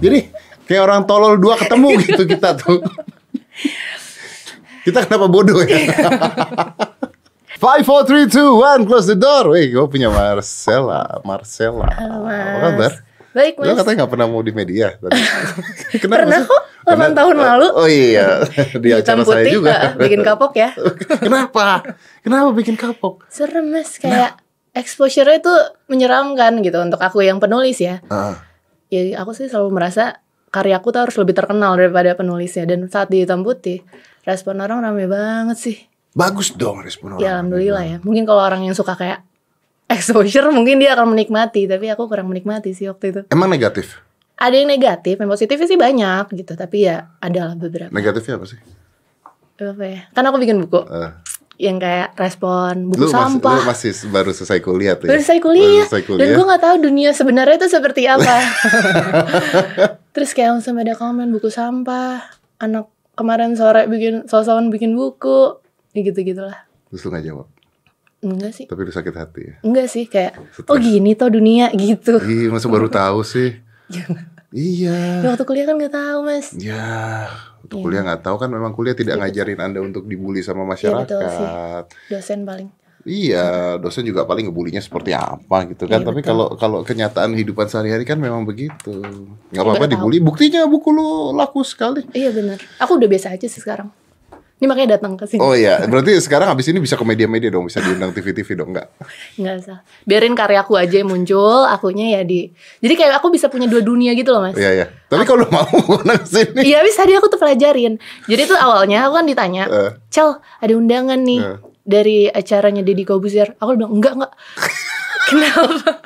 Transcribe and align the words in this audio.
Jadi 0.00 0.18
kayak 0.64 0.82
orang 0.82 1.00
tolol 1.04 1.36
dua 1.36 1.60
ketemu 1.60 1.88
gitu 2.08 2.22
kita 2.24 2.56
tuh. 2.56 2.80
kita 4.88 5.04
kenapa 5.04 5.28
bodoh 5.28 5.60
ya? 5.62 5.76
Five, 7.60 7.84
four, 7.84 8.08
three, 8.08 8.24
two, 8.24 8.56
one, 8.56 8.88
close 8.88 9.04
the 9.04 9.12
door. 9.12 9.52
Wih, 9.52 9.68
gue 9.68 9.84
punya 9.84 10.08
Marcella, 10.08 11.20
Marcella. 11.20 11.92
Halo, 11.92 12.24
Mas. 12.24 12.40
Apa 12.40 12.58
kabar? 12.72 12.92
Baik, 13.36 13.52
Lo 13.60 13.68
Mas. 13.68 13.76
katanya 13.84 13.96
gak 14.00 14.12
pernah 14.16 14.26
mau 14.32 14.40
di 14.40 14.52
media 14.56 14.96
tadi. 14.96 15.20
Pernah 16.08 16.40
sih? 16.40 16.48
kok, 16.48 16.62
8 16.88 17.12
tahun 17.20 17.36
oh, 17.36 17.44
lalu. 17.44 17.66
Oh 17.76 17.84
iya, 17.84 18.48
di 18.80 18.88
Hitam 18.96 19.20
acara 19.20 19.22
saya 19.28 19.44
putih, 19.44 19.52
juga. 19.60 19.74
ah, 19.76 19.92
bikin 19.92 20.20
kapok 20.24 20.52
ya. 20.56 20.72
Kenapa? 21.20 21.84
Kenapa 22.24 22.48
bikin 22.56 22.80
kapok? 22.80 23.28
Serem, 23.28 23.68
Mas. 23.68 24.00
Kayak 24.00 24.40
exposure-nya 24.72 25.44
itu 25.44 25.54
menyeramkan 25.92 26.64
gitu 26.64 26.80
untuk 26.80 26.96
aku 27.04 27.20
yang 27.20 27.44
penulis 27.44 27.76
ya. 27.76 28.00
Ah, 28.08 28.40
Ya, 28.90 29.22
aku 29.22 29.30
sih 29.32 29.46
selalu 29.46 29.70
merasa 29.70 30.18
karyaku 30.50 30.90
tuh 30.90 31.00
harus 31.06 31.16
lebih 31.16 31.32
terkenal 31.32 31.78
daripada 31.78 32.12
penulisnya. 32.12 32.66
Dan 32.66 32.90
saat 32.90 33.06
di 33.06 33.22
hitam 33.22 33.46
putih, 33.46 33.86
respon 34.22 34.58
orang 34.58 34.82
rame 34.82 35.06
banget 35.06 35.56
sih. 35.56 35.78
bagus 36.10 36.50
dong 36.58 36.82
respon 36.82 37.14
orang. 37.14 37.22
Ya 37.22 37.38
alhamdulillah 37.38 37.84
ya. 37.86 37.96
Mungkin 38.02 38.26
kalau 38.26 38.42
orang 38.42 38.66
yang 38.66 38.74
suka 38.74 38.98
kayak 38.98 39.22
exposure 39.86 40.50
mungkin 40.56 40.82
dia 40.82 40.98
akan 40.98 41.14
menikmati, 41.14 41.70
tapi 41.70 41.86
aku 41.86 42.10
kurang 42.10 42.26
menikmati 42.26 42.74
sih 42.74 42.90
waktu 42.90 43.04
itu. 43.14 43.20
Emang 43.30 43.46
negatif? 43.46 44.02
Ada 44.34 44.58
yang 44.58 44.74
negatif, 44.74 45.20
yang 45.20 45.30
positifnya 45.30 45.68
sih 45.68 45.78
banyak 45.78 46.24
gitu, 46.34 46.58
tapi 46.58 46.88
ya 46.88 47.14
ada 47.22 47.52
lah 47.52 47.54
beberapa. 47.54 47.94
Negatifnya 47.94 48.42
apa 48.42 48.46
sih? 48.48 48.58
Apa 49.60 49.84
ya? 49.86 50.00
Kan 50.10 50.24
aku 50.24 50.40
bikin 50.40 50.56
buku 50.64 50.80
Eh, 50.82 51.10
yang 51.60 51.76
kayak 51.76 52.16
respon 52.16 52.88
buku 52.88 53.04
lu, 53.04 53.12
sampah. 53.12 53.60
lu 53.60 53.68
masih 53.68 53.92
baru 54.08 54.32
selesai 54.32 54.64
kuliah 54.64 54.96
tuh 54.96 55.04
ya? 55.04 55.10
Baru 55.12 55.22
saya 55.22 55.40
kuliah, 55.44 55.84
Baru 55.84 55.92
selesai 55.92 56.00
dan 56.00 56.08
kuliah. 56.08 56.32
gue 56.32 56.44
nggak 56.48 56.62
tahu 56.64 56.76
dunia 56.80 57.10
sebenarnya 57.12 57.56
itu 57.60 57.68
seperti 57.68 58.02
apa. 58.08 58.34
Terus 60.16 60.30
kayak 60.32 60.58
langsung 60.58 60.80
ada 60.80 60.96
komen 60.96 61.28
buku 61.30 61.52
sampah, 61.52 62.24
anak 62.58 62.88
kemarin 63.12 63.52
sore 63.52 63.84
bikin 63.86 64.24
sosokan 64.24 64.72
bikin 64.72 64.96
buku, 64.96 65.60
ya 65.92 66.00
gitu 66.00 66.24
gitulah. 66.24 66.56
Terus 66.88 67.04
lu 67.04 67.10
gak 67.12 67.24
jawab? 67.28 67.46
Enggak 68.20 68.52
sih, 68.52 68.64
Tapi 68.64 68.80
lu 68.84 68.92
sakit 68.92 69.14
hati 69.16 69.40
ya? 69.44 69.54
enggak 69.60 69.86
sih 69.88 70.04
kayak 70.04 70.36
oh 70.68 70.76
gini 70.76 71.12
tuh 71.12 71.28
dunia 71.28 71.72
gitu. 71.72 72.20
Ih, 72.20 72.48
masa 72.48 72.68
baru 72.68 72.88
tahu 72.88 73.20
sih? 73.20 73.60
Iya. 74.50 75.22
Ya, 75.22 75.30
waktu 75.30 75.46
kuliah 75.46 75.62
kan 75.62 75.78
nggak 75.78 75.94
tahu 75.94 76.26
mas. 76.26 76.50
Ya, 76.58 77.30
untuk 77.70 77.78
Iya. 77.78 77.86
kuliah 77.86 78.02
nggak 78.02 78.22
tahu 78.26 78.36
kan 78.36 78.50
memang 78.50 78.74
kuliah 78.74 78.98
tidak 78.98 79.14
ngajarin 79.16 79.62
anda 79.62 79.78
untuk 79.78 80.02
dibully 80.02 80.42
sama 80.42 80.66
Iya, 80.66 80.90
betul 80.98 81.22
sih. 81.22 81.38
masyarakat. 81.38 81.84
Dosen 82.10 82.40
paling. 82.42 82.68
Iya, 83.00 83.46
dosen 83.78 84.04
juga 84.04 84.26
paling 84.26 84.44
ngebulinya 84.44 84.76
seperti 84.76 85.14
apa 85.14 85.64
gitu 85.64 85.86
kan. 85.86 86.02
Iya, 86.02 86.08
Tapi 86.10 86.20
kalau 86.20 86.52
kalau 86.58 86.82
kenyataan 86.82 87.32
hidupan 87.32 87.64
sehari-hari 87.64 88.04
kan 88.04 88.18
memang 88.18 88.42
begitu. 88.42 88.92
Nggak 89.48 89.54
Iya, 89.54 89.62
apa-apa 89.62 89.86
dibully. 89.86 90.18
Buktinya 90.20 90.66
buku 90.66 90.90
lu 90.90 91.08
laku 91.32 91.62
sekali. 91.62 92.04
Iya 92.10 92.28
benar. 92.28 92.58
Aku 92.76 92.98
udah 92.98 93.08
biasa 93.08 93.32
aja 93.32 93.46
sih 93.46 93.62
sekarang. 93.62 93.88
Ini 94.60 94.68
makanya 94.68 95.00
datang 95.00 95.16
ke 95.16 95.24
sini. 95.24 95.40
Oh 95.40 95.56
iya, 95.56 95.88
berarti 95.88 96.20
sekarang 96.20 96.52
habis 96.52 96.68
ini 96.68 96.84
bisa 96.84 96.92
ke 96.92 97.00
media-media 97.00 97.48
dong, 97.48 97.64
bisa 97.64 97.80
diundang 97.80 98.12
TV-TV 98.12 98.44
dong, 98.52 98.76
enggak? 98.76 98.92
Nggak 99.34 99.54
usah. 99.56 99.78
Biarin 100.04 100.36
karyaku 100.36 100.76
aja 100.76 101.00
yang 101.00 101.08
muncul, 101.08 101.64
akunya 101.64 102.20
ya 102.20 102.28
di. 102.28 102.52
Jadi 102.78 102.92
kayak 102.92 103.24
aku 103.24 103.32
bisa 103.32 103.48
punya 103.48 103.64
dua 103.64 103.80
dunia 103.80 104.12
gitu 104.12 104.28
loh 104.30 104.44
mas. 104.44 104.52
Iya, 104.52 104.70
iya. 104.76 104.86
Tapi 105.08 105.24
kalau 105.24 105.48
mau 105.48 105.64
undang 105.96 106.20
sini. 106.28 106.60
Iya 106.60 106.84
bisa 106.84 107.08
tadi 107.08 107.16
aku 107.16 107.32
tuh 107.32 107.40
pelajarin. 107.40 107.96
Jadi 108.28 108.42
tuh 108.44 108.58
awalnya 108.60 109.08
aku 109.08 109.16
kan 109.16 109.24
ditanya, 109.24 109.64
Eh. 109.64 109.90
Cel 110.12 110.36
ada 110.36 110.72
undangan 110.76 111.16
nih 111.16 111.40
Eh. 111.40 111.56
dari 111.80 112.16
acaranya 112.28 112.84
Deddy 112.84 113.08
Kobuzier. 113.08 113.56
Aku 113.56 113.80
bilang 113.80 113.96
enggak 113.96 114.12
enggak. 114.20 114.32
Kenapa? 115.32 116.04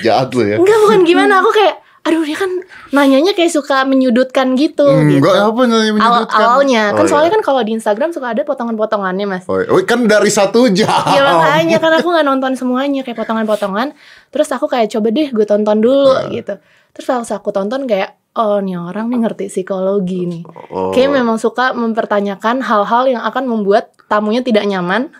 Jahat 0.00 0.32
lu 0.32 0.48
ya. 0.48 0.56
Enggak 0.56 0.78
bukan 0.80 1.00
gimana. 1.04 1.44
Aku 1.44 1.52
kayak, 1.52 1.84
aduh 2.10 2.22
dia 2.22 2.34
kan 2.34 2.50
nanyanya 2.90 3.32
kayak 3.32 3.48
suka 3.48 3.86
menyudutkan 3.86 4.52
gitu. 4.52 4.82
gitu. 5.06 5.22
Enggak 5.22 5.46
apa 5.46 5.60
nanya 5.62 5.78
Awal 5.78 5.94
menyudutkan. 5.94 6.40
awalnya 6.42 6.82
kan 6.90 6.98
Oh, 6.98 7.06
soalnya 7.06 7.30
iya. 7.30 7.36
kan 7.38 7.42
kalau 7.44 7.60
di 7.62 7.72
Instagram 7.72 8.10
suka 8.10 8.26
ada 8.28 8.42
potongan-potongannya 8.42 9.26
mas. 9.26 9.44
Oh, 9.46 9.56
iya. 9.56 9.86
Kan 9.86 10.04
dari 10.04 10.26
satu 10.28 10.66
jam. 10.68 10.90
Ya 11.06 11.22
makanya 11.22 11.78
kan 11.78 11.92
aku 11.94 12.10
nggak 12.10 12.26
nonton 12.26 12.52
semuanya 12.54 13.00
kayak 13.00 13.14
potongan-potongan. 13.16 13.94
Terus 14.28 14.48
aku 14.50 14.66
kayak 14.66 14.90
coba 14.90 15.08
deh 15.08 15.28
gue 15.28 15.46
tonton 15.46 15.78
dulu 15.78 16.10
Nah. 16.10 16.26
gitu. 16.28 16.58
Terus 16.90 17.06
pas 17.06 17.30
aku 17.30 17.48
tonton 17.50 17.86
kayak 17.86 18.18
oh 18.32 18.58
nih 18.58 18.74
orang 18.74 19.06
nih 19.06 19.22
ngerti 19.22 19.44
psikologi 19.46 20.26
nih. 20.26 20.42
Oh. 20.68 20.90
Kayak 20.90 21.14
memang 21.14 21.38
suka 21.38 21.70
mempertanyakan 21.72 22.60
hal-hal 22.60 23.06
yang 23.06 23.22
akan 23.22 23.46
membuat 23.46 23.94
tamunya 24.06 24.42
tidak 24.42 24.66
nyaman 24.66 25.14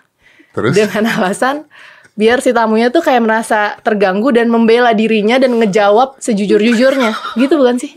Terus 0.50 0.74
dengan 0.74 1.06
alasan 1.14 1.70
biar 2.20 2.44
si 2.44 2.52
tamunya 2.52 2.92
tuh 2.92 3.00
kayak 3.00 3.24
merasa 3.24 3.80
terganggu 3.80 4.28
dan 4.28 4.52
membela 4.52 4.92
dirinya 4.92 5.40
dan 5.40 5.56
ngejawab 5.56 6.20
sejujur-jujurnya. 6.20 7.16
Gitu 7.40 7.54
bukan 7.56 7.80
sih? 7.80 7.96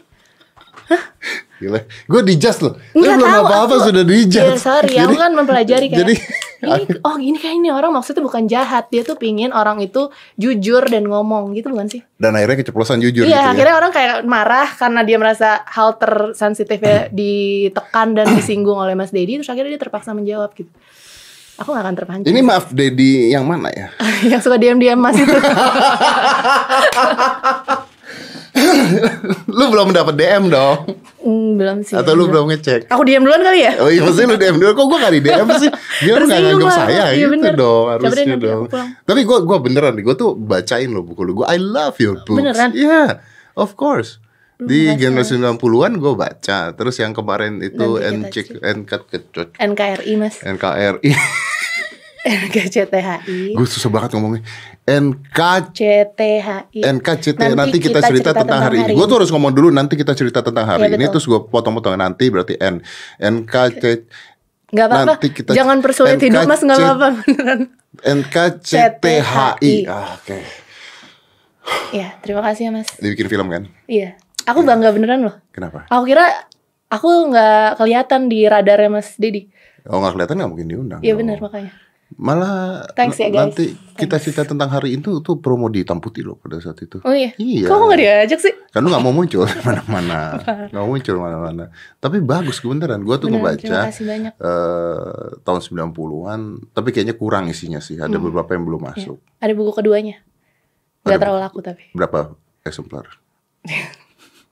gila. 1.60 1.80
Gue 2.08 2.22
dijudge 2.24 2.60
loh. 2.64 2.74
Lu 2.96 3.04
Nggak 3.04 3.16
belum 3.20 3.34
apa-apa 3.44 3.76
sudah 3.88 4.04
dijudge. 4.04 4.40
Ya 4.40 4.56
sorry, 4.60 4.96
aku 5.00 5.16
kan 5.16 5.32
mempelajari 5.32 5.88
kayak 5.92 6.00
Jadi 6.00 6.16
ini, 6.64 6.84
oh 7.08 7.16
gini 7.20 7.38
kayak 7.38 7.56
ini 7.60 7.70
orang 7.70 7.92
maksudnya 7.92 8.24
bukan 8.24 8.48
jahat 8.48 8.88
dia 8.90 9.04
tuh 9.04 9.20
pingin 9.20 9.52
orang 9.52 9.84
itu 9.84 10.10
jujur 10.40 10.84
dan 10.88 11.08
ngomong 11.08 11.52
gitu 11.56 11.70
bukan 11.72 11.88
sih 11.92 12.02
dan 12.18 12.36
akhirnya 12.40 12.64
keceplosan 12.64 13.04
jujur 13.04 13.28
iya 13.28 13.30
gitu 13.30 13.40
ya. 13.44 13.52
akhirnya 13.52 13.76
orang 13.76 13.92
kayak 13.92 14.16
marah 14.24 14.68
karena 14.72 15.02
dia 15.04 15.18
merasa 15.20 15.50
hal 15.68 16.00
tersensitifnya 16.00 17.12
ditekan 17.18 18.16
dan 18.16 18.32
disinggung 18.34 18.80
oleh 18.80 18.96
Mas 18.96 19.12
Dedi 19.12 19.40
terus 19.40 19.52
akhirnya 19.52 19.76
dia 19.76 19.82
terpaksa 19.82 20.16
menjawab 20.16 20.56
gitu 20.56 20.72
aku 21.56 21.70
gak 21.70 21.84
akan 21.84 21.96
terpancing 21.96 22.28
Ini 22.28 22.42
maaf 22.42 22.70
Dedi 22.70 23.30
yang 23.30 23.44
mana 23.44 23.70
ya? 23.70 23.88
yang 24.32 24.40
suka 24.40 24.58
diam-diam 24.58 24.98
Mas 24.98 25.16
itu 25.16 25.30
lu 29.50 29.66
belum 29.68 29.90
dapat 29.92 30.14
DM 30.14 30.48
dong? 30.48 30.86
Hmm, 31.20 31.56
belum 31.56 31.82
sih 31.82 31.96
Atau 31.96 32.14
lu 32.14 32.28
belum 32.28 32.48
ngecek? 32.48 32.86
aku 32.86 33.02
diam 33.04 33.24
duluan 33.24 33.42
kali 33.42 33.64
ya 33.64 33.74
Oh 33.78 33.88
iya 33.88 34.02
pasti 34.02 34.24
lu 34.24 34.36
DM 34.36 34.58
dulu 34.58 34.72
Kok 34.74 34.86
gue 34.86 34.98
gak 35.00 35.14
di 35.14 35.22
DM 35.22 35.48
sih 35.58 35.70
Dia 36.02 36.14
lu 36.14 36.26
gak 36.26 36.30
Tersinggung 36.30 36.60
nganggap 36.60 36.78
saya 36.80 36.90
Iya, 36.92 37.06
gitu 37.18 37.32
bener. 37.32 37.54
dong 37.56 37.86
Harusnya 37.90 38.36
dong. 38.38 38.64
Tapi 39.04 39.22
gue 39.24 39.38
gua 39.44 39.58
beneran 39.60 39.94
nih 39.94 40.04
Gue 40.04 40.16
tuh 40.16 40.32
bacain 40.34 40.88
loh 40.88 41.02
buku 41.02 41.22
lu 41.24 41.34
Gue 41.36 41.48
I 41.48 41.58
love 41.58 41.98
your 41.98 42.22
books 42.22 42.40
Beneran? 42.40 42.70
Iya 42.74 43.24
Of 43.54 43.74
course 43.74 44.22
Di 44.66 44.80
generasi 44.94 45.36
90-an 45.36 45.94
gue 45.96 46.14
baca 46.14 46.60
Terus 46.72 46.96
yang 46.98 47.12
kemarin 47.12 47.60
itu 47.60 47.98
Nanti 47.98 48.44
kita 48.44 48.60
NCK 48.60 48.74
NKT 48.78 49.12
NKRI 49.58 50.14
Mas 50.16 50.36
NKRI 50.40 51.12
NKCTHI 52.24 53.52
Gue 53.52 53.68
susah 53.68 53.90
banget 53.90 54.16
ngomongnya 54.16 54.44
NK 54.84 55.40
CTHI 55.72 56.80
NKCT 56.84 57.40
nanti, 57.56 57.80
kita, 57.80 58.04
cerita, 58.04 58.36
tentang, 58.36 58.68
hari 58.68 58.84
ini. 58.84 58.96
Gue 58.96 59.08
tuh 59.08 59.16
harus 59.20 59.32
ngomong 59.32 59.52
dulu 59.52 59.72
nanti 59.72 59.96
kita 59.96 60.12
cerita 60.12 60.44
tentang 60.44 60.68
hari 60.68 60.88
Iya, 60.88 60.96
ini 60.96 61.08
betul. 61.08 61.14
terus 61.16 61.26
gue 61.26 61.40
potong-potong 61.48 61.96
nanti 61.96 62.28
berarti 62.28 62.56
N 62.56 62.84
NKCT 63.16 63.86
Gak 64.74 64.90
apa-apa. 64.90 65.06
Nanti 65.16 65.28
kita- 65.30 65.54
Jangan 65.54 65.86
persulit 65.86 66.18
hidup 66.18 66.50
mas 66.50 66.60
nggak 66.60 66.74
NKC 66.74 66.84
apa-apa 66.84 67.08
beneran. 67.22 67.60
NKCTHI. 68.02 69.76
Ah, 69.86 70.18
Oke. 70.18 70.40
Ya 71.94 72.18
terima 72.20 72.42
kasih 72.42 72.68
ya 72.68 72.72
mas. 72.74 72.90
Dibikin 72.98 73.30
film 73.30 73.48
kan? 73.48 73.70
Iya. 73.86 74.18
Aku 74.44 74.60
bangga 74.62 74.92
beneran 74.92 75.24
loh. 75.24 75.36
Kenapa? 75.52 75.88
Aku 75.88 76.04
kira 76.04 76.26
aku 76.88 77.32
nggak 77.32 77.80
kelihatan 77.80 78.28
di 78.28 78.44
radarnya 78.44 78.90
mas 78.92 79.16
Dedi. 79.16 79.48
Oh 79.88 80.00
nggak 80.00 80.14
kelihatan 80.14 80.36
nggak 80.40 80.52
mungkin 80.52 80.68
diundang. 80.68 81.00
Iya 81.00 81.14
benar 81.16 81.40
makanya. 81.40 81.72
Malah 82.14 82.86
Thanks 82.94 83.18
ya, 83.18 83.26
guys. 83.26 83.42
nanti 83.50 83.74
kita 83.98 84.22
cerita 84.22 84.46
tentang 84.46 84.70
hari 84.70 85.02
itu 85.02 85.18
tuh 85.26 85.42
promo 85.42 85.66
di 85.66 85.82
hitam 85.82 85.98
putih 85.98 86.22
loh 86.22 86.38
pada 86.38 86.62
saat 86.62 86.78
itu. 86.78 87.02
Oh 87.02 87.10
iya. 87.10 87.34
Iya. 87.42 87.66
Kok 87.66 87.90
nggak 87.90 88.00
diajak 88.00 88.38
sih? 88.40 88.54
Kan 88.70 88.86
lu 88.86 88.94
gak 88.94 89.02
mau 89.02 89.10
muncul 89.10 89.46
mana-mana 89.66 90.38
Gak 90.66 90.74
mau 90.74 90.90
muncul 90.90 91.14
mana-mana 91.18 91.70
Tapi 91.98 92.18
bagus 92.20 92.58
beneran 92.58 93.06
Gue 93.06 93.22
tuh 93.22 93.30
Beneran, 93.30 93.54
ngebaca 93.54 93.86
eh, 94.34 95.30
Tahun 95.46 95.62
90-an 95.62 96.42
Tapi 96.74 96.90
kayaknya 96.90 97.14
kurang 97.14 97.46
isinya 97.46 97.78
sih 97.78 98.02
Ada 98.02 98.18
Hmm. 98.18 98.26
beberapa 98.26 98.58
yang 98.58 98.66
belum 98.66 98.82
Iya. 98.82 98.90
masuk 98.90 99.18
Ada 99.38 99.54
buku 99.54 99.72
keduanya. 99.74 100.26
Gak 101.06 101.22
terlalu 101.22 101.40
laku 101.42 101.60
tapi. 101.62 101.84
Berapa 101.94 102.34
eksemplar? 102.66 103.06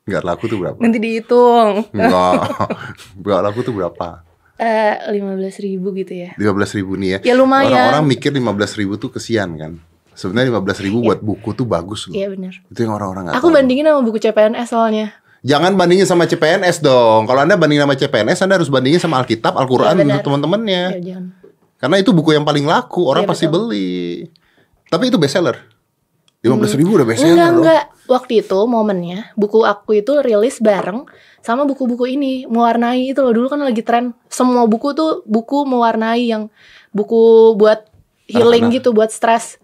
Gak 0.02 0.24
laku 0.24 0.46
tuh 0.46 0.58
berapa? 0.58 0.78
Nanti 0.82 0.98
dihitung. 0.98 1.86
Enggak 1.94 2.42
Gak 3.26 3.42
laku 3.42 3.60
tuh 3.62 3.74
berapa? 3.74 4.26
Eh 4.58 4.94
lima 5.12 5.34
belas 5.34 5.58
ribu 5.58 5.90
gitu 5.92 6.14
ya. 6.14 6.38
15 6.38 6.78
ribu 6.78 6.94
nih 6.94 7.18
ya 7.18 7.20
Ya, 7.24 7.34
lumayan. 7.34 7.74
Orang-orang 7.74 8.06
mikir 8.08 8.30
15 8.30 8.46
ribu 8.78 8.94
tuh 8.96 9.10
kesian 9.10 9.58
kan 9.58 9.82
Sebenarnya 10.14 10.54
15 10.54 10.86
ribu 10.86 11.02
buat 11.02 11.18
buku 11.18 11.50
tuh 11.52 11.66
bagus 11.66 12.06
loh 12.06 12.14
Iya 12.14 12.30
benar. 12.30 12.54
Itu 12.66 12.80
yang 12.80 12.94
orang-orang 12.94 13.34
Aku 13.34 13.50
tahu. 13.50 13.58
bandingin 13.58 13.86
sama 13.86 14.02
buku 14.02 14.18
CPNS 14.18 14.68
soalnya. 14.70 15.08
Jangan 15.42 15.74
bandingin 15.74 16.06
sama 16.06 16.26
CPNS 16.26 16.78
dong 16.80 17.26
Kalau 17.26 17.42
anda 17.42 17.58
bandingin 17.58 17.86
sama 17.86 17.98
CPNS 17.98 18.40
Anda 18.40 18.62
harus 18.62 18.70
bandingin 18.70 19.02
sama 19.02 19.18
Alkitab, 19.18 19.58
Al-Quran 19.58 19.90
Iya, 19.92 19.98
benar. 19.98 20.14
untuk 20.14 20.26
teman-temannya 20.28 20.84
Ya 20.94 21.02
jangan. 21.02 21.26
Karena 21.78 21.96
itu 21.98 22.14
buku 22.14 22.30
yang 22.32 22.46
paling 22.46 22.62
laku, 22.62 23.02
orang 23.06 23.26
Iya, 23.26 23.30
pasti 23.34 23.46
betul. 23.46 23.74
beli. 23.74 24.30
Tapi 24.86 25.10
itu 25.10 25.18
bestseller. 25.18 25.58
15 26.42 26.74
ribu 26.76 26.98
udah 26.98 27.06
bestseller 27.06 27.34
Enggak, 27.34 27.48
loh. 27.48 27.58
enggak. 27.62 27.84
Waktu 28.06 28.34
itu 28.42 28.60
momennya 28.66 29.20
buku 29.34 29.62
aku 29.62 29.96
itu 29.96 30.20
rilis 30.20 30.58
bareng 30.58 31.06
sama 31.40 31.64
buku-buku 31.64 32.10
ini 32.10 32.44
mewarnai 32.44 33.10
itu 33.10 33.22
loh 33.22 33.32
dulu 33.32 33.48
kan 33.48 33.62
lagi 33.62 33.82
tren 33.82 34.12
semua 34.28 34.66
buku 34.66 34.92
tuh 34.92 35.22
buku 35.24 35.64
mewarnai 35.64 36.28
yang 36.28 36.50
buku 36.92 37.54
buat 37.56 37.88
healing 38.26 38.68
Anak-anak. 38.68 38.76
gitu 38.76 38.90
buat 38.92 39.10
stres 39.10 39.62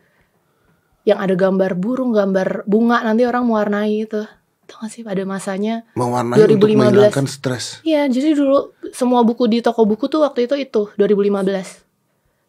yang 1.01 1.17
ada 1.17 1.33
gambar 1.33 1.73
burung 1.73 2.11
gambar 2.11 2.63
bunga 2.63 3.01
nanti 3.01 3.23
orang 3.23 3.43
mewarnai 3.43 4.03
itu 4.03 4.23
Tau 4.63 4.83
gak 4.83 4.91
sih 4.91 4.99
pada 4.99 5.23
masanya 5.23 5.87
Mewarnai 5.93 6.43
untuk 6.43 6.59
2015. 6.59 6.75
menghilangkan 6.75 7.25
stres. 7.25 7.79
Iya 7.81 8.03
jadi 8.05 8.35
dulu 8.35 8.75
semua 8.91 9.23
buku 9.23 9.47
di 9.47 9.63
toko 9.63 9.81
buku 9.81 10.05
tuh 10.05 10.19
waktu 10.21 10.43
itu 10.43 10.55
itu 10.57 10.91
2015 10.93 11.87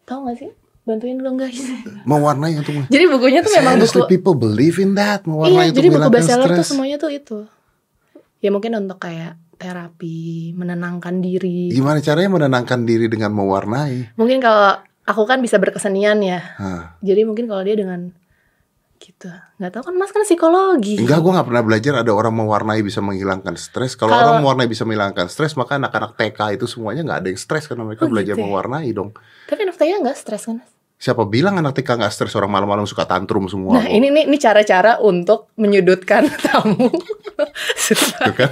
Tau 0.03 0.27
gak 0.27 0.35
sih? 0.37 0.51
Bantuin 0.89 1.15
dong 1.15 1.37
guys 1.37 1.61
Mewarnai 2.01 2.57
untuk 2.57 2.73
Jadi 2.89 3.05
bukunya 3.05 3.39
tuh 3.39 3.53
memang 3.53 3.77
buku 3.77 4.09
people 4.09 4.33
believe 4.33 4.75
in 4.75 4.97
that. 4.97 5.21
Iya 5.21 5.29
Mewarnai 5.29 5.65
untuk 5.69 5.77
jadi 5.77 5.87
buku 5.93 6.09
bestseller 6.09 6.49
tuh 6.49 6.55
stres. 6.57 6.67
semuanya 6.67 6.97
tuh 6.97 7.11
itu 7.11 7.45
Ya 8.39 8.49
mungkin 8.49 8.73
untuk 8.73 8.97
kayak 8.97 9.37
terapi, 9.55 10.51
menenangkan 10.51 11.19
diri 11.19 11.69
Gimana 11.69 11.99
caranya 11.99 12.33
menenangkan 12.33 12.81
diri 12.81 13.05
dengan 13.05 13.29
mewarnai? 13.29 14.17
Mungkin 14.17 14.39
kalau 14.39 14.79
aku 15.03 15.21
kan 15.23 15.37
bisa 15.39 15.55
berkesenian 15.55 16.17
ya 16.19 16.41
Hah. 16.57 16.97
Jadi 16.99 17.21
mungkin 17.21 17.45
kalau 17.45 17.61
dia 17.61 17.75
dengan 17.75 18.09
gitu 18.99 19.31
nggak 19.55 19.71
tahu 19.71 19.83
kan 19.87 19.95
mas 19.95 20.11
kan 20.11 20.23
psikologi 20.23 20.99
Enggak, 20.99 21.23
gue 21.23 21.31
gak 21.31 21.47
pernah 21.47 21.63
belajar 21.63 21.93
ada 21.97 22.11
orang 22.11 22.35
mewarnai 22.35 22.83
bisa 22.83 22.99
menghilangkan 22.99 23.55
stres. 23.55 23.95
Kalau 23.95 24.11
orang 24.11 24.43
mewarnai 24.43 24.67
bisa 24.67 24.83
menghilangkan 24.83 25.27
stres, 25.27 25.55
maka 25.55 25.79
anak-anak 25.79 26.19
TK 26.19 26.59
itu 26.59 26.67
semuanya 26.67 27.07
nggak 27.07 27.19
ada 27.23 27.27
yang 27.31 27.39
stres 27.39 27.71
karena 27.71 27.87
mereka 27.87 28.03
Oh, 28.03 28.11
belajar 28.11 28.35
gitu 28.35 28.43
ya? 28.43 28.45
mewarnai 28.45 28.91
dong. 28.91 29.15
tapi 29.47 29.59
anak 29.63 29.79
saya 29.79 30.03
nggak 30.03 30.17
stres 30.19 30.43
kan 30.45 30.59
Mas? 30.59 30.71
Siapa 30.99 31.23
bilang 31.23 31.55
anak 31.55 31.71
TK 31.73 31.95
nggak 31.95 32.11
stres 32.11 32.35
orang 32.35 32.51
malam-malam 32.51 32.83
suka 32.83 33.07
tantrum 33.07 33.47
semua? 33.47 33.79
nah 33.79 33.87
kok? 33.87 33.95
ini 33.95 34.11
nih 34.11 34.23
ini 34.27 34.35
cara-cara 34.37 34.99
untuk 34.99 35.47
menyudutkan 35.55 36.27
tamu 36.43 36.91
Tuh 36.91 37.95
supaya, 37.95 38.31
kan? 38.35 38.51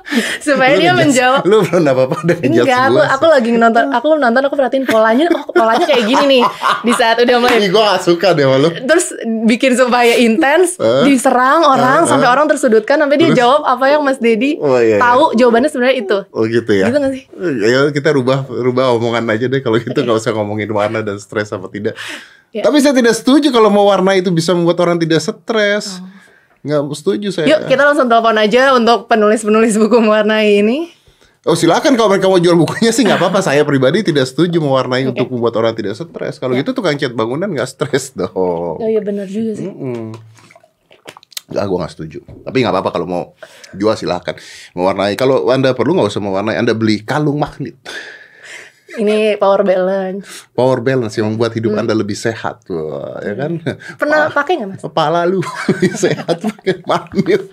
supaya 0.46 0.72
Lu 0.72 0.80
dia 0.80 0.92
menjawab 0.94 1.42
Lu 1.42 1.58
belum 1.60 1.82
apa-apa 1.84 2.14
udah 2.22 2.36
ngejudge 2.38 2.62
Enggak, 2.62 2.82
aku 2.86 3.00
aku 3.02 3.24
lagi 3.26 3.50
nonton, 3.52 3.84
aku 3.90 4.06
nonton 4.14 4.40
aku 4.40 4.54
perhatiin 4.54 4.86
polanya, 4.86 5.26
oh 5.28 5.50
polanya 5.50 5.84
kayak 5.84 6.06
gini 6.06 6.38
nih 6.38 6.42
di 6.80 6.92
saat 6.94 7.18
udah 7.18 7.36
mulai 7.36 7.66
gue 7.66 7.82
gak 7.82 7.98
suka 8.00 8.30
deh 8.30 8.46
sama 8.46 8.56
lu. 8.58 8.68
terus 8.78 9.06
bikin 9.44 9.74
supaya 9.74 10.14
intens, 10.16 10.78
Eh? 10.78 11.02
diserang 11.04 11.66
orang 11.66 12.06
Eh, 12.06 12.08
sampai 12.08 12.24
eh. 12.24 12.32
orang 12.32 12.46
tersudutkan 12.46 12.96
sampai 12.96 13.18
dia 13.18 13.34
jawab 13.34 13.66
apa 13.66 13.84
yang 13.88 14.00
Mas 14.00 14.18
Dedi 14.18 14.54
Oh, 14.56 14.78
iya, 14.78 14.96
iya. 14.96 14.98
tahu 14.98 15.34
jawabannya 15.34 15.66
sebenarnya 15.66 15.96
itu. 15.98 16.18
Oh 16.30 16.46
gitu 16.46 16.70
ya? 16.72 16.86
Gitu 16.86 16.96
gak 16.96 17.12
sih? 17.12 17.22
Ya 17.60 17.90
kita 17.90 18.10
rubah 18.10 18.46
rubah 18.46 18.94
omongan 18.94 19.26
aja 19.28 19.46
deh 19.46 19.58
kalau 19.58 19.76
gitu 19.76 19.98
nggak 20.04 20.14
usah 20.16 20.30
ngomongin 20.32 20.70
warna 20.70 21.02
dan 21.02 21.18
stres 21.18 21.50
apa 21.50 21.66
tidak. 21.66 21.87
Ya. 22.48 22.64
Tapi 22.64 22.80
saya 22.80 22.96
tidak 22.96 23.12
setuju 23.12 23.52
kalau 23.52 23.68
mau 23.68 23.84
warna 23.84 24.16
itu 24.16 24.32
bisa 24.32 24.56
membuat 24.56 24.80
orang 24.80 24.96
tidak 24.96 25.20
stres. 25.20 26.00
Nggak 26.64 26.80
setuju 26.96 27.28
saya. 27.30 27.46
Oh. 27.46 27.50
Yuk 27.54 27.60
kita 27.70 27.82
langsung 27.84 28.08
telepon 28.08 28.36
aja 28.40 28.72
untuk 28.74 29.06
penulis-penulis 29.06 29.76
buku 29.76 30.00
mewarnai 30.00 30.64
ini. 30.64 30.90
Oh 31.46 31.54
silakan 31.54 31.94
kalau 31.94 32.10
mereka 32.10 32.26
mau 32.26 32.40
jual 32.42 32.58
bukunya 32.58 32.90
sih 32.90 33.06
nggak 33.06 33.20
apa-apa. 33.20 33.40
Saya 33.46 33.62
pribadi 33.62 34.02
tidak 34.02 34.26
setuju 34.26 34.58
mewarnai 34.58 35.06
untuk 35.06 35.30
membuat 35.30 35.54
orang 35.60 35.72
tidak 35.76 35.94
stres. 35.94 36.40
Kalau 36.40 36.56
gitu 36.56 36.74
tukang 36.74 36.98
cat 36.98 37.14
bangunan 37.14 37.46
nggak 37.46 37.68
stres 37.68 38.12
dong. 38.18 38.34
Oh 38.34 38.88
iya 38.88 39.00
benar 39.04 39.28
juga 39.28 39.54
sih. 39.54 39.68
Mm. 39.68 40.16
Enggak, 41.48 41.64
gue 41.64 41.78
gak 41.80 41.92
setuju. 41.96 42.18
Tapi 42.44 42.60
nggak 42.60 42.74
apa-apa 42.76 42.90
kalau 42.92 43.06
mau 43.08 43.24
jual 43.72 43.96
silahkan. 43.96 44.36
Mewarnai. 44.76 45.16
Kalau 45.16 45.48
anda 45.48 45.72
perlu 45.72 45.96
nggak 45.96 46.12
usah 46.12 46.20
mewarnai. 46.20 46.60
Anda 46.60 46.76
beli 46.76 47.00
kalung 47.00 47.40
magnet. 47.40 47.80
Ini 48.88 49.36
power 49.36 49.60
balance. 49.60 50.48
Power 50.56 50.80
balance 50.80 51.20
yang 51.20 51.28
membuat 51.28 51.52
hidup 51.52 51.76
Hmm. 51.76 51.84
anda 51.84 51.92
lebih 51.92 52.16
sehat. 52.16 52.64
Wah, 52.72 53.20
ya 53.20 53.36
kan? 53.36 53.60
Pernah 54.00 54.32
pakai 54.32 54.52
nggak 54.56 54.68
Mas? 54.72 54.80
Kepala 54.80 55.28
lu 55.28 55.44
sehat 56.08 56.40
pakai 56.40 56.80
magnet. 56.88 57.44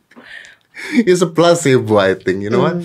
It's 1.04 1.20
a 1.20 1.28
placebo 1.28 2.00
I 2.00 2.16
think, 2.16 2.40
you 2.40 2.48
know 2.48 2.64
what? 2.64 2.80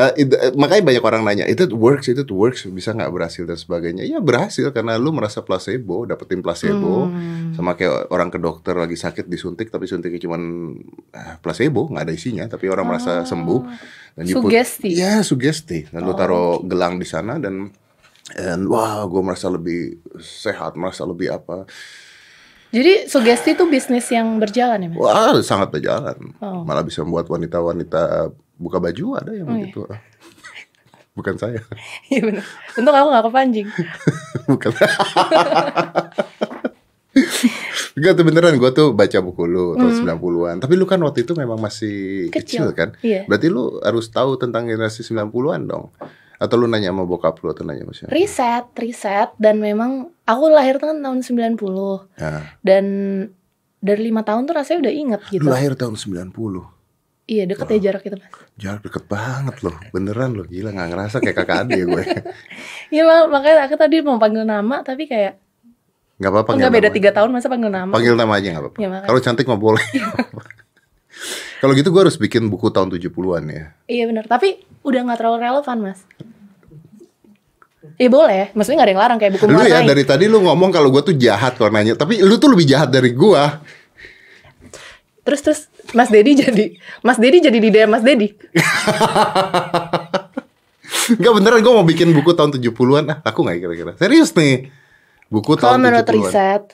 Uh, 0.00 0.12
it- 0.16 0.32
uh, 0.32 0.56
makanya 0.56 0.80
banyak 0.80 1.04
orang 1.04 1.20
nanya, 1.20 1.44
itu 1.44 1.68
works, 1.68 2.08
itu 2.08 2.24
works, 2.32 2.64
bisa 2.66 2.96
nggak 2.96 3.12
berhasil 3.12 3.44
dan 3.44 3.54
sebagainya. 3.54 4.08
Ya 4.08 4.16
berhasil 4.16 4.72
karena 4.72 4.96
lu 4.96 5.12
merasa 5.12 5.44
placebo, 5.44 6.08
dapetin 6.08 6.40
placebo, 6.40 7.04
Hmm. 7.04 7.52
sama 7.52 7.76
kayak 7.76 8.08
orang 8.08 8.32
ke 8.32 8.40
dokter 8.40 8.72
lagi 8.72 8.96
sakit 8.96 9.28
disuntik 9.28 9.68
tapi 9.68 9.84
suntiknya 9.84 10.24
cuma 10.24 10.40
placebo, 11.38 11.84
nggak 11.86 12.08
ada 12.08 12.14
isinya, 12.14 12.48
tapi 12.48 12.72
orang 12.72 12.88
merasa 12.88 13.28
sembuh. 13.28 13.60
Dan 14.16 14.24
put-. 14.24 14.48
Sugesti. 14.48 14.90
Oh, 14.90 14.96
Ya 14.96 15.12
sugesti. 15.20 15.78
Dan 15.92 16.02
lu 16.02 16.16
taruh 16.16 16.64
gelang 16.64 16.96
di 16.96 17.04
sana 17.04 17.36
dan 17.36 17.68
and 18.32 18.64
wah 18.64 19.04
gue 19.04 19.20
merasa 19.20 19.50
lebih 19.50 19.98
sehat, 20.16 20.74
merasa 20.74 21.04
lebih 21.04 21.28
apa. 21.28 21.68
Jadi 22.70 23.10
sugesti 23.10 23.58
itu 23.58 23.66
bisnis 23.66 24.06
yang 24.08 24.38
berjalan 24.38 24.86
ya 24.86 24.88
Mas? 24.94 24.98
Wah, 25.02 25.34
sangat 25.42 25.74
berjalan. 25.74 26.14
Oh. 26.38 26.62
Malah 26.62 26.86
bisa 26.86 27.02
membuat 27.02 27.26
wanita-wanita 27.26 28.30
buka 28.60 28.76
baju 28.76 29.04
ada 29.16 29.32
yang 29.32 29.48
Oh, 29.48 29.56
iya. 29.56 29.64
begitu. 29.64 29.80
Bukan 31.16 31.34
saya. 31.36 31.58
Iya 32.06 32.20
benar. 32.22 32.44
Untung 32.76 32.94
aku 32.94 33.08
nggak 33.10 33.24
kepancing. 33.26 33.68
Bukan. 34.50 34.70
Enggak 37.90 38.12
tuh 38.14 38.24
beneran 38.24 38.54
gue 38.54 38.70
tuh 38.70 38.94
baca 38.94 39.18
buku 39.18 39.42
lu 39.44 39.74
tahun 39.74 39.92
90-an. 40.06 40.56
Tapi 40.62 40.74
lu 40.78 40.86
kan 40.86 41.02
waktu 41.02 41.26
itu 41.26 41.34
memang 41.34 41.58
masih 41.58 42.30
kecil. 42.30 42.70
Kecil, 42.70 42.78
kan? 42.78 42.88
iya. 43.02 43.26
Berarti 43.26 43.50
lu 43.50 43.82
harus 43.82 44.06
tahu 44.08 44.38
tentang 44.38 44.64
generasi 44.64 45.02
90-an 45.02 45.62
dong. 45.66 45.90
Atau 46.38 46.56
lu 46.56 46.64
nanya 46.64 46.88
sama 46.88 47.04
bokap 47.04 47.36
lu 47.42 47.50
atau 47.50 47.66
nanya 47.66 47.84
sama 47.84 47.92
siapa? 47.92 48.10
Riset, 48.14 48.64
riset 48.78 49.30
dan 49.36 49.58
memang 49.58 50.08
aku 50.24 50.46
lahir 50.48 50.78
kan 50.78 50.96
tahun 50.96 51.20
90 51.20 51.60
Nah, 52.16 52.40
dan 52.62 52.84
dari 53.76 54.00
lima 54.02 54.22
tahun 54.22 54.46
tuh 54.46 54.54
rasanya 54.54 54.78
udah 54.86 54.94
inget 54.94 55.20
gitu. 55.28 55.42
lu 55.42 55.50
lahir 55.50 55.74
tahun 55.74 55.98
90. 55.98 56.32
Iya 57.30 57.46
deket 57.46 57.70
ya 57.70 57.78
jarak 57.88 58.02
kita 58.02 58.18
mas. 58.18 58.26
Jarak 58.58 58.82
deket 58.82 59.06
banget 59.06 59.62
loh. 59.62 59.78
Beneran 59.94 60.34
loh, 60.34 60.42
gila 60.42 60.74
nggak 60.74 60.88
ngerasa 60.90 61.16
kayak 61.22 61.36
kakak 61.38 61.58
adik 61.64 61.86
gue. 61.86 62.02
Iya 62.90 63.06
mak- 63.06 63.30
makanya 63.30 63.70
aku 63.70 63.78
tadi 63.78 64.02
mau 64.02 64.18
panggil 64.18 64.42
nama 64.42 64.82
tapi 64.82 65.06
kayak 65.06 65.38
Nggak 66.18 66.26
apa-apa 66.26 66.50
nggak 66.58 66.74
beda 66.74 66.88
nama. 66.90 66.96
tiga 66.98 67.10
tahun 67.14 67.30
masa 67.30 67.46
panggil 67.46 67.70
nama. 67.70 67.92
Panggil 67.94 68.14
nama 68.18 68.32
aja 68.34 68.46
nggak 68.50 68.64
apa-apa. 68.66 68.78
Ya. 68.82 68.88
Kalau 69.06 69.20
cantik 69.22 69.46
mah 69.46 69.56
boleh. 69.56 69.84
Kalau 71.62 71.72
gitu 71.72 71.88
gue 71.88 72.02
harus 72.02 72.18
bikin 72.18 72.50
buku 72.50 72.66
tahun 72.68 72.90
70-an 72.90 73.44
ya. 73.46 73.64
Iya 73.86 74.04
benar. 74.10 74.26
Tapi 74.26 74.58
udah 74.82 75.00
nggak 75.06 75.18
terlalu 75.22 75.38
relevan 75.38 75.78
mas. 75.78 76.02
Iya 77.94 78.10
boleh. 78.10 78.50
Maksudnya 78.52 78.82
nggak 78.82 78.88
ada 78.88 78.92
yang 78.92 79.02
larang 79.06 79.18
kayak 79.22 79.32
buku 79.38 79.44
Lu 79.46 79.60
ya 79.62 79.80
dari 79.86 80.02
tadi 80.02 80.24
lu 80.26 80.42
ngomong 80.42 80.74
kalau 80.74 80.90
gue 80.90 81.02
tuh 81.04 81.14
jahat 81.14 81.54
kalau 81.54 81.70
nanya, 81.70 81.94
tapi 81.94 82.18
lu 82.18 82.42
tuh 82.42 82.50
lebih 82.50 82.66
jahat 82.66 82.90
dari 82.90 83.14
gue. 83.14 83.42
Terus 85.22 85.40
terus 85.46 85.60
Mas 85.96 86.10
Dedi 86.12 86.32
jadi 86.38 86.64
Mas 87.02 87.18
Dedi 87.18 87.38
jadi 87.42 87.58
di 87.58 87.68
DM 87.72 87.90
Mas 87.90 88.04
Dedi. 88.04 88.28
Enggak 91.10 91.32
beneran 91.36 91.58
gue 91.62 91.72
mau 91.74 91.86
bikin 91.86 92.14
buku 92.14 92.34
tahun 92.34 92.54
70-an. 92.54 93.04
Ah, 93.10 93.18
aku 93.26 93.42
nggak 93.42 93.58
kira-kira. 93.58 93.92
Serius 93.98 94.30
nih. 94.36 94.70
Buku 95.30 95.54
Kalau 95.58 95.74
tahun 95.74 95.86
menurut 95.86 96.06
70-an. 96.06 96.16
riset 96.18 96.64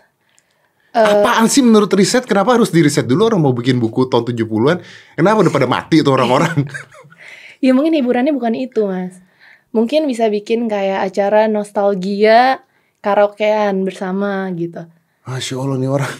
Apaan 0.96 1.44
sih 1.52 1.60
menurut 1.60 1.92
riset? 1.92 2.24
Kenapa 2.24 2.56
harus 2.56 2.72
di 2.72 2.80
riset 2.80 3.04
dulu 3.04 3.28
orang 3.28 3.40
mau 3.44 3.52
bikin 3.52 3.76
buku 3.76 4.08
tahun 4.08 4.32
70-an? 4.32 4.80
Kenapa 5.20 5.44
udah 5.44 5.52
pada 5.52 5.68
mati 5.68 6.00
tuh 6.00 6.16
orang-orang? 6.16 6.64
Ya 7.64 7.72
mungkin 7.72 7.96
hiburannya 7.96 8.36
bukan 8.36 8.52
itu 8.52 8.84
mas 8.84 9.16
Mungkin 9.72 10.04
bisa 10.04 10.28
bikin 10.28 10.68
kayak 10.68 11.08
acara 11.08 11.48
nostalgia 11.48 12.60
karaokean 13.00 13.80
bersama 13.80 14.44
gitu 14.52 14.84
Masya 15.24 15.56
Allah 15.56 15.76
nih 15.80 15.90
orang. 15.90 16.14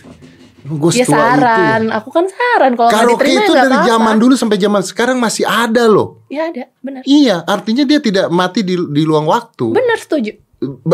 Gue 0.66 0.90
Ya 0.90 1.06
saran, 1.06 1.94
aku 1.94 2.10
kan 2.10 2.26
saran 2.26 2.74
kalau 2.74 2.90
Karaoke 2.90 3.22
diterima 3.22 3.38
ya 3.38 3.44
itu 3.46 3.52
nggak 3.54 3.68
dari 3.70 3.78
zaman 3.86 4.14
dulu 4.18 4.34
sampai 4.34 4.58
zaman 4.58 4.82
sekarang 4.82 5.16
masih 5.22 5.46
ada 5.46 5.86
loh. 5.86 6.26
Ya 6.26 6.50
ada, 6.50 6.66
benar. 6.82 7.06
Iya, 7.06 7.46
artinya 7.46 7.86
dia 7.86 8.02
tidak 8.02 8.26
mati 8.34 8.66
di, 8.66 8.74
di 8.74 9.02
luang 9.06 9.30
waktu. 9.30 9.70
Benar 9.70 9.98
setuju. 10.02 10.34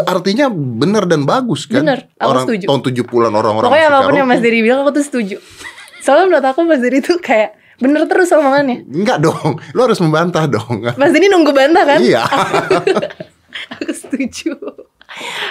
Artinya 0.05 0.52
benar 0.52 1.09
dan 1.09 1.25
bagus 1.25 1.64
kan? 1.64 1.81
Bener, 1.81 2.12
aku 2.21 2.29
orang 2.29 2.45
setuju. 2.45 2.64
tahun 2.69 2.81
70-an 2.85 3.33
orang-orang 3.33 3.69
Pokoknya 3.73 3.88
apa 3.88 3.99
pun 4.05 4.14
yang. 4.19 4.29
Mas 4.29 4.43
Diri 4.45 4.59
bilang 4.61 4.85
aku 4.85 4.93
tuh 4.93 5.05
setuju. 5.07 5.37
Soalnya 6.05 6.25
menurut 6.29 6.47
aku 6.52 6.61
Mas 6.69 6.81
Diri 6.85 6.99
tuh 7.00 7.17
kayak 7.23 7.57
bener 7.81 8.05
terus 8.11 8.29
omongannya. 8.35 8.85
Enggak 8.93 9.25
dong, 9.25 9.57
lo 9.73 9.81
harus 9.87 10.02
membantah 10.02 10.45
dong. 10.50 10.85
Mas 11.00 11.11
Diri 11.17 11.33
nunggu 11.33 11.55
bantah 11.57 11.88
kan? 11.88 11.99
Iya, 12.02 12.29
aku 13.79 13.91
setuju. 13.95 14.59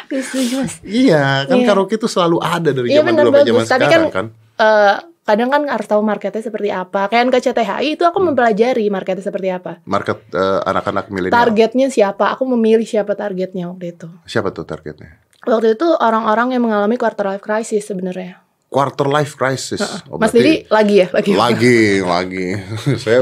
Mas. 0.10 0.74
iya 0.84 1.46
kan 1.46 1.56
Iya. 1.56 1.68
karaoke 1.68 1.96
itu 1.96 2.06
selalu 2.06 2.38
ada 2.40 2.70
dari 2.70 2.90
Iya 2.90 3.00
zaman 3.00 3.14
dulu 3.14 3.30
sampai 3.32 3.44
zaman. 3.44 3.64
Tapi 3.64 3.70
kan, 3.70 3.80
sekarang 3.88 4.12
kan. 4.12 4.26
eh, 4.58 4.96
kadang 5.22 5.50
kan 5.50 5.62
harus 5.66 5.88
tahu 5.88 6.02
marketnya 6.02 6.42
seperti 6.42 6.70
apa. 6.70 7.08
Kayak 7.08 7.24
NKCTHI 7.30 7.88
itu 7.92 8.04
Hmm. 8.04 8.12
aku 8.12 8.20
mempelajari 8.22 8.86
marketnya 8.88 9.24
seperti 9.24 9.48
apa. 9.48 9.80
Market 9.86 10.20
eh, 10.32 10.60
anak-anak 10.66 11.06
milenial. 11.08 11.38
Targetnya 11.38 11.88
siapa? 11.88 12.34
Aku 12.34 12.44
memilih 12.46 12.84
siapa 12.84 13.14
targetnya 13.14 13.70
waktu 13.70 13.94
itu. 13.94 14.08
Siapa 14.26 14.50
tuh 14.50 14.66
targetnya? 14.66 15.22
Waktu 15.42 15.74
itu 15.74 15.88
orang-orang 15.96 16.54
yang 16.54 16.62
mengalami 16.62 16.98
quarter 16.98 17.26
life 17.28 17.42
crisis 17.42 17.86
sebenarnya. 17.86 18.41
Quarter 18.72 19.04
life 19.04 19.36
crisis. 19.36 19.84
Oh, 20.08 20.16
Mas 20.16 20.32
Didi 20.32 20.64
lagi 20.72 21.04
ya, 21.04 21.12
lagi. 21.12 21.36
lagi, 21.36 22.00
lagi. 22.00 22.48
Saya 23.04 23.20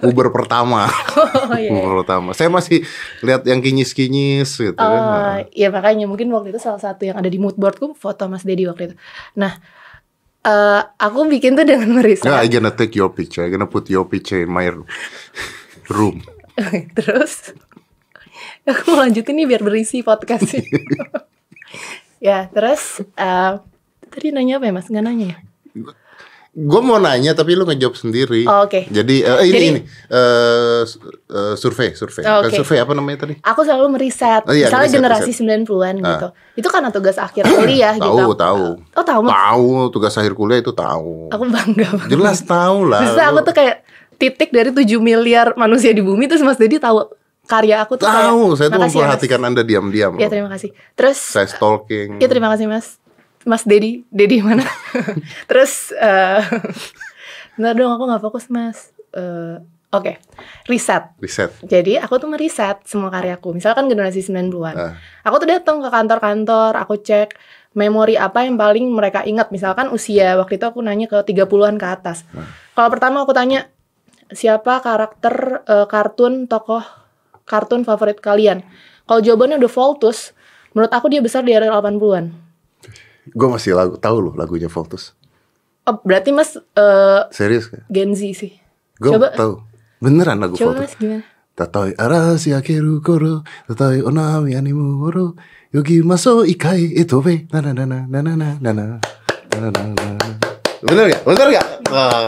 Uber 0.00 0.32
pertama. 0.32 0.88
Oh 1.52 1.58
iya. 1.60 1.68
Uber 1.68 2.00
pertama. 2.00 2.32
Saya 2.32 2.48
masih 2.48 2.80
lihat 3.20 3.44
yang 3.44 3.60
kinyis-kinyis 3.60 4.48
gitu 4.48 4.80
kan. 4.80 4.80
Oh, 4.80 5.36
iya 5.52 5.68
makanya 5.68 6.08
mungkin 6.08 6.32
waktu 6.32 6.56
itu 6.56 6.60
salah 6.64 6.80
satu 6.80 7.04
yang 7.04 7.20
ada 7.20 7.28
di 7.28 7.36
mood 7.36 7.60
boardku 7.60 7.92
foto 7.92 8.24
Mas 8.32 8.48
Dedi 8.48 8.64
waktu 8.64 8.88
itu. 8.88 8.96
Nah, 9.36 9.60
eh 10.40 10.80
aku 10.96 11.28
bikin 11.28 11.52
tuh 11.52 11.68
dengan 11.68 11.92
meriset. 11.92 12.24
Yeah, 12.24 12.40
I 12.40 12.48
gonna 12.48 12.72
take 12.72 12.96
your 12.96 13.12
picture. 13.12 13.44
I 13.44 13.52
gonna 13.52 13.68
put 13.68 13.92
your 13.92 14.08
picture 14.08 14.40
in 14.40 14.48
my 14.48 14.72
room. 15.92 16.24
terus 16.96 17.52
aku 18.64 18.96
mau 18.96 19.04
lanjutin 19.04 19.36
nih 19.36 19.52
biar 19.52 19.60
berisi 19.60 20.00
podcastnya. 20.00 20.64
ya 22.32 22.48
terus 22.48 23.04
eh 23.20 23.71
tadi 24.12 24.28
nanya 24.30 24.60
apa 24.60 24.68
ya 24.68 24.72
Mas? 24.72 24.86
Nggak 24.86 25.04
nanya 25.04 25.26
ya? 25.26 25.38
Gue 26.52 26.84
mau 26.84 27.00
nanya 27.00 27.32
tapi 27.32 27.56
lu 27.56 27.64
ngejawab 27.64 27.96
sendiri. 27.96 28.44
Oh, 28.44 28.68
oke. 28.68 28.84
Jadi 28.86 29.24
eh, 29.24 29.40
ini 29.42 29.48
Jadi- 29.48 29.68
ini 29.72 29.80
eh, 30.12 30.84
survei, 31.56 31.96
survei. 31.96 32.20
Oh, 32.22 32.44
Bukan 32.44 32.52
oke. 32.52 32.58
survei 32.60 32.78
apa 32.78 32.92
namanya 32.92 33.24
tadi? 33.24 33.40
Aku 33.40 33.64
selalu 33.64 33.96
meriset, 33.96 34.44
Oh, 34.44 34.52
iya, 34.52 34.68
misalnya 34.68 34.84
riset, 34.84 34.96
generasi 35.00 35.30
riset. 35.32 35.40
90-an 35.64 35.94
Ah. 35.96 36.08
gitu. 36.12 36.28
Itu 36.60 36.68
karena 36.68 36.92
tugas 36.92 37.16
akhir 37.16 37.48
kuliah 37.48 37.96
gitu. 37.96 38.04
Tahu, 38.04 38.36
tahu. 38.36 38.64
Oh, 38.84 39.00
tahu. 39.02 39.20
Mas? 39.24 39.32
Tahu 39.32 39.68
tugas 39.88 40.12
akhir 40.12 40.36
kuliah 40.36 40.60
itu 40.60 40.72
tahu. 40.76 41.32
Aku 41.32 41.42
bangga 41.48 41.88
banget. 41.88 42.08
Jelas 42.12 42.38
tahu 42.44 42.78
lah. 42.84 43.00
Maksudnya 43.00 43.26
aku 43.26 43.40
tuh 43.42 43.54
kayak 43.56 43.76
titik 44.20 44.50
dari 44.52 44.70
7 44.70 45.00
miliar 45.00 45.56
manusia 45.56 45.90
di 45.90 46.04
bumi 46.04 46.28
terus 46.28 46.44
Mas 46.44 46.60
Dedi 46.60 46.76
tahu 46.76 47.08
karya 47.42 47.80
aku 47.80 47.96
tuh 47.96 48.06
tahu. 48.06 48.54
Saya 48.54 48.68
tuh 48.68 48.76
ya, 48.76 48.86
memperhatikan 48.86 49.40
Anda 49.40 49.64
diam-diam. 49.64 50.14
Ya 50.14 50.28
terima 50.28 50.52
kasih. 50.52 50.70
Terus 50.94 51.16
Saya 51.16 51.48
stalking. 51.48 52.20
Ya 52.20 52.28
terima 52.28 52.52
kasih 52.52 52.68
Mas. 52.68 53.00
Mas 53.44 53.66
Dedi, 53.66 54.06
Dedi 54.08 54.42
mana? 54.42 54.66
Terus 55.50 55.94
eh 55.96 56.42
Bentar 57.56 57.76
dong 57.76 57.92
aku 57.92 58.04
nggak 58.08 58.22
fokus 58.24 58.48
Mas. 58.48 58.96
Eh, 59.12 59.60
Oke, 59.92 60.16
riset. 60.72 61.12
Riset. 61.20 61.52
Jadi 61.68 62.00
aku 62.00 62.16
tuh 62.16 62.24
meriset 62.24 62.80
semua 62.88 63.12
karyaku. 63.12 63.52
Misalkan 63.52 63.92
generasi 63.92 64.24
90-an. 64.24 64.72
Ah. 64.72 64.96
Aku 65.28 65.36
tuh 65.36 65.52
datang 65.52 65.84
ke 65.84 65.88
kantor-kantor, 65.92 66.80
aku 66.80 66.96
cek 66.96 67.36
memori 67.76 68.16
apa 68.16 68.48
yang 68.48 68.56
paling 68.56 68.88
mereka 68.88 69.20
ingat. 69.20 69.52
Misalkan 69.52 69.92
usia, 69.92 70.40
waktu 70.40 70.56
itu 70.56 70.64
aku 70.64 70.80
nanya 70.80 71.12
ke 71.12 71.20
30-an 71.20 71.76
ke 71.76 71.84
atas. 71.84 72.24
Kalau 72.72 72.88
pertama 72.88 73.20
aku 73.20 73.36
tanya, 73.36 73.68
siapa 74.32 74.80
karakter 74.80 75.60
eh, 75.68 75.84
kartun, 75.84 76.48
tokoh 76.48 76.80
kartun 77.44 77.84
favorit 77.84 78.16
kalian? 78.16 78.64
Kalau 79.04 79.20
jawabannya 79.20 79.60
udah 79.60 79.72
Voltus, 79.76 80.32
menurut 80.72 80.88
aku 80.88 81.12
dia 81.12 81.20
besar 81.20 81.44
di 81.44 81.52
era 81.52 81.68
80-an. 81.68 82.32
Gue 83.30 83.48
masih 83.48 83.78
lagu 83.78 83.94
tahu 83.94 84.18
loh 84.18 84.34
lagunya 84.34 84.66
Voltus. 84.66 85.14
Oh, 85.86 85.98
berarti 86.02 86.34
Mas 86.34 86.58
uh, 86.58 87.30
serius 87.30 87.70
kan? 87.70 87.86
Gen 87.86 88.18
Z 88.18 88.22
sih. 88.34 88.58
Gue 88.98 89.14
Coba... 89.14 89.30
tahu. 89.30 89.62
Beneran 90.02 90.42
lagu 90.42 90.58
Coba 90.58 90.82
Voltus. 90.82 90.90
Mas 90.90 90.94
gimana? 90.98 91.22
Tatoi 91.52 91.92
arasi 92.00 92.56
akeru 92.56 93.04
koro, 93.04 93.44
tatoi 93.68 94.00
onami 94.00 94.56
animu 94.56 95.04
woro, 95.04 95.36
yogi 95.68 96.00
maso 96.00 96.48
ikai 96.48 96.96
itu 96.96 97.20
be, 97.20 97.44
na 97.52 97.60
na 97.60 97.76
na 97.76 97.84
na 97.84 97.98
na 98.08 98.20
na 98.24 98.34
na 98.34 98.56
na 98.56 98.84
na 99.52 99.68
na 99.68 99.84
na 100.16 100.32
Bener 100.82 101.12
gak? 101.14 101.22
Bener 101.22 101.46
gak? 101.54 101.66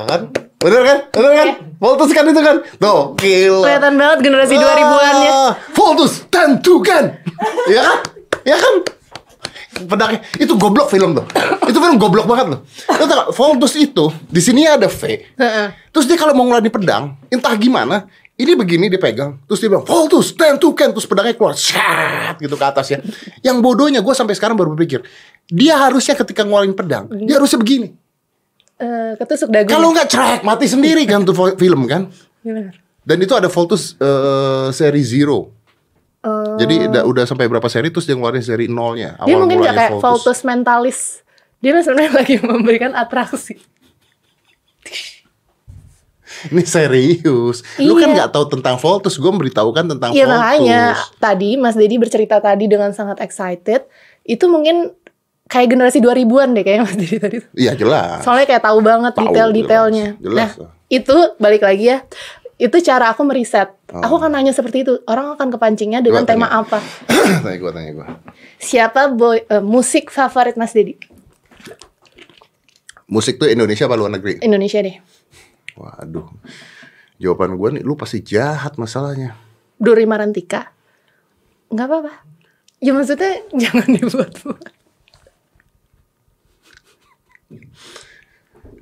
Kan? 0.06 0.22
Bener 0.62 0.82
kan? 0.86 0.98
Bener 1.10 1.32
kan? 1.34 1.48
Voltus 1.82 2.10
kan 2.14 2.24
itu 2.30 2.38
kan? 2.38 2.56
Tuh, 2.78 3.18
gila. 3.18 3.66
Kelihatan 3.66 3.92
banget 3.98 4.18
generasi 4.22 4.54
2000-an 4.54 5.16
ya. 5.26 5.32
Voltus, 5.74 6.12
tentukan. 6.30 7.04
Iya 7.66 7.82
kan? 7.82 7.98
Iya 8.46 8.56
kan? 8.62 8.74
Pedangnya 9.74 10.20
itu 10.38 10.54
goblok 10.54 10.88
film 10.88 11.18
tuh. 11.18 11.26
itu 11.70 11.78
film 11.78 11.96
goblok 11.98 12.26
banget 12.30 12.46
loh. 12.54 12.60
Lu 12.94 13.04
tau 13.10 13.34
Voltus 13.34 13.74
itu 13.74 14.10
di 14.30 14.40
sini 14.40 14.64
ada 14.64 14.86
V. 14.86 15.02
Terus 15.90 16.04
dia 16.06 16.18
kalau 16.18 16.34
mau 16.34 16.46
ngeluarin 16.46 16.70
pedang, 16.70 17.18
entah 17.30 17.54
gimana, 17.58 18.06
ini 18.34 18.58
begini 18.58 18.90
dia 18.90 18.98
pegang, 18.98 19.38
terus 19.46 19.62
dia 19.62 19.70
bilang 19.70 19.86
Voltus, 19.86 20.34
tentukan, 20.34 20.90
terus 20.90 21.06
pedangnya 21.06 21.38
keluar, 21.38 21.54
shat 21.54 22.34
gitu 22.42 22.58
ke 22.58 22.66
atas 22.66 22.90
ya. 22.90 22.98
Yang 23.46 23.56
bodohnya 23.62 24.02
gue 24.02 24.14
sampai 24.14 24.34
sekarang 24.34 24.58
baru 24.58 24.74
berpikir, 24.74 25.06
dia 25.46 25.78
harusnya 25.78 26.18
ketika 26.18 26.42
ngeluarin 26.42 26.74
pedang, 26.74 27.06
dia 27.26 27.38
harusnya 27.38 27.62
begini. 27.62 27.94
Eh, 28.74 29.12
ketusuk 29.22 29.54
dagu. 29.54 29.70
Kalau 29.70 29.94
nggak 29.94 30.08
cerek 30.10 30.40
mati 30.42 30.66
sendiri 30.66 31.06
kan 31.06 31.22
tuh 31.22 31.54
film 31.54 31.86
kan. 31.86 32.10
Gimana? 32.42 32.74
Dan 33.06 33.16
itu 33.22 33.32
ada 33.38 33.46
Voltus 33.46 33.94
eh, 34.02 34.68
seri 34.74 35.02
Zero. 35.06 35.54
Eh, 36.24 36.56
Jadi 36.56 36.74
udah, 36.88 37.02
udah 37.04 37.24
sampai 37.24 37.44
berapa 37.46 37.68
seri 37.68 37.88
terus 37.88 38.04
dia 38.04 38.16
ngeluarin 38.16 38.40
seri 38.40 38.64
nolnya. 38.64 39.20
dia 39.20 39.28
Awal 39.30 39.38
mungkin 39.38 39.60
gak 39.60 39.74
kayak 39.74 39.92
Voltus 39.98 40.40
mentalis. 40.40 41.20
Dia 41.60 41.76
sebenarnya 41.78 42.12
lagi 42.20 42.40
memberikan 42.40 42.92
atraksi. 42.92 43.60
Ini 46.44 46.60
serius. 46.62 47.64
Lu 47.78 47.94
kan 47.94 48.10
Iya. 48.10 48.16
nggak 48.18 48.30
tahu 48.30 48.44
tentang 48.50 48.76
Voltus, 48.76 49.16
gue 49.16 49.30
memberitahukan 49.30 49.84
tentang 49.86 50.10
Iya 50.12 50.24
Voltus. 50.24 50.34
makanya 50.34 50.80
tadi 51.16 51.56
Mas 51.56 51.72
Dedi 51.74 51.96
bercerita 51.96 52.36
tadi 52.38 52.64
dengan 52.66 52.92
sangat 52.92 53.20
excited. 53.20 53.88
Itu 54.22 54.48
mungkin 54.48 54.92
kayak 55.46 55.68
generasi 55.70 56.00
2000-an 56.00 56.52
deh 56.52 56.62
kayaknya 56.62 56.84
Mas 56.84 56.96
Dedi 56.96 57.16
tadi. 57.16 57.36
Iya 57.54 57.72
jelas. 57.74 58.20
Soalnya 58.20 58.44
kayak 58.46 58.60
tahu 58.62 58.78
banget 58.80 59.12
detail-detailnya. 59.14 60.08
jelas, 60.16 60.24
jelas. 60.50 60.50
Nah, 60.58 60.68
itu 60.90 61.16
balik 61.38 61.62
lagi 61.62 61.84
ya. 61.86 61.98
Itu 62.54 62.78
cara 62.80 63.10
aku 63.10 63.26
meriset. 63.26 63.74
Oh. 63.90 63.98
Aku 63.98 64.14
akan 64.22 64.38
nanya 64.38 64.54
seperti 64.54 64.86
itu. 64.86 65.02
Orang 65.10 65.34
akan 65.34 65.50
kepancingnya 65.50 66.00
dengan 66.00 66.22
Gua 66.22 66.30
tema 66.30 66.46
tanya. 66.50 66.62
apa? 66.62 66.78
tanya 67.42 67.56
gue, 67.58 67.70
tanya 67.74 67.90
gue. 67.98 68.06
Siapa 68.62 69.10
boy 69.10 69.42
eh, 69.42 69.62
musik 69.62 70.14
favorit 70.14 70.54
Mas 70.54 70.70
Dedi? 70.70 70.94
Musik 73.10 73.36
tuh 73.36 73.50
Indonesia 73.50 73.84
apa 73.84 73.98
luar 73.98 74.14
negeri? 74.14 74.40
Indonesia 74.40 74.80
deh. 74.80 74.96
Waduh. 75.76 76.30
Jawaban 77.18 77.54
gue 77.58 77.68
nih, 77.78 77.82
lu 77.82 77.94
pasti 77.94 78.22
jahat 78.22 78.78
masalahnya. 78.78 79.34
Dori 79.76 80.06
Marantika. 80.06 80.70
Nggak 81.70 81.86
apa-apa. 81.90 82.12
Ya 82.78 82.90
maksudnya 82.94 83.42
jangan 83.62 83.88
dibuat-buat. 83.90 84.83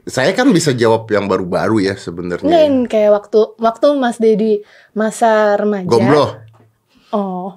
Saya 0.03 0.35
kan 0.35 0.51
bisa 0.51 0.75
jawab 0.75 1.07
yang 1.15 1.31
baru-baru 1.31 1.79
ya 1.79 1.95
sebenarnya. 1.95 2.51
yang 2.67 2.91
kayak 2.91 3.15
waktu 3.15 3.55
waktu 3.63 3.87
Mas 3.95 4.19
Dedi 4.19 4.67
masa 4.99 5.55
remaja. 5.55 5.87
Gomblo. 5.87 6.25
Oh. 7.15 7.55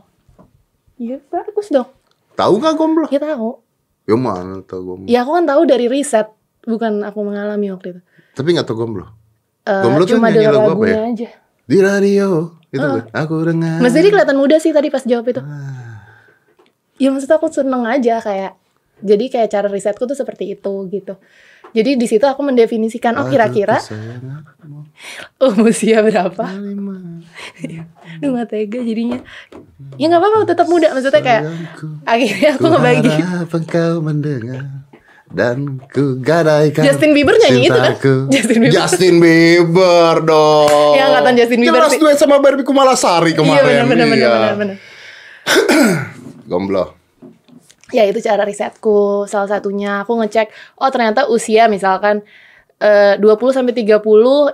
Iya 1.01 1.19
bagus 1.27 1.73
dong. 1.73 1.89
Tahu 2.37 2.53
nggak 2.61 2.75
gomblo? 2.77 3.07
Ya 3.09 3.19
tahu. 3.19 3.59
Ya 4.05 4.15
mana 4.15 4.61
tahu 4.61 4.81
gomblo. 4.93 5.07
Ya 5.09 5.25
aku 5.25 5.31
kan 5.41 5.45
tahu 5.49 5.61
dari 5.65 5.89
riset, 5.89 6.29
bukan 6.69 7.01
aku 7.01 7.19
mengalami 7.25 7.73
waktu 7.73 7.97
itu. 7.97 8.01
Tapi 8.37 8.47
nggak 8.53 8.67
tahu 8.69 8.77
gomblo. 8.85 9.09
Eh, 9.65 9.81
Gomblo 9.81 10.05
tuh 10.05 10.21
cuma 10.21 10.29
nyanyi 10.29 10.45
dengar 10.45 10.53
lagu 10.61 10.71
apa 10.77 10.85
ya? 10.85 10.97
aja. 11.09 11.29
Di 11.65 11.77
radio 11.81 12.27
itu 12.69 12.85
kan. 12.85 13.09
Aku 13.25 13.33
dengar. 13.41 13.81
Mas 13.81 13.97
Dedi 13.97 14.13
kelihatan 14.13 14.37
muda 14.37 14.61
sih 14.61 14.69
tadi 14.69 14.93
pas 14.93 15.01
jawab 15.01 15.25
itu. 15.25 15.41
Ah. 15.41 16.05
Ya 17.01 17.09
maksud 17.09 17.31
aku 17.33 17.49
seneng 17.49 17.89
aja 17.89 18.21
kayak. 18.21 18.53
Jadi 19.01 19.27
kayak 19.27 19.49
cara 19.51 19.67
risetku 19.67 20.05
tuh 20.07 20.15
seperti 20.15 20.55
itu 20.55 20.73
gitu. 20.87 21.19
Jadi 21.75 21.99
di 21.99 22.07
situ 22.07 22.23
aku 22.23 22.39
mendefinisikan 22.39 23.11
oh 23.19 23.27
kira-kira 23.27 23.75
oh 25.43 25.51
usia 25.67 25.99
berapa. 25.99 26.45
lima. 26.55 27.19
Duh 28.23 28.31
gak 28.31 28.47
tega 28.47 28.79
jadinya. 28.79 29.19
Ya 29.99 30.07
nggak 30.07 30.21
apa-apa 30.23 30.47
tetap 30.47 30.67
muda 30.71 30.95
maksudnya 30.95 31.19
kayak 31.19 31.43
akhirnya 32.07 32.49
aku 32.55 32.63
ku 32.63 32.71
ngebagi. 32.71 33.11
engkau 33.51 33.91
mendengar 33.99 34.63
dan 35.27 35.83
ku 35.91 36.15
gadaikan 36.23 36.87
Justin 36.87 37.11
Bieber 37.11 37.35
nyanyi 37.35 37.67
itu 37.67 37.75
kan? 37.75 37.93
Justin 38.33 38.57
Bieber. 38.63 38.71
Justin 38.71 39.15
Bieber 39.19 40.15
dong 40.23 40.95
Ya, 40.95 41.11
angkatan 41.11 41.33
Justin 41.35 41.59
Bieber 41.59 41.81
jelas 41.83 41.99
duet 41.99 42.15
sama 42.15 42.39
Barbie 42.39 42.63
Kumalasari 42.63 43.35
Iya 43.35 43.43
kemarin 43.43 43.65
benar 43.67 43.83
benar 43.83 44.07
benar 44.07 44.15
iya. 44.15 44.29
benar 44.31 44.55
benar. 44.55 44.77
gomblo 46.49 46.94
Ya 47.93 48.07
itu 48.07 48.17
cara 48.23 48.41
risetku. 48.47 49.29
Salah 49.29 49.49
satunya 49.49 50.01
aku 50.01 50.17
ngecek 50.17 50.49
oh 50.81 50.89
ternyata 50.89 51.29
usia 51.29 51.69
misalkan 51.69 52.25
eh, 52.81 53.17
20 53.21 53.57
sampai 53.61 53.73
30 53.77 54.01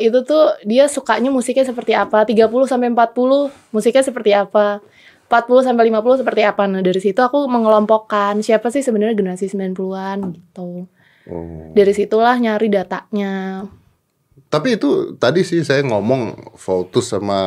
itu 0.03 0.19
tuh 0.27 0.43
dia 0.67 0.91
sukanya 0.91 1.31
musiknya 1.31 1.63
seperti 1.63 1.95
apa. 1.95 2.27
30 2.27 2.47
sampai 2.67 2.91
40 2.91 3.71
musiknya 3.71 4.03
seperti 4.03 4.31
apa. 4.35 4.83
40 5.31 5.63
sampai 5.63 5.87
50 5.87 6.19
seperti 6.19 6.41
apa. 6.43 6.67
Nah, 6.67 6.83
dari 6.83 6.99
situ 6.99 7.23
aku 7.23 7.47
mengelompokkan 7.47 8.43
siapa 8.43 8.67
sih 8.67 8.83
sebenarnya 8.83 9.15
generasi 9.15 9.47
90-an 9.47 10.17
gitu. 10.35 10.91
oh. 11.31 11.71
Dari 11.71 11.93
situlah 11.95 12.35
nyari 12.35 12.67
datanya. 12.67 13.63
tapi 14.51 14.75
itu 14.75 15.15
tadi 15.15 15.47
sih 15.47 15.63
saya 15.63 15.79
ngomong 15.87 16.51
Voltus 16.59 17.07
sama 17.07 17.39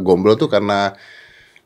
gomblo 0.00 0.40
tuh 0.40 0.48
karena 0.48 0.96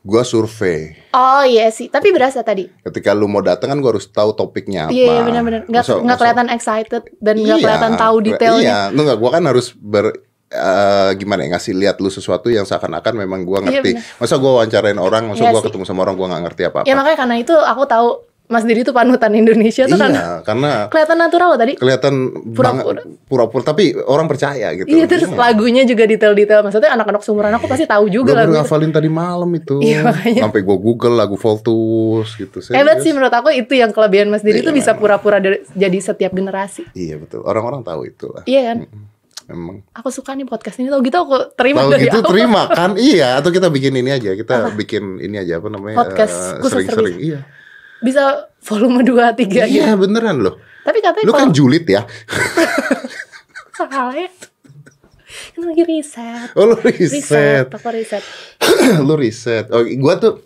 gua 0.01 0.21
survei 0.21 0.97
Oh 1.11 1.43
iya 1.43 1.69
sih, 1.69 1.87
tapi 1.87 2.09
berasa 2.09 2.41
tadi. 2.41 2.65
ketika 2.81 3.11
lu 3.11 3.25
mau 3.25 3.39
datang 3.39 3.69
kan 3.69 3.77
gua 3.77 3.93
harus 3.93 4.05
tahu 4.05 4.31
topiknya 4.31 4.85
apa 4.85 4.91
Iya, 4.91 5.05
iya 5.07 5.21
benar-benar. 5.21 5.61
Nggak 5.65 5.83
Masa- 5.83 5.93
nggak 5.93 6.05
masa- 6.07 6.19
kelihatan 6.19 6.47
excited 6.49 7.03
dan 7.17 7.35
nggak 7.35 7.47
Iya, 7.51 7.63
kelihatan 7.63 7.93
tahu 7.95 8.15
detailnya. 8.21 8.61
Iya, 8.61 8.79
lu 8.89 9.01
nggak, 9.03 9.17
gua 9.17 9.29
kan 9.31 9.43
harus 9.45 9.67
ber 9.73 10.05
eh, 10.49 11.11
gimana 11.15 11.41
ya 11.41 11.53
ngasih 11.53 11.73
lihat 11.73 11.95
lu 11.97 12.09
sesuatu 12.09 12.47
yang 12.47 12.63
seakan-akan 12.63 13.13
memang 13.15 13.43
gua 13.43 13.61
Iya, 13.61 13.79
ngerti. 13.79 13.91
benar. 13.95 14.19
masa 14.19 14.35
gua 14.35 14.51
wawancarain 14.53 14.97
orang, 14.97 15.23
masa 15.27 15.41
Iya 15.41 15.49
gua 15.49 15.59
sih. 15.59 15.67
ketemu 15.69 15.83
sama 15.85 15.99
orang 16.01 16.15
gua 16.15 16.27
nggak 16.27 16.43
ngerti 16.43 16.61
apa-apa. 16.65 16.85
Ya 16.85 16.93
makanya 16.93 17.17
karena 17.17 17.35
itu 17.37 17.55
aku 17.55 17.83
tahu 17.85 18.07
Mas 18.51 18.67
Didi 18.67 18.83
tuh 18.83 18.91
panutan 18.91 19.31
Indonesia 19.31 19.87
tuh 19.87 19.95
kan 19.95 20.11
iya, 20.11 20.43
karena 20.43 20.91
kelihatan 20.91 21.17
natural 21.17 21.47
loh 21.55 21.59
tadi. 21.59 21.73
kelihatan 21.79 22.13
Pura-pura. 22.51 23.01
pura-pura 23.25 23.63
tapi 23.63 23.95
orang 23.95 24.27
percaya 24.27 24.75
gitu. 24.75 24.91
Iya 24.91 25.07
terus 25.07 25.31
lagunya 25.31 25.87
juga 25.87 26.03
detail-detail. 26.03 26.61
Maksudnya 26.61 26.91
anak-anak 26.91 27.23
seumuran 27.23 27.55
aku 27.55 27.71
pasti 27.71 27.87
tahu 27.87 28.11
juga 28.11 28.35
lagu. 28.35 28.51
ngafalin 28.51 28.91
tadi 28.91 29.07
malam 29.07 29.47
itu. 29.55 29.79
Iya, 29.79 30.03
makanya. 30.03 30.41
Sampai 30.45 30.61
gua 30.61 30.75
Google 30.75 31.15
lagu 31.15 31.39
Voltus 31.39 32.35
gitu. 32.35 32.59
Hebat 32.75 32.99
sih 32.99 33.15
menurut 33.15 33.31
aku 33.31 33.49
itu 33.55 33.71
yang 33.71 33.95
kelebihan 33.95 34.27
Mas 34.27 34.43
Didi 34.43 34.59
Iya, 34.59 34.67
tuh 34.67 34.75
bisa 34.75 34.91
pura-pura 34.99 35.39
jadi 35.71 35.97
setiap 36.03 36.35
generasi. 36.35 36.83
Iya 36.91 37.17
betul. 37.17 37.47
Orang-orang 37.47 37.81
tahu 37.87 38.03
itu 38.03 38.27
lah. 38.29 38.43
Iya 38.43 38.75
kan? 38.75 38.77
Emang. 39.51 39.83
Aku 39.91 40.07
suka 40.11 40.31
nih 40.31 40.47
podcast 40.47 40.79
ini. 40.79 40.87
Tau 40.87 41.03
gitu 41.03 41.17
aku 41.17 41.55
terima 41.55 41.83
Tahu 41.83 41.91
dari 41.91 42.07
gitu 42.07 42.19
awal. 42.23 42.29
terima 42.31 42.61
kan? 42.71 42.91
Iya. 43.11 43.39
Atau 43.39 43.51
kita 43.51 43.67
bikin 43.67 43.93
ini 43.99 44.11
aja. 44.11 44.31
Kita 44.31 44.71
bikin 44.75 45.19
ini 45.19 45.35
aja 45.39 45.59
apa 45.59 45.67
namanya? 45.67 45.97
Podcast 45.99 46.59
khusus 46.59 46.87
Sering-sering. 46.87 47.17
Iya. 47.19 47.39
Bisa 48.01 48.23
volume 48.59 49.01
2, 49.01 49.13
3 49.31 49.37
gitu. 49.37 49.61
Iya 49.63 49.93
beneran 49.93 50.37
loh. 50.37 50.57
Tapi 50.81 50.97
katanya 50.99 51.25
Lu 51.25 51.31
kan 51.31 51.39
kalau 51.43 51.53
julid 51.53 51.85
ya. 51.85 52.01
Salah 53.71 54.13
ya. 54.13 54.29
Kan 55.51 55.61
lagi 55.63 55.83
riset. 55.83 56.49
Oh 56.53 56.65
lu 56.65 56.75
riset. 56.77 57.65
Aku 57.67 57.89
riset. 57.89 58.23
lu 59.07 59.13
riset. 59.15 59.65
Oh, 59.69 59.81
gua 59.97 60.17
tuh 60.17 60.43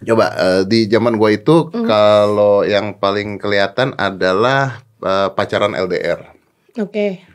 coba 0.00 0.26
eh, 0.32 0.62
di 0.64 0.86
zaman 0.86 1.14
gua 1.14 1.30
itu 1.30 1.68
Mm. 1.70 1.84
kalau 1.84 2.62
yang 2.62 2.94
paling 2.94 3.36
kelihatan 3.36 3.92
adalah 3.94 4.80
eh, 4.98 5.28
pacaran 5.30 5.72
LDR. 5.72 6.20
Oke. 6.76 7.26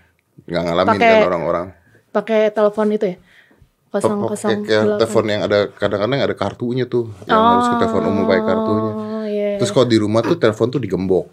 nggak 0.46 0.62
ngalamin 0.62 0.92
Pakai- 0.92 1.10
kan 1.12 1.28
orang-orang. 1.28 1.66
Pakai 2.12 2.42
telepon 2.50 2.88
itu 2.92 3.06
ya? 3.08 3.18
Kosong 3.90 4.12
Pakai 4.18 4.30
kosong 4.30 4.50
kayak 4.62 4.68
delapan. 4.84 5.00
telepon 5.00 5.26
yang 5.26 5.42
ada 5.42 5.60
kadang-kadang 5.70 6.20
ada 6.22 6.36
kartunya 6.36 6.86
tuh, 6.86 7.06
yang 7.24 7.40
harus 7.40 7.66
ke 7.66 7.78
telepon 7.78 8.04
umum 8.06 8.24
pakai 8.26 8.44
kartunya. 8.46 8.92
Iya. 9.56 9.60
Terus 9.64 9.72
kalau 9.72 9.88
di 9.88 9.98
rumah 9.98 10.22
tuh 10.22 10.36
telepon 10.36 10.68
tuh 10.68 10.84
digembok. 10.84 11.32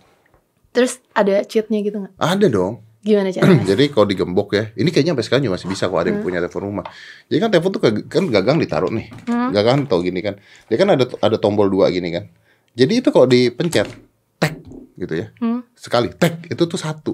Terus 0.73 1.02
ada 1.12 1.43
cheatnya 1.45 1.79
gitu 1.83 1.97
nggak? 2.00 2.14
Ada 2.17 2.47
dong. 2.49 2.81
Gimana 3.02 3.35
caranya? 3.35 3.67
Jadi 3.75 3.85
kalau 3.91 4.07
digembok 4.07 4.49
ya, 4.55 4.64
ini 4.79 4.88
kayaknya 4.95 5.12
sampai 5.12 5.26
sekarang 5.26 5.43
juga 5.43 5.55
masih 5.59 5.69
bisa 5.69 5.85
kalau 5.91 6.00
ada 6.00 6.09
yang 6.14 6.23
punya 6.23 6.38
telepon 6.38 6.62
rumah. 6.71 6.87
Jadi 7.26 7.38
kan 7.43 7.49
telepon 7.50 7.71
tuh 7.75 7.81
kan 8.07 8.25
gagang 8.31 8.59
ditaruh 8.62 8.95
nih, 8.95 9.07
gagang 9.50 9.91
tau 9.91 9.99
gini 10.00 10.23
kan. 10.23 10.38
Dia 10.71 10.79
kan 10.79 10.88
ada 10.95 11.05
ada 11.19 11.37
tombol 11.37 11.67
dua 11.67 11.91
gini 11.91 12.14
kan. 12.14 12.31
Jadi 12.73 13.02
itu 13.02 13.11
kalau 13.11 13.26
dipencet, 13.26 13.91
tek 14.38 14.55
gitu 14.97 15.19
ya, 15.19 15.35
Hmm. 15.43 15.67
sekali 15.75 16.14
tek 16.14 16.47
itu 16.47 16.62
tuh 16.64 16.79
satu. 16.79 17.12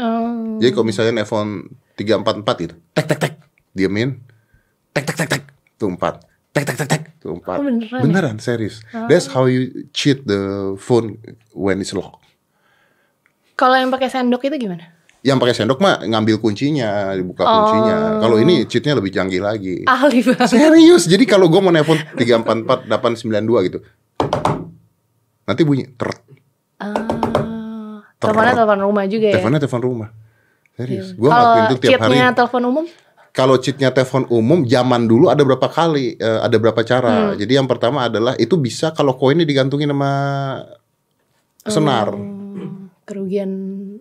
Oh. 0.00 0.56
Jadi 0.56 0.70
kalau 0.72 0.86
misalnya 0.88 1.20
nelfon 1.20 1.68
344 1.98 2.64
gitu, 2.64 2.74
tek 2.96 3.04
tek 3.04 3.18
tek, 3.20 3.34
diemin, 3.76 4.16
tek 4.94 5.04
tek 5.04 5.16
tek 5.20 5.28
tek, 5.28 5.42
tuh 5.76 5.92
empat, 5.92 6.24
tek 6.50 6.64
tek 6.64 6.76
tek 6.76 6.88
tek, 6.88 7.02
tuh 7.18 7.32
empat. 7.32 7.56
Oh, 7.56 7.64
beneran 7.64 7.88
ya? 7.92 8.02
beneran 8.02 8.36
serius. 8.38 8.82
That's 9.06 9.26
how 9.26 9.46
you 9.46 9.86
cheat 9.90 10.24
the 10.24 10.40
phone 10.76 11.18
when 11.50 11.78
it's 11.78 11.90
locked. 11.90 12.18
Kalau 13.54 13.76
yang 13.76 13.88
pakai 13.88 14.08
sendok 14.08 14.42
itu 14.42 14.56
gimana? 14.58 14.90
Yang 15.20 15.36
pakai 15.38 15.54
sendok 15.54 15.78
mah 15.78 16.00
ngambil 16.00 16.40
kuncinya, 16.40 17.12
dibuka 17.12 17.44
kuncinya. 17.44 17.96
Kalau 18.18 18.36
ini 18.36 18.64
cheatnya 18.64 18.96
lebih 18.96 19.12
canggih 19.12 19.38
lagi. 19.38 19.84
Ahli 19.84 20.24
banget. 20.24 20.48
Serius. 20.48 21.04
Jadi 21.04 21.24
kalau 21.24 21.46
gue 21.46 21.60
mau 21.60 21.68
nelfon 21.68 22.00
344 22.16 22.88
892 22.88 23.66
gitu. 23.68 23.78
Nanti 25.44 25.62
bunyi 25.62 25.84
ter 25.92 26.08
Ah, 26.80 28.00
teleponnya 28.16 28.56
telepon 28.56 28.80
rumah 28.80 29.04
juga 29.04 29.26
ya. 29.28 29.34
teleponnya 29.36 29.60
telepon 29.60 29.82
rumah. 29.84 30.08
Serius. 30.72 31.12
Gue 31.12 31.28
Kalau 31.28 31.36
ngelakuin 31.36 31.62
itu 31.62 31.76
tiap 31.78 32.00
hari. 32.00 32.08
cheatnya 32.08 32.26
telepon 32.32 32.62
umum? 32.64 32.84
Kalau 33.30 33.54
cheatnya 33.62 33.94
telepon 33.94 34.26
umum 34.26 34.66
zaman 34.66 35.06
dulu 35.06 35.30
ada 35.30 35.46
berapa 35.46 35.70
kali, 35.70 36.18
eh, 36.18 36.40
ada 36.42 36.56
berapa 36.58 36.82
cara. 36.82 37.38
Jadi 37.38 37.52
yang 37.54 37.70
pertama 37.70 38.10
adalah 38.10 38.34
itu 38.36 38.58
bisa 38.58 38.90
kalau 38.90 39.14
koinnya 39.14 39.46
digantungin 39.46 39.86
sama 39.86 40.12
senar. 41.62 42.10
Hmm, 42.10 42.90
kerugian 43.06 43.50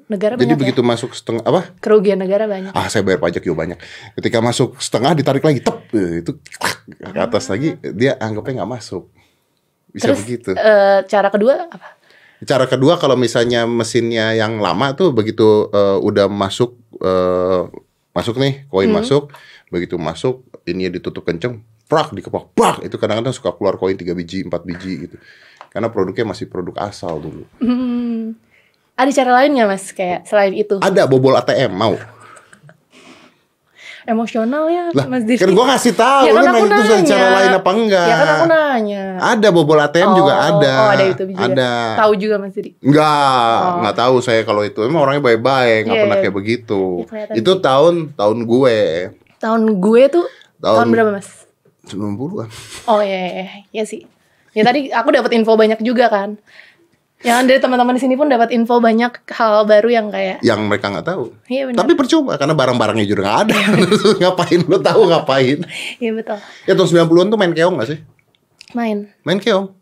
negara 0.10 0.34
Jadi 0.34 0.50
banyak 0.50 0.58
ya? 0.58 0.62
begitu 0.66 0.82
masuk 0.82 1.14
setengah 1.14 1.46
apa? 1.46 1.62
Kerugian 1.78 2.18
negara 2.18 2.50
banyak. 2.50 2.74
Ah 2.74 2.90
saya 2.90 3.06
bayar 3.06 3.22
pajak 3.22 3.46
juga 3.46 3.66
banyak. 3.66 3.78
Ketika 4.18 4.42
masuk 4.42 4.82
setengah 4.82 5.14
ditarik 5.14 5.46
lagi, 5.46 5.62
tep 5.62 5.78
eh, 5.94 6.26
itu 6.26 6.32
ke 6.90 7.20
atas 7.20 7.54
lagi 7.54 7.78
dia 7.94 8.18
anggapnya 8.18 8.64
nggak 8.66 8.72
masuk. 8.82 9.14
Bisa 9.90 10.10
Terus 10.10 10.20
begitu. 10.26 10.50
eh, 10.58 11.00
cara 11.06 11.30
kedua 11.30 11.70
apa? 11.70 11.98
Cara 12.40 12.66
kedua 12.66 12.96
kalau 12.96 13.20
misalnya 13.20 13.68
mesinnya 13.68 14.32
yang 14.32 14.58
lama 14.58 14.96
tuh 14.96 15.12
begitu 15.14 15.70
eh, 15.70 15.98
udah 16.02 16.26
masuk 16.32 16.74
eh, 16.98 17.62
masuk 18.20 18.36
nih 18.36 18.68
koin 18.68 18.92
masuk, 18.92 19.32
begitu 19.72 19.96
masuk 19.96 20.44
ini 20.68 20.92
ditutup 20.92 21.24
kenceng, 21.24 21.64
prak 21.88 22.12
dikepak, 22.12 22.52
prak 22.52 22.78
itu 22.84 23.00
kadang-kadang 23.00 23.32
suka 23.32 23.56
keluar 23.56 23.80
koin 23.80 23.96
3 23.96 24.12
biji, 24.12 24.44
4 24.44 24.52
biji 24.68 24.94
gitu. 25.08 25.16
Karena 25.72 25.88
produknya 25.88 26.28
masih 26.28 26.52
produk 26.52 26.76
asal 26.84 27.24
dulu. 27.24 27.48
Hmm, 27.64 28.36
ada 29.00 29.12
cara 29.16 29.32
lain 29.40 29.56
nggak 29.56 29.70
mas? 29.72 29.86
Kayak 29.96 30.28
selain 30.28 30.52
itu 30.52 30.76
Ada 30.84 31.08
bobol 31.08 31.40
ATM 31.40 31.72
mau. 31.72 31.96
Emosional 34.10 34.66
ya 34.66 34.90
Lah, 34.90 35.06
mas 35.06 35.22
Diri. 35.22 35.38
kan 35.38 35.50
gua 35.50 35.66
kasih 35.70 35.94
tahu 35.94 36.26
Ya 36.26 36.32
kan 36.32 36.42
lu 36.42 36.50
nanya 36.50 36.66
itu 36.66 36.82
nanya. 36.90 37.08
cara 37.08 37.28
lain 37.32 37.52
apa 37.54 37.70
enggak? 37.72 38.06
Ya 38.06 38.16
kan 38.16 38.28
aku 38.28 38.46
nanya. 38.48 39.04
Ada 39.22 39.48
bobol 39.50 39.80
ATM 39.80 40.10
juga 40.14 40.34
Oh, 40.34 40.48
ada. 40.52 40.74
Oh 40.76 40.90
ada 40.90 41.06
itu 41.06 41.24
juga. 41.26 41.40
Ada. 41.46 41.72
Tahu 41.96 42.12
juga 42.16 42.36
mas 42.38 42.52
Diri. 42.52 42.72
Enggak, 42.80 43.60
enggak 43.78 43.96
tahu 43.96 44.16
saya 44.20 44.42
kalau 44.42 44.62
itu. 44.62 44.80
Emang 44.82 45.02
orangnya 45.02 45.24
baik-baik, 45.24 45.80
enggak 45.84 45.96
Iya, 45.96 46.04
pernah 46.04 46.18
iya. 46.18 46.24
kayak 46.24 46.36
begitu. 46.36 46.82
Ya, 47.06 47.24
itu 47.36 47.52
tahun 47.56 47.94
tahun 48.14 48.38
gue 48.44 48.78
Tahun 49.38 49.62
gue 49.78 50.04
tuh 50.10 50.26
Tahun- 50.58 50.76
tahun, 50.76 50.88
berapa 50.90 51.12
mas? 51.14 51.30
90-an. 51.86 52.50
Oh 52.86 53.00
iya, 53.00 53.18
iya, 53.20 53.32
iya. 53.32 53.48
ya 53.72 53.84
sih. 53.84 54.04
Ya 54.52 54.62
tadi 54.62 54.90
aku 54.90 55.10
dapat 55.10 55.30
info 55.32 55.54
banyak 55.54 55.80
juga 55.80 56.06
kan. 56.08 56.36
Yang 57.20 57.52
dari 57.52 57.60
teman-teman 57.60 58.00
di 58.00 58.02
sini 58.02 58.16
pun 58.16 58.32
dapat 58.32 58.56
info 58.56 58.80
banyak 58.80 59.12
hal 59.36 59.68
baru 59.68 59.90
yang 59.92 60.08
kayak 60.08 60.40
Yang 60.40 60.60
mereka 60.72 60.88
nggak 60.88 61.04
tahu. 61.04 61.36
Iya 61.52 61.68
benar. 61.68 61.84
Tapi 61.84 61.92
percuma 62.00 62.40
karena 62.40 62.56
barang-barangnya 62.56 63.06
juga 63.06 63.22
nggak 63.28 63.40
ada. 63.44 63.58
Terus 63.76 64.16
ngapain 64.24 64.62
lu 64.64 64.78
tahu 64.80 65.02
ngapain? 65.12 65.60
Iya 66.04 66.12
betul. 66.16 66.40
Ya 66.64 66.74
tahun 66.80 66.90
90-an 67.12 67.28
tuh 67.28 67.38
main 67.40 67.52
keong 67.52 67.76
gak 67.76 67.90
sih? 67.92 68.00
Main. 68.72 69.12
Main 69.28 69.40
keong. 69.44 69.76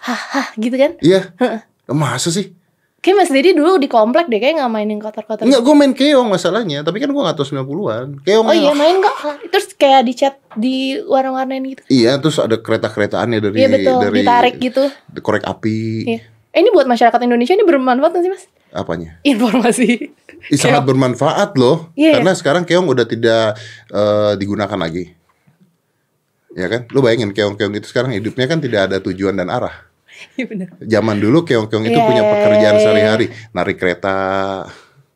Hah, 0.00 0.56
gitu 0.56 0.72
kan? 0.80 0.96
Iya. 1.04 1.36
Masa 1.84 2.32
sih? 2.32 2.56
Kayak 3.00 3.16
Mas 3.24 3.32
Didi 3.32 3.56
dulu 3.56 3.80
di 3.80 3.88
komplek 3.88 4.28
deh 4.28 4.36
kayak 4.36 4.60
nggak 4.60 4.72
mainin 4.72 5.00
kotor-kotor. 5.00 5.48
Enggak, 5.48 5.64
gue 5.64 5.74
main 5.76 5.92
keong 5.96 6.28
masalahnya. 6.28 6.84
Tapi 6.84 7.00
kan 7.00 7.08
gue 7.08 7.22
nggak 7.24 7.36
tahu 7.36 7.48
90-an. 7.60 8.24
Keong 8.24 8.44
Oh 8.44 8.56
iya 8.56 8.72
main 8.76 9.00
kok. 9.00 9.16
Terus 9.48 9.72
kayak 9.76 10.04
di 10.04 10.12
chat 10.12 10.36
di 10.52 10.96
warna-warnain 11.00 11.64
gitu. 11.64 11.80
Iya, 11.88 12.20
terus 12.20 12.36
ada 12.40 12.60
kereta-keretaannya 12.60 13.38
dari 13.40 13.56
Iya 13.56 13.68
betul, 13.72 13.96
dari 14.04 14.16
ditarik 14.20 14.54
gitu. 14.60 14.84
korek 15.20 15.44
api. 15.48 15.80
Iya. 16.08 16.20
Eh, 16.50 16.58
ini 16.60 16.70
buat 16.74 16.86
masyarakat 16.86 17.20
Indonesia 17.22 17.54
ini 17.54 17.62
bermanfaat 17.62 18.10
nggak 18.10 18.24
sih 18.26 18.32
Mas? 18.32 18.44
Apanya? 18.70 19.18
Informasi. 19.22 20.10
Ih, 20.50 20.58
sangat 20.58 20.82
bermanfaat 20.82 21.54
loh. 21.54 21.90
Iya, 21.94 22.18
Karena 22.18 22.32
sekarang 22.34 22.62
keong 22.66 22.90
udah 22.90 23.06
tidak 23.06 23.54
eh, 23.90 24.32
digunakan 24.34 24.74
lagi. 24.74 25.14
Ya 26.50 26.66
kan? 26.66 26.90
Lu 26.90 26.98
bayangin 26.98 27.30
keong-keong 27.30 27.78
itu 27.78 27.86
sekarang 27.86 28.10
hidupnya 28.10 28.50
kan 28.50 28.58
tidak 28.58 28.90
ada 28.90 28.96
tujuan 28.98 29.38
dan 29.38 29.46
arah. 29.46 29.86
Iya 30.36 30.44
benar. 30.52 30.68
Zaman 30.84 31.16
dulu 31.16 31.48
keong-keong 31.48 31.86
itu 31.86 31.96
Iya, 31.96 32.04
punya 32.04 32.22
iya, 32.26 32.30
pekerjaan 32.34 32.76
iya, 32.76 32.82
sehari-hari, 32.84 33.26
narik 33.56 33.76
kereta, 33.80 34.16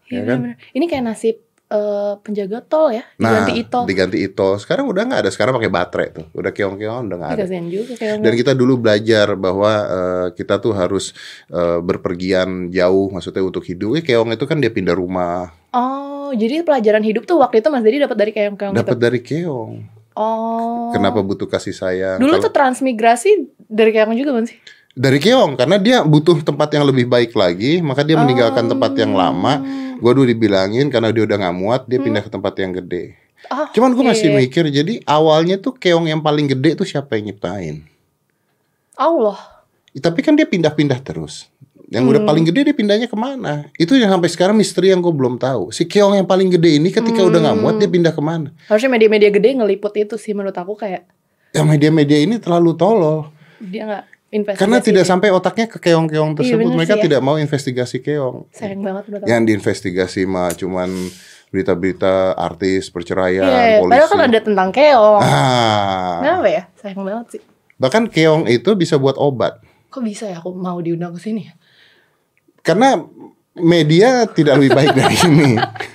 Iya 0.09 0.17
ya 0.17 0.23
kan? 0.25 0.39
benar. 0.41 0.57
Ini 0.73 0.85
kayak 0.89 1.05
nasib 1.05 1.37
eh, 1.65 2.13
penjaga 2.21 2.61
tol 2.61 2.91
ya, 2.91 3.03
Nah, 3.17 3.43
diganti 3.43 3.53
itol. 3.59 3.83
diganti 3.85 4.19
itol. 4.21 4.53
Sekarang 4.57 4.85
udah 4.87 5.03
nggak 5.03 5.21
ada. 5.25 5.31
Sekarang 5.33 5.53
pakai 5.55 5.69
baterai 5.69 6.09
tuh. 6.13 6.27
Udah 6.31 6.51
keong-keong 6.51 7.09
udah 7.09 7.17
nggak 7.17 7.33
ada. 7.35 7.45
Juga 7.65 7.93
kayak 7.95 8.21
Dan 8.21 8.33
kita 8.35 8.53
dulu 8.53 8.79
belajar 8.79 9.33
bahwa 9.35 9.73
eh, 9.83 10.27
kita 10.33 10.59
tuh 10.59 10.73
harus 10.73 11.17
eh, 11.49 11.79
berpergian 11.81 12.69
jauh, 12.69 13.09
maksudnya 13.09 13.41
untuk 13.41 13.65
hidup. 13.65 13.97
Eh, 13.97 14.05
keong 14.05 14.31
itu 14.31 14.45
kan 14.45 14.59
dia 14.59 14.69
pindah 14.69 14.93
rumah, 14.93 15.51
Oh, 15.71 16.31
jadi 16.31 16.63
pelajaran 16.63 17.03
hidup 17.03 17.25
tuh 17.25 17.37
waktu 17.37 17.59
itu 17.59 17.69
Mas 17.69 17.83
Didi 17.83 17.99
dapat 17.99 18.15
dari 18.15 18.31
keong-keong 18.31 18.73
dapat 18.73 18.95
gitu. 18.95 19.03
dari 19.03 19.21
keong. 19.21 19.73
Oh. 20.15 20.95
Kenapa 20.95 21.19
butuh 21.21 21.51
kasih 21.51 21.75
sayang? 21.75 22.23
Dulu 22.23 22.39
Kalau- 22.39 22.45
tuh 22.47 22.53
transmigrasi 22.55 23.31
dari 23.67 23.91
keong 23.91 24.15
juga 24.15 24.31
kan 24.33 24.47
sih? 24.47 24.55
Dari 24.95 25.19
keong 25.19 25.59
karena 25.59 25.77
dia 25.77 25.97
butuh 26.07 26.39
tempat 26.47 26.71
yang 26.71 26.87
lebih 26.87 27.11
baik 27.11 27.35
lagi 27.35 27.83
maka 27.83 28.07
dia 28.07 28.15
meninggalkan 28.15 28.71
tempat 28.71 28.95
yang 28.95 29.13
lama. 29.13 29.59
Gua 29.99 30.11
dulu 30.15 30.27
dibilangin 30.27 30.91
karena 30.91 31.11
dia 31.11 31.23
udah 31.27 31.37
nggak 31.39 31.57
muat 31.59 31.83
dia 31.91 31.99
pindah 31.99 32.23
ke 32.23 32.31
tempat 32.31 32.55
yang 32.63 32.75
gede. 32.75 33.19
Oh, 33.53 33.69
cuman 33.77 33.93
gue 33.93 34.05
iya, 34.09 34.11
masih 34.17 34.29
mikir 34.33 34.65
jadi 34.73 35.05
awalnya 35.05 35.61
tuh 35.61 35.77
keong 35.77 36.09
yang 36.09 36.25
paling 36.25 36.49
gede 36.49 36.81
tuh 36.81 36.89
siapa 36.89 37.21
yang 37.21 37.29
nyiptain? 37.29 37.85
Allah. 38.97 39.37
Tapi 39.93 40.25
kan 40.25 40.33
dia 40.33 40.49
pindah-pindah 40.49 40.97
terus. 41.05 41.53
Yang 41.93 42.17
udah 42.17 42.21
Hmm. 42.25 42.31
paling 42.33 42.45
gede 42.49 42.73
dia 42.73 42.75
pindahnya 42.75 43.05
ke 43.05 43.15
mana? 43.15 43.69
Itu 43.77 43.95
yang 44.01 44.09
sampai 44.09 44.33
sekarang 44.33 44.57
misteri 44.57 44.91
yang 44.91 45.05
gue 45.05 45.13
belum 45.13 45.37
tahu. 45.37 45.69
Si 45.77 45.85
keong 45.85 46.17
yang 46.17 46.25
paling 46.25 46.49
gede 46.57 46.81
ini 46.81 46.89
ketika 46.89 47.21
udah 47.21 47.39
nggak 47.45 47.59
muat 47.61 47.77
dia 47.77 47.91
pindah 47.91 48.17
ke 48.17 48.23
mana? 48.25 48.49
Harusnya 48.67 48.91
media-media 48.97 49.29
gede 49.29 49.61
ngeliput 49.61 49.93
itu 50.01 50.17
sih 50.17 50.33
menurut 50.33 50.57
aku 50.57 50.73
kayak 50.81 51.05
ya 51.53 51.63
media-media 51.63 52.25
ini 52.25 52.41
terlalu 52.41 52.73
tolol. 52.75 53.29
Dia 53.61 53.85
nggak 53.85 54.05
investigasi. 54.35 54.61
karena 54.61 54.79
tidak 54.81 55.05
sampai 55.05 55.29
otaknya 55.31 55.67
ke 55.67 55.79
keong-keong 55.79 56.35
tersebut 56.35 56.65
Iya, 56.65 56.75
mereka 56.75 56.93
sih 56.93 56.99
ya. 56.99 57.05
tidak 57.05 57.21
mau 57.21 57.37
investigasi 57.37 57.97
keong 58.01 58.37
sayang 58.51 58.81
banget 58.81 59.03
aku. 59.09 59.25
yang 59.25 59.43
diinvestigasi 59.43 60.27
mah 60.27 60.51
cuman 60.53 60.91
berita-berita 61.49 62.35
artis 62.35 62.91
perceraian 62.91 63.47
Iya, 63.47 63.79
polisi 63.79 63.93
padahal 63.95 64.09
kan 64.11 64.21
ada 64.25 64.39
tentang 64.41 64.69
keong. 64.71 65.21
ah 65.21 66.19
Kenapa 66.19 66.49
ya? 66.49 66.63
Sayang 66.75 67.01
banget 67.01 67.27
sih. 67.31 67.43
bahkan 67.77 68.05
keong 68.05 68.45
itu 68.47 68.71
bisa 68.75 68.95
buat 68.97 69.15
obat 69.17 69.63
Kok 69.89 70.03
bisa 70.03 70.27
ya 70.27 70.39
aku 70.39 70.51
mau 70.51 70.79
diundang 70.79 71.15
ke 71.15 71.21
sini? 71.21 71.47
ya? 71.47 71.55
karena 72.61 72.99
media 73.55 74.27
tidak 74.27 74.57
lebih 74.57 74.75
baik 74.75 74.91
dari 74.93 75.15
ini 75.21 75.51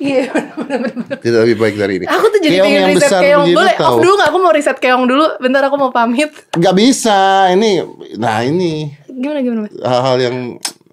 Iya, 0.00 0.32
bener-bener. 0.58 1.16
tidak 1.20 1.40
lebih 1.44 1.56
baik 1.58 1.74
dari 1.76 1.94
ini 1.94 2.06
Aku 2.06 2.26
tuh 2.26 2.40
jadi 2.40 2.56
keong 2.56 2.64
pengen 2.64 2.80
yang 2.80 2.88
riset 2.88 3.04
besar 3.04 3.20
keong. 3.20 3.46
Boleh 3.52 3.74
tahu 3.74 3.84
off 3.86 4.00
dulu 4.00 4.12
gak? 4.16 4.26
Aku 4.26 4.38
mau 4.38 4.50
riset 4.50 4.78
keong 4.78 5.04
dulu. 5.04 5.24
Bentar 5.36 5.62
aku 5.62 5.76
mau 5.76 5.90
pamit. 5.90 6.30
nggak 6.50 6.74
bisa 6.74 7.18
ini 7.50 7.84
nah 8.16 8.40
ini 8.40 8.96
Gimana 9.06 9.38
gimana 9.38 9.60
mas? 9.62 9.72
hal-hal 9.76 10.16
yang 10.18 10.36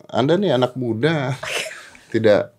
anda 0.08 0.34
nih 0.36 0.52
anak 0.54 0.76
muda 0.76 1.32
tidak 2.14 2.52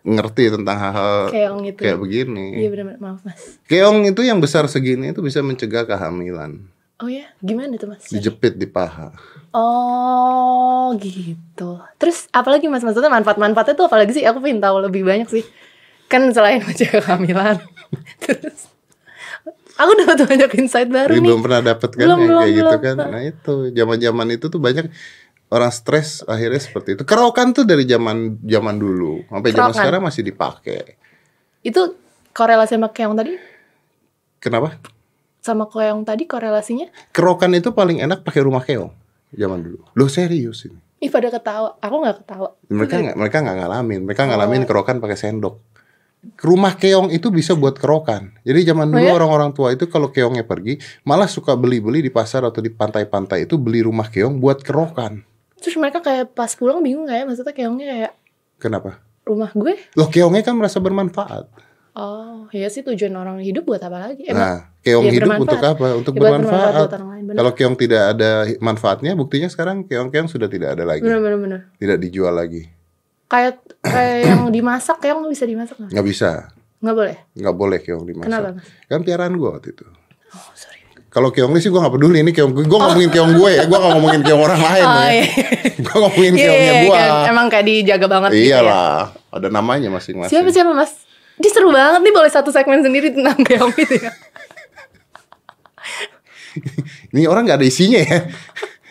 ngerti 0.00 0.48
tentang 0.50 0.76
hal-hal 0.78 1.28
Keong 1.28 1.60
itu. 1.66 1.78
kayak 1.78 1.96
begini 1.96 2.58
Iya 2.58 2.68
benar-benar 2.70 2.98
maaf 2.98 3.20
mas. 3.22 3.60
keong 3.64 4.04
itu 4.04 4.20
yang 4.20 4.36
besar 4.38 4.64
segini 4.66 5.12
itu 5.12 5.20
bisa 5.20 5.40
mencegah 5.40 5.84
kehamilan 5.84 6.64
Oh 6.96 7.10
ya, 7.10 7.26
gimana 7.38 7.74
tuh 7.74 7.90
mas? 7.90 8.06
Dijepit 8.06 8.54
di 8.54 8.64
paha. 8.64 9.10
Oh 9.50 10.94
gitu. 10.96 11.82
Terus 11.96 12.30
apalagi 12.30 12.66
mas 12.66 12.80
maksudnya 12.80 13.10
manfaat-manfaatnya 13.10 13.74
tuh 13.74 13.86
apalagi 13.86 14.12
sih? 14.12 14.22
Aku 14.22 14.38
pengen 14.38 14.58
tahu 14.58 14.78
lebih 14.78 15.02
banyak 15.02 15.26
sih. 15.26 15.42
Kan 16.06 16.30
selain 16.30 16.60
mencegah 16.60 17.00
kehamilan. 17.00 17.58
Terus 18.24 18.70
aku 19.74 19.90
dapat 19.98 20.16
banyak 20.22 20.50
insight 20.56 20.86
baru 20.88 21.10
Ini 21.10 21.18
nih. 21.18 21.26
belum 21.26 21.40
pernah 21.42 21.60
dapet 21.64 21.90
kan 21.92 22.06
Belum, 22.06 22.18
yang 22.18 22.28
belum, 22.30 22.40
kayak 22.42 22.52
gitu 22.54 22.66
belum. 22.70 22.84
kan. 22.84 22.96
Nah 23.10 23.22
itu 23.22 23.54
zaman-zaman 23.74 24.26
itu 24.30 24.46
tuh 24.46 24.60
banyak 24.62 24.86
orang 25.50 25.70
stres 25.70 26.22
akhirnya 26.24 26.60
seperti 26.60 26.88
itu. 26.94 27.02
Kerokan 27.02 27.50
tuh 27.50 27.64
dari 27.64 27.84
zaman 27.84 28.38
zaman 28.40 28.76
dulu 28.76 29.26
sampai 29.26 29.50
zaman 29.50 29.72
sekarang 29.72 30.02
masih 30.02 30.22
dipakai. 30.22 30.94
Itu 31.60 31.96
korelasi 32.30 32.76
sama 32.76 32.90
keong 32.90 33.14
tadi? 33.14 33.34
Kenapa? 34.38 34.78
Sama 35.40 35.66
keong 35.66 36.04
tadi 36.04 36.24
korelasinya? 36.24 36.88
Kerokan 37.10 37.52
itu 37.52 37.72
paling 37.72 37.98
enak 37.98 38.22
pakai 38.22 38.40
rumah 38.40 38.62
keong 38.62 38.92
zaman 39.30 39.60
dulu. 39.60 39.82
Lo 39.92 40.06
serius 40.06 40.64
ini? 40.64 40.78
Ih 41.00 41.10
pada 41.10 41.28
ketawa. 41.28 41.76
Aku 41.78 41.94
nggak 41.98 42.16
ketawa. 42.22 42.48
Mereka 42.70 42.94
nggak 42.96 43.16
mereka 43.16 43.36
nggak 43.40 43.56
ngalamin. 43.58 44.00
Mereka 44.06 44.22
Oh. 44.22 44.28
ngalamin 44.30 44.62
kerokan 44.64 44.96
pakai 44.98 45.18
sendok. 45.18 45.60
Rumah 46.34 46.74
keong 46.74 47.08
itu 47.08 47.28
bisa 47.28 47.52
buat 47.52 47.74
kerokan. 47.74 48.36
Jadi 48.42 48.60
zaman 48.64 48.88
Oh 48.88 48.92
dulu 48.92 49.04
ya? 49.04 49.12
orang-orang 49.12 49.50
tua 49.50 49.70
itu 49.70 49.86
kalau 49.86 50.08
keongnya 50.08 50.42
pergi, 50.42 50.76
malah 51.02 51.26
suka 51.26 51.54
beli-beli 51.54 52.00
di 52.00 52.10
pasar 52.10 52.42
atau 52.42 52.58
di 52.58 52.68
pantai-pantai 52.68 53.44
itu 53.44 53.56
beli 53.56 53.80
rumah 53.80 54.06
keong 54.06 54.38
buat 54.38 54.60
kerokan. 54.60 55.24
Terus 55.56 55.76
mereka 55.76 55.98
kayak 55.98 56.32
pas 56.32 56.52
pulang 56.52 56.80
bingung 56.80 57.04
kayak 57.04 57.24
maksudnya 57.24 57.52
keongnya 57.52 57.86
kayak 57.88 58.12
Kenapa? 58.56 59.00
rumah 59.24 59.48
gue. 59.50 59.80
Loh 59.94 60.08
keongnya 60.08 60.42
kan 60.42 60.52
merasa 60.52 60.76
bermanfaat. 60.78 61.48
Oh, 61.94 62.50
iya 62.50 62.66
sih 62.66 62.82
tujuan 62.82 63.14
orang 63.14 63.38
hidup 63.38 63.64
buat 63.64 63.78
apa 63.78 64.10
lagi? 64.10 64.26
Emang 64.26 64.34
Nah, 64.34 64.56
keong 64.82 65.06
ya 65.06 65.12
hidup 65.14 65.30
bermanfaat. 65.30 65.46
untuk 65.46 65.60
apa? 65.62 65.86
Untuk 65.94 66.12
ya 66.12 66.20
bermanfaat 66.20 66.50
bermanfaat. 66.50 66.74
buat 66.82 66.92
orang 66.92 67.08
lain. 67.08 67.22
Bener. 67.24 67.36
Kalau 67.38 67.52
keong 67.54 67.76
tidak 67.78 68.02
ada 68.10 68.30
manfaatnya, 68.58 69.12
buktinya 69.14 69.46
sekarang 69.46 69.86
keong-keong 69.86 70.26
sudah 70.26 70.50
tidak 70.50 70.74
ada 70.74 70.82
lagi. 70.82 71.06
Bener 71.06 71.22
bener. 71.22 71.60
Tidak 71.78 71.96
dijual 71.96 72.34
lagi. 72.34 72.66
Kayak 73.34 73.54
kayak 73.82 74.18
yang 74.30 74.42
dimasak 74.54 75.02
keong 75.02 75.26
nggak 75.26 75.34
bisa 75.34 75.44
dimasak 75.44 75.74
nggak? 75.74 75.90
Nggak 75.90 76.06
bisa. 76.06 76.30
Nggak 76.78 76.94
boleh. 76.94 77.16
Nggak 77.34 77.56
boleh 77.58 77.78
keong 77.82 78.04
dimasak. 78.06 78.30
Kenapa 78.30 78.48
mas? 78.54 78.66
Kan 78.86 79.00
piaraan 79.02 79.34
gue 79.34 79.50
waktu 79.50 79.68
itu. 79.74 79.86
Oh 80.30 80.54
sorry. 80.54 80.78
Kalau 81.10 81.30
keong 81.30 81.54
sih 81.62 81.70
gue 81.70 81.78
gak 81.78 81.94
peduli 81.94 82.26
Ini 82.26 82.34
keong 82.34 82.50
gue 82.50 82.66
Gue 82.66 82.74
ngomongin 82.74 83.06
keong 83.06 83.38
gue 83.38 83.50
ya 83.54 83.70
Gue 83.70 83.78
gak 83.78 83.92
ngomongin 83.94 84.26
keong 84.26 84.42
orang 84.42 84.58
lain 84.58 84.82
Oh 84.82 84.98
ya 84.98 85.10
iya. 85.14 85.22
Gue 85.86 85.96
ngomongin 86.02 86.32
Iya, 86.34 86.42
keongnya 86.42 86.58
iya, 86.74 86.82
gue 86.82 86.90
kan. 86.98 87.30
Emang 87.30 87.46
kayak 87.46 87.64
dijaga 87.70 88.06
banget 88.10 88.30
gitu 88.34 88.42
ya. 88.42 88.46
Iyalah 88.58 88.98
Ada 89.30 89.46
namanya 89.46 89.88
masing-masing 89.94 90.34
Siapa 90.34 90.50
siapa 90.50 90.74
mas? 90.74 91.06
Dia 91.38 91.50
seru 91.54 91.70
banget 91.70 92.02
nih 92.02 92.10
boleh 92.10 92.30
satu 92.34 92.50
segmen 92.50 92.82
sendiri 92.82 93.14
tentang 93.14 93.38
keong 93.46 93.70
gitu 93.78 93.94
ya. 93.94 94.10
Ini 97.14 97.30
orang 97.30 97.46
gak 97.46 97.62
ada 97.62 97.66
isinya 97.70 98.02
ya 98.02 98.18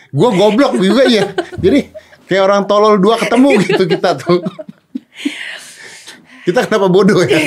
Gue 0.08 0.28
goblok 0.32 0.80
juga 0.80 1.04
ya 1.04 1.28
Jadi 1.60 1.92
Kayak 2.24 2.42
orang 2.42 2.62
tolol 2.64 2.96
dua 2.96 3.16
ketemu 3.16 3.48
gitu 3.64 3.84
kita 3.84 4.14
tuh 4.14 4.40
Kita 6.42 6.60
kenapa 6.62 6.86
bodoh 6.86 7.20
ya 7.20 7.40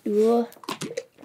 Duh, 0.00 0.42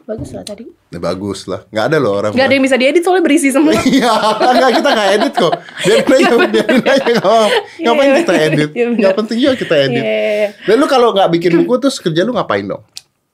bagus 0.03 0.29
lah 0.29 0.43
tadi. 0.43 0.67
Ya 0.91 0.99
bagus 0.99 1.43
lah 1.43 1.63
Gak 1.67 1.85
ada 1.89 1.97
loh 1.97 2.13
orang 2.13 2.31
Gak 2.31 2.45
ada 2.45 2.53
yang 2.53 2.61
bisa 2.61 2.75
diedit 2.75 3.01
soalnya 3.01 3.23
berisi 3.23 3.49
semua. 3.49 3.71
Iya, 3.87 4.11
enggak 4.37 4.71
kita 4.75 4.89
nggak 4.91 5.09
edit 5.13 5.33
kok. 5.33 5.53
Biarin 5.81 6.05
aja, 6.05 6.35
biarin 6.45 6.83
aja. 6.83 7.09
nggak 7.09 7.25
apa. 7.25 7.47
Ngapain 7.79 8.05
Iya, 8.05 8.17
kita 8.17 8.33
edit? 8.37 8.69
iya. 8.71 8.85
Nggak 8.91 9.13
penting 9.15 9.37
juga 9.39 9.53
kita 9.55 9.75
edit. 9.79 10.03
Iya. 10.03 10.47
Dan 10.61 10.75
lu 10.77 10.85
kalau 10.85 11.07
nggak 11.11 11.29
bikin 11.31 11.51
buku 11.57 11.73
terus 11.79 11.97
kerja 11.97 12.21
lu 12.21 12.31
ngapain 12.31 12.63
dong? 12.63 12.83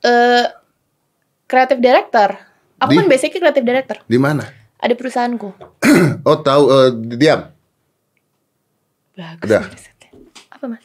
Eh, 0.02 0.46
creative 1.46 1.78
director. 1.80 2.30
Aku 2.78 2.90
Di- 2.90 2.98
kan 2.98 3.06
basicnya 3.06 3.40
creative 3.40 3.66
director. 3.66 3.98
Di 4.02 4.18
mana? 4.18 4.46
Ada 4.78 4.94
perusahaanku. 4.94 5.50
Oh 6.24 6.38
tahu 6.38 6.64
eh, 6.70 6.90
diam. 7.16 7.50
Bagus. 9.16 9.44
Udah. 9.44 9.64
Apa 10.52 10.66
mas? 10.68 10.84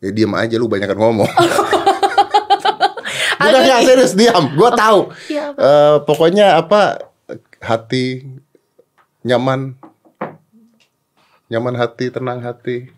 Ya 0.00 0.10
diam 0.12 0.32
aja 0.34 0.56
lu 0.56 0.68
banyak 0.68 0.92
ngomong. 0.92 1.28
Bukan 3.44 3.60
nggak 3.60 3.82
serius 3.84 4.16
diam. 4.16 4.56
Gua 4.56 4.72
tahu. 4.72 5.12
Iya, 5.28 5.52
apa? 5.52 5.60
Eh, 5.60 5.96
pokoknya 6.08 6.46
apa 6.56 6.80
hati 7.60 8.24
nyaman 9.20 9.76
nyaman 11.48 11.74
hati, 11.76 12.08
tenang 12.08 12.40
hati. 12.40 12.88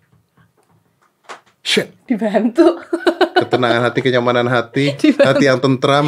Shit. 1.66 1.90
Dibantu. 2.06 2.78
Ketenangan 3.36 3.82
hati, 3.90 3.98
kenyamanan 4.00 4.46
hati, 4.46 4.94
Dibantu. 5.02 5.26
hati 5.28 5.44
yang 5.44 5.58
tentram, 5.60 6.06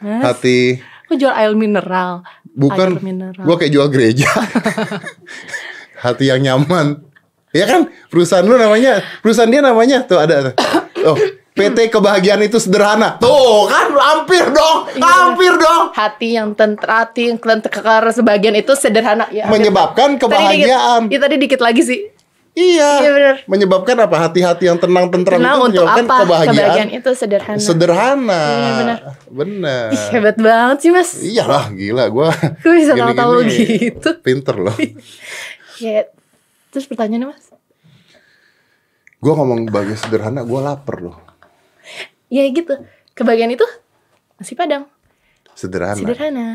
hati 0.00 0.80
Aku 1.06 1.14
jual 1.14 1.30
air 1.30 1.54
mineral. 1.54 2.26
Bukan, 2.50 2.98
Air 2.98 3.04
mineral. 3.04 3.44
gua 3.46 3.54
kayak 3.54 3.70
jual 3.70 3.86
gereja. 3.94 4.26
Hati 6.02 6.26
yang 6.26 6.42
nyaman. 6.42 7.05
Ya 7.56 7.66
kan, 7.66 7.88
perusahaan 8.12 8.44
lu 8.44 8.60
namanya, 8.60 9.00
perusahaan 9.24 9.48
dia 9.48 9.64
namanya 9.64 10.04
tuh 10.04 10.20
ada. 10.20 10.52
Oh, 11.08 11.16
PT 11.56 11.88
Kebahagiaan 11.88 12.44
itu 12.44 12.60
sederhana. 12.60 13.16
Tuh 13.16 13.64
kan, 13.64 13.88
hampir 13.96 14.44
dong, 14.52 14.92
hampir 15.00 15.56
dong. 15.56 15.88
Hati 15.96 16.36
yang 16.36 16.52
tentra, 16.52 17.08
hati 17.08 17.32
yang 17.32 17.40
tentekar 17.40 18.04
sebagian 18.12 18.52
itu 18.52 18.76
sederhana. 18.76 19.24
Ya. 19.32 19.48
Menyebabkan 19.48 20.20
kebahagiaan. 20.20 21.08
Iya 21.08 21.16
tadi 21.16 21.40
dikit 21.40 21.64
lagi 21.64 21.80
sih. 21.80 22.00
Iya. 22.56 22.90
Iya, 23.04 23.10
bener. 23.12 23.36
Menyebabkan 23.44 23.96
apa? 24.00 24.16
Hati-hati 24.16 24.64
yang 24.64 24.80
tenang 24.80 25.12
tentram 25.12 25.36
Tenang 25.36 25.60
itu 25.60 25.76
untuk 25.76 25.84
apa? 25.84 26.24
kebahagiaan. 26.24 26.56
Kebahagiaan 26.56 26.90
itu 26.96 27.10
sederhana. 27.12 27.60
Sederhana. 27.60 28.42
Iya, 28.48 28.70
benar. 28.80 28.98
Bener. 29.28 29.88
Ih, 29.92 30.04
hebat 30.16 30.36
banget 30.40 30.78
sih 30.80 30.90
mas. 30.92 31.10
Iyalah, 31.20 31.68
gila 31.76 32.04
gua. 32.08 32.32
Gue 32.64 32.80
bisa 32.80 32.96
tahu-tahu 32.96 33.44
gitu. 33.48 34.08
Pinter 34.24 34.56
loh. 34.56 34.76
Ya, 35.76 36.08
terus 36.72 36.88
pertanyaannya 36.88 37.36
mas? 37.36 37.45
Gua 39.20 39.32
ngomong 39.32 39.72
bagai 39.72 39.96
sederhana, 39.96 40.44
gua 40.44 40.72
lapar 40.72 41.00
loh. 41.00 41.16
Ya 42.28 42.44
gitu. 42.50 42.76
Kebahagiaan 43.16 43.54
itu 43.54 43.64
nasi 44.36 44.52
padang. 44.52 44.90
Sederhana. 45.56 45.96
Sederhana. 45.96 46.48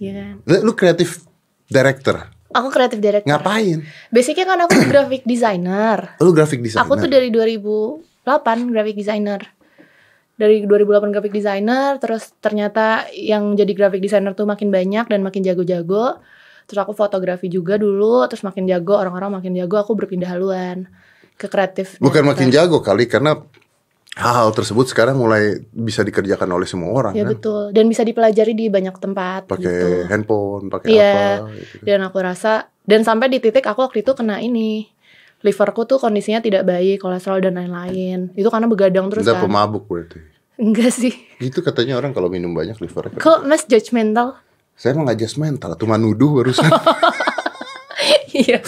Iya 0.00 0.12
kan. 0.16 0.34
Lu, 0.48 0.56
lu 0.70 0.72
kreatif 0.72 1.28
director. 1.68 2.32
Aku 2.54 2.72
kreatif 2.72 3.02
director. 3.02 3.28
Ngapain? 3.28 3.84
Basicnya 4.08 4.46
kan 4.48 4.58
aku 4.64 4.78
graphic 4.88 5.26
designer. 5.28 6.14
Lu 6.24 6.30
graphic 6.30 6.62
designer. 6.62 6.86
Aku 6.86 6.94
tuh 6.96 7.10
dari 7.10 7.28
2008 7.28 8.72
graphic 8.72 8.96
designer. 8.96 9.42
Dari 10.34 10.66
2008 10.66 11.14
graphic 11.14 11.34
designer, 11.34 11.98
terus 12.02 12.34
ternyata 12.42 13.06
yang 13.14 13.54
jadi 13.54 13.70
graphic 13.70 14.02
designer 14.02 14.34
tuh 14.34 14.46
makin 14.50 14.70
banyak 14.70 15.06
dan 15.06 15.22
makin 15.22 15.46
jago-jago. 15.46 16.18
Terus 16.66 16.80
aku 16.80 16.90
fotografi 16.96 17.46
juga 17.46 17.78
dulu, 17.78 18.26
terus 18.26 18.42
makin 18.42 18.66
jago, 18.66 18.98
orang-orang 18.98 19.38
makin 19.38 19.52
jago, 19.54 19.78
aku 19.78 19.94
berpindah 19.94 20.32
haluan 20.32 20.90
ke 21.34 21.46
kreatif. 21.46 21.98
Bukan 21.98 22.22
makin 22.24 22.48
jago 22.48 22.78
kali 22.78 23.04
karena 23.04 23.36
hal-hal 24.14 24.50
tersebut 24.50 24.86
sekarang 24.86 25.14
mulai 25.14 25.58
bisa 25.68 26.00
dikerjakan 26.00 26.46
oleh 26.48 26.64
semua 26.64 26.90
orang 26.92 27.12
Ya 27.12 27.22
kan. 27.22 27.34
betul, 27.34 27.62
dan 27.70 27.84
bisa 27.84 28.00
dipelajari 28.00 28.54
di 28.54 28.66
banyak 28.68 28.94
tempat 28.94 29.50
Pakai 29.50 29.66
gitu. 29.66 29.88
handphone, 30.06 30.70
pakai 30.70 30.88
Iya. 30.88 31.14
apa 31.36 31.50
gitu. 31.50 31.74
Dan 31.82 31.98
aku 32.00 32.18
rasa 32.18 32.52
dan 32.82 33.02
sampai 33.02 33.26
di 33.26 33.38
titik 33.38 33.64
aku 33.64 33.82
waktu 33.82 34.00
itu 34.00 34.12
kena 34.12 34.38
ini. 34.38 34.86
Liverku 35.40 35.84
tuh 35.84 35.98
kondisinya 35.98 36.40
tidak 36.40 36.64
baik, 36.64 37.02
kolesterol 37.02 37.42
dan 37.42 37.58
lain-lain. 37.58 38.32
Itu 38.32 38.48
karena 38.48 38.64
begadang 38.64 39.12
terus 39.12 39.28
Udah 39.28 39.36
kan. 39.36 39.44
pemabuk 39.44 39.84
berarti. 39.84 40.16
Enggak 40.56 40.88
sih. 40.88 41.12
Itu 41.36 41.60
katanya 41.60 41.98
orang 41.98 42.14
kalau 42.14 42.30
minum 42.30 42.48
banyak 42.48 42.78
liver. 42.78 43.12
Kok 43.12 43.44
Mas 43.44 43.66
judgmental? 43.66 44.38
Saya 44.72 44.94
emang 44.94 45.06
ngajak 45.06 45.34
mental, 45.36 45.74
cuma 45.74 45.98
nuduh 45.98 46.38
barusan. 46.38 46.64
Iya. 48.34 48.58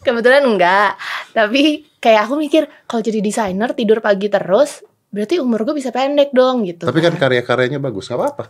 Kebetulan 0.00 0.42
enggak. 0.42 0.96
Tapi 1.30 1.86
kayak 1.96 2.24
aku 2.24 2.34
mikir 2.34 2.66
kalau 2.84 3.00
jadi 3.00 3.18
desainer 3.18 3.72
tidur 3.72 3.98
pagi 3.98 4.26
terus, 4.26 4.82
berarti 5.08 5.36
umur 5.36 5.62
gue 5.62 5.72
bisa 5.72 5.88
pendek 5.88 6.30
dong 6.30 6.62
gitu. 6.62 6.82
Tapi 6.82 6.98
kan 6.98 7.14
karya-karyanya 7.14 7.78
bagus, 7.78 8.06
nggak 8.06 8.16
apa-apa. 8.16 8.44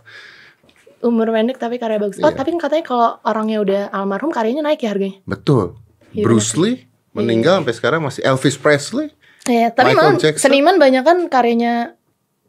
umur 0.99 1.29
pendek 1.29 1.55
tapi 1.55 1.75
karya 1.75 1.95
bagus. 1.95 2.19
Oh, 2.19 2.27
Iya. 2.27 2.35
tapi 2.35 2.51
kan 2.51 2.57
katanya 2.61 2.83
kalau 2.83 3.07
orangnya 3.23 3.57
udah 3.57 3.81
almarhum 3.89 4.29
karyanya 4.29 4.61
naik 4.61 4.79
ya 4.79 4.91
harganya. 4.91 5.17
Betul. 5.23 5.73
Iya, 6.11 6.21
Bruce 6.21 6.53
Lee 6.53 6.85
meninggal 7.09 7.57
sampai 7.57 7.71
sekarang 7.71 7.97
masih 8.01 8.21
Elvis 8.21 8.53
Presley. 8.53 9.09
Iya, 9.47 9.71
tapi 9.71 9.95
Jackson. 10.19 10.51
seniman 10.51 10.75
banyak 10.75 10.99
kan 10.99 11.15
karyanya 11.25 11.95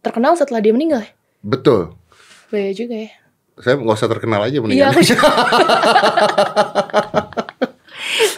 terkenal 0.01 0.35
setelah 0.35 0.59
dia 0.59 0.71
meninggal. 0.71 1.01
ya? 1.01 1.09
Betul. 1.41 1.95
Bahaya 2.51 2.75
juga 2.75 2.99
ya. 2.99 3.11
Saya 3.55 3.77
nggak 3.77 3.95
usah 3.95 4.09
terkenal 4.09 4.41
aja 4.43 4.51
Iya, 4.51 4.59
mendingan. 4.59 4.91
aku 4.91 4.99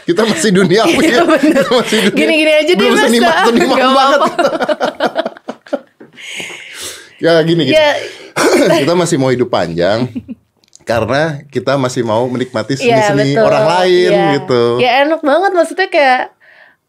Kita 0.03 0.23
masih 0.25 0.51
dunia 0.51 0.83
Iya, 0.83 0.99
ya. 0.99 1.23
Kita 1.23 1.25
masih 1.71 1.99
dunia. 2.03 2.17
Gini-gini 2.17 2.53
aja 2.53 2.73
deh, 2.73 2.89
Mas. 2.89 3.03
seniman, 3.05 3.33
Nggak 3.53 3.91
banget. 3.93 4.21
ya 7.19 7.39
gini 7.41 7.63
gini. 7.65 7.73
ya, 7.73 7.91
kita 8.83 8.95
masih 8.95 9.17
mau 9.17 9.31
hidup 9.31 9.47
panjang 9.47 10.11
karena 10.83 11.47
kita 11.47 11.79
masih 11.79 12.03
mau 12.03 12.27
menikmati 12.27 12.75
Iya 12.75 12.99
seni-seni 13.07 13.33
betul. 13.33 13.47
orang 13.47 13.67
lain 13.71 14.11
Iya. 14.11 14.27
gitu. 14.37 14.63
Ya 14.79 14.91
enak 15.07 15.21
banget 15.23 15.51
maksudnya 15.53 15.87
kayak 15.87 16.23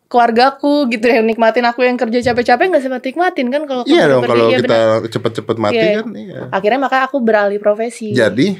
keluargaku 0.06 0.90
gitu 0.90 1.06
yang 1.06 1.26
nikmatin 1.26 1.62
aku 1.64 1.82
yang 1.82 1.94
kerja 1.96 2.22
capek-capek 2.24 2.66
nggak 2.68 2.84
sempat 2.84 3.02
nikmatin 3.04 3.48
kan 3.50 3.62
kalau 3.64 3.82
Iya 3.84 4.04
dong 4.08 4.22
kalau 4.24 4.46
iya 4.48 4.58
kita 4.60 4.78
cepet-cepet 5.08 5.56
mati 5.58 5.78
Iya. 5.80 5.94
kan 5.96 6.08
iya. 6.14 6.40
akhirnya 6.50 6.80
maka 6.80 6.98
aku 7.04 7.18
beralih 7.18 7.58
profesi 7.58 8.14
Jadi 8.14 8.58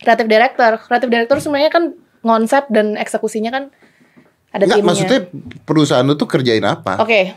Kreatif 0.00 0.24
director. 0.26 0.80
Kreatif 0.80 1.08
director 1.08 1.36
sebenarnya 1.38 1.68
kan 1.68 1.92
konsep 2.20 2.68
dan 2.68 2.96
eksekusinya 2.96 3.50
kan 3.50 3.64
ada 4.50 4.66
Enggak, 4.66 4.78
timnya. 4.82 4.88
maksudnya 4.90 5.20
perusahaan 5.62 6.02
lu 6.02 6.18
tuh 6.18 6.26
kerjain 6.26 6.62
apa? 6.66 6.98
Oke. 6.98 7.32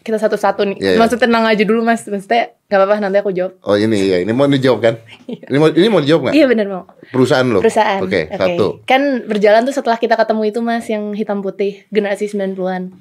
Kita 0.00 0.16
satu-satu 0.16 0.64
nih. 0.64 0.76
Iya, 0.80 0.90
iya. 0.96 0.98
Maksudnya 0.98 1.28
tenang 1.28 1.44
aja 1.44 1.62
dulu 1.66 1.84
Mas. 1.84 2.06
Maksudnya 2.08 2.56
gak 2.70 2.78
apa-apa 2.80 3.02
nanti 3.04 3.18
aku 3.20 3.34
jawab. 3.34 3.58
Oh 3.66 3.76
ini 3.76 4.08
ya, 4.08 4.22
ini 4.22 4.32
mau 4.32 4.48
dijawab 4.48 4.80
kan? 4.80 4.94
ini 5.28 5.56
mau 5.60 5.68
ini 5.68 5.86
mau 5.92 6.00
dijawab 6.00 6.30
nggak? 6.30 6.34
Iya 6.38 6.46
bener 6.48 6.66
mau. 6.70 6.84
Perusahaan 7.12 7.44
lo. 7.44 7.60
Perusahaan. 7.60 8.00
Oke, 8.00 8.30
satu. 8.32 8.80
Kan 8.88 9.28
berjalan 9.28 9.66
tuh 9.68 9.74
setelah 9.76 10.00
kita 10.00 10.16
ketemu 10.16 10.42
itu 10.48 10.58
Mas 10.64 10.86
yang 10.88 11.12
hitam 11.12 11.44
putih 11.44 11.84
generasi 11.92 12.32
90-an. 12.32 12.94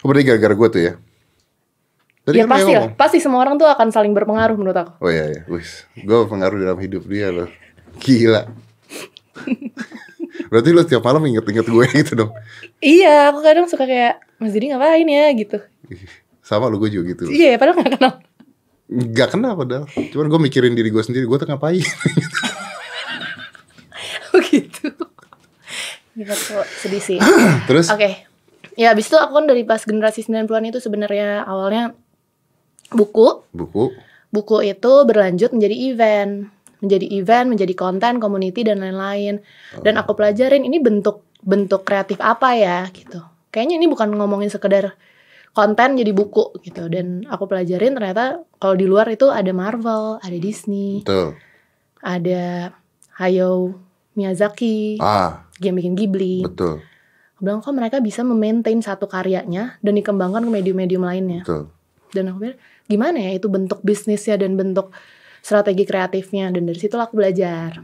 Oh, 0.00 0.06
berarti 0.08 0.24
gara-gara 0.32 0.54
gue 0.56 0.68
tuh 0.72 0.80
ya. 0.80 0.92
Tadi 2.24 2.36
ya 2.40 2.44
kan 2.46 2.50
pasti 2.56 2.72
lah. 2.72 2.80
ngomong. 2.86 2.96
Pasti 2.96 3.18
semua 3.20 3.40
orang 3.44 3.54
tuh 3.60 3.68
akan 3.68 3.88
saling 3.92 4.12
berpengaruh 4.16 4.56
menurut 4.56 4.78
aku. 4.78 4.92
Oh 5.04 5.10
iya 5.12 5.28
iya, 5.28 5.42
wis. 5.50 5.84
Gue 5.98 6.24
pengaruh 6.24 6.56
dalam 6.56 6.78
hidup 6.80 7.04
dia 7.04 7.28
loh. 7.28 7.50
Gila. 8.00 8.48
berarti 10.48 10.68
lo 10.70 10.82
tiap 10.86 11.02
malam 11.02 11.22
inget-inget 11.26 11.66
gue 11.66 11.84
gitu 12.04 12.12
dong. 12.14 12.32
Iya, 12.78 13.30
aku 13.34 13.42
kadang 13.42 13.66
suka 13.66 13.84
kayak 13.84 14.22
Mas 14.38 14.54
Didi 14.54 14.70
ngapain 14.70 15.06
ya 15.06 15.30
gitu. 15.34 15.58
Sama 16.40 16.70
lo 16.70 16.78
gue 16.78 16.90
juga 16.90 17.14
gitu. 17.14 17.28
Iya, 17.28 17.58
padahal 17.60 17.82
gak 17.82 17.92
kenal. 17.98 18.12
Gak 18.90 19.28
kena 19.34 19.54
padahal. 19.54 19.84
Cuman 20.10 20.26
gue 20.26 20.40
mikirin 20.50 20.74
diri 20.74 20.90
gue 20.90 21.02
sendiri, 21.02 21.26
gue 21.26 21.38
tuh 21.38 21.46
ngapain. 21.46 21.84
Begitu. 24.34 24.90
Gitu 26.10 26.34
kok 26.34 26.66
sedih 26.82 27.00
sih. 27.00 27.18
Terus 27.70 27.88
Oke. 27.88 28.26
Ya 28.76 28.92
abis 28.92 29.08
itu 29.08 29.16
aku 29.16 29.40
kan 29.40 29.46
dari 29.48 29.62
pas 29.64 29.80
generasi 29.80 30.26
90-an 30.26 30.68
itu 30.68 30.82
sebenarnya 30.82 31.46
awalnya 31.46 31.96
buku. 32.92 33.46
buku. 33.54 33.94
Buku 34.28 34.56
itu 34.62 34.92
berlanjut 35.06 35.54
menjadi 35.54 35.76
event. 35.90 36.32
Menjadi 36.80 37.06
event, 37.16 37.46
menjadi 37.52 37.74
konten, 37.76 38.18
community 38.18 38.64
dan 38.64 38.80
lain-lain. 38.80 39.44
Dan 39.80 40.00
aku 40.00 40.16
pelajarin 40.16 40.64
ini 40.64 40.80
bentuk 40.80 41.24
bentuk 41.40 41.84
kreatif 41.84 42.20
apa 42.20 42.52
ya 42.56 42.88
gitu. 42.92 43.20
Kayaknya 43.48 43.76
ini 43.80 43.86
bukan 43.88 44.12
ngomongin 44.16 44.52
sekedar 44.52 44.96
konten 45.50 45.98
jadi 45.98 46.12
buku 46.12 46.56
gitu. 46.62 46.88
Dan 46.88 47.26
aku 47.26 47.48
pelajarin 47.48 47.96
ternyata 47.96 48.40
kalau 48.56 48.76
di 48.76 48.86
luar 48.86 49.08
itu 49.10 49.28
ada 49.28 49.50
Marvel, 49.50 50.20
ada 50.22 50.38
Disney, 50.38 51.02
Betul. 51.04 51.36
ada 52.00 52.72
Hayao 53.20 53.76
Miyazaki, 54.16 54.96
Ah, 55.00 55.44
yang 55.60 55.76
bikin 55.76 55.94
Ghibli. 55.96 56.44
betul. 56.44 56.80
Aku 57.36 57.40
bilang 57.44 57.60
kok 57.64 57.72
mereka 57.72 57.96
bisa 58.04 58.20
memaintain 58.20 58.80
satu 58.84 59.08
karyanya 59.08 59.80
dan 59.80 59.96
dikembangkan 59.96 60.44
ke 60.44 60.50
medium-medium 60.52 61.04
lainnya. 61.04 61.40
Betul. 61.44 61.72
Dan 62.12 62.32
aku 62.32 62.36
pikir 62.44 62.56
gimana 62.90 63.16
ya 63.22 63.38
itu 63.38 63.46
bentuk 63.46 63.80
bisnisnya 63.80 64.34
dan 64.36 64.58
bentuk 64.58 64.90
strategi 65.40 65.84
kreatifnya 65.88 66.52
dan 66.52 66.68
dari 66.68 66.78
situ 66.78 66.96
aku 66.96 67.18
belajar. 67.18 67.80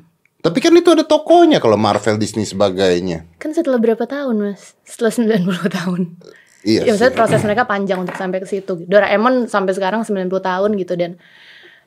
Tapi 0.47 0.59
kan 0.63 0.71
itu 0.79 0.95
ada 0.95 1.03
tokonya 1.03 1.59
kalau 1.59 1.75
Marvel, 1.75 2.23
Disney 2.23 2.47
sebagainya. 2.47 3.27
Kan 3.43 3.51
setelah 3.51 3.83
berapa 3.83 4.07
tahun 4.07 4.39
mas? 4.39 4.79
Setelah 4.87 5.11
90 5.43 5.67
tahun. 5.83 6.01
Iya. 6.63 6.87
Ya 6.87 6.91
maksudnya 6.95 7.15
proses 7.19 7.43
mereka 7.43 7.67
panjang 7.67 7.99
untuk 8.03 8.15
sampai 8.15 8.39
ke 8.39 8.47
situ. 8.47 8.87
Doraemon 8.87 9.51
sampai 9.51 9.75
sekarang 9.75 10.07
90 10.07 10.31
tahun 10.31 10.71
gitu 10.79 10.95
dan 10.95 11.19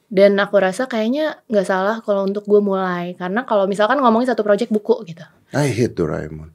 dan 0.09 0.35
aku 0.41 0.57
rasa 0.57 0.89
kayaknya 0.89 1.37
nggak 1.47 1.67
salah 1.69 2.01
kalau 2.01 2.25
untuk 2.25 2.43
gue 2.49 2.57
mulai 2.59 3.13
karena 3.13 3.45
kalau 3.45 3.69
misalkan 3.69 4.01
ngomongin 4.01 4.33
satu 4.33 4.43
project 4.43 4.73
buku 4.73 5.07
gitu. 5.07 5.23
I 5.55 5.71
hate 5.71 5.95
Doraemon. 5.95 6.51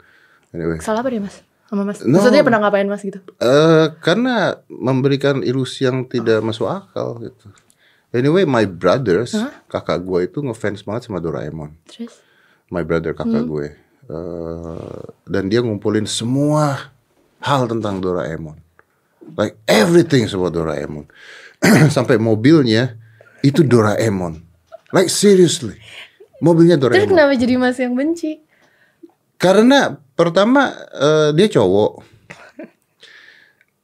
Anyway. 0.53 0.85
Salah 0.85 1.00
apa 1.00 1.09
deh 1.09 1.24
mas? 1.24 1.40
Sama 1.72 1.88
mas? 1.88 2.05
No. 2.05 2.20
Maksudnya 2.20 2.44
pernah 2.44 2.61
ngapain 2.61 2.85
mas 2.85 3.00
gitu? 3.00 3.18
Eh, 3.40 3.87
karena 4.05 4.61
memberikan 4.68 5.40
ilusi 5.40 5.88
yang 5.88 6.05
tidak 6.05 6.44
masuk 6.44 6.68
akal 6.68 7.16
gitu. 7.24 7.48
Anyway, 8.14 8.46
my 8.46 8.62
brothers, 8.62 9.35
kakak 9.66 10.07
gue 10.07 10.31
itu 10.31 10.38
ngefans 10.38 10.87
banget 10.87 11.11
sama 11.11 11.18
Doraemon. 11.18 11.74
Terus? 11.90 12.22
My 12.70 12.87
brother 12.87 13.11
kakak 13.11 13.42
gue. 13.42 13.74
Eh, 14.07 15.03
dan 15.27 15.50
dia 15.50 15.59
ngumpulin 15.64 16.07
semua 16.07 16.94
hal 17.42 17.66
tentang 17.66 17.98
Doraemon. 17.98 18.55
Like 19.35 19.59
everything 19.66 20.31
about 20.31 20.55
Doraemon. 20.55 21.11
Sampai 21.96 22.22
mobilnya 22.22 22.94
itu 23.42 23.66
Doraemon. 23.66 24.38
Like 24.94 25.11
seriously. 25.11 25.74
Mobilnya 26.38 26.79
Terus 26.79 27.03
Doraemon. 27.03 27.11
kenapa 27.11 27.33
jadi 27.35 27.55
mas 27.59 27.77
yang 27.83 27.98
benci? 27.98 28.38
Karena 29.42 29.98
pertama 30.14 30.70
eh, 30.94 31.31
dia 31.35 31.50
cowok. 31.50 32.13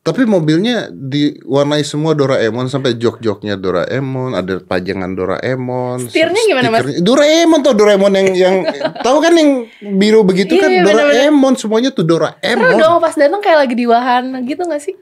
Tapi 0.00 0.24
mobilnya 0.24 0.88
diwarnai 0.88 1.84
semua 1.84 2.16
Doraemon 2.16 2.72
sampai 2.72 2.96
jok-joknya 2.96 3.60
Doraemon, 3.60 4.32
ada 4.32 4.56
pajangan 4.56 5.12
Doraemon. 5.12 6.08
Setirnya 6.08 6.40
gimana, 6.48 6.72
Mas? 6.72 7.04
Doraemon 7.04 7.60
tuh 7.60 7.76
Doraemon 7.76 8.08
yang 8.16 8.28
yang 8.32 8.56
tahu 9.04 9.20
kan 9.20 9.36
yang 9.36 9.68
biru 10.00 10.24
begitu 10.24 10.56
Iya, 10.56 10.62
kan 10.64 10.70
iya. 10.72 10.82
Doraemon 10.88 11.52
semuanya 11.60 11.92
tuh 11.92 12.08
Seru 12.08 12.16
Doraemon. 12.16 12.80
dong 12.80 12.96
pas 12.96 13.12
datang 13.12 13.44
kayak 13.44 13.68
lagi 13.68 13.74
di 13.76 13.84
wahana 13.84 14.40
gitu 14.40 14.64
gak 14.64 14.80
sih? 14.80 14.96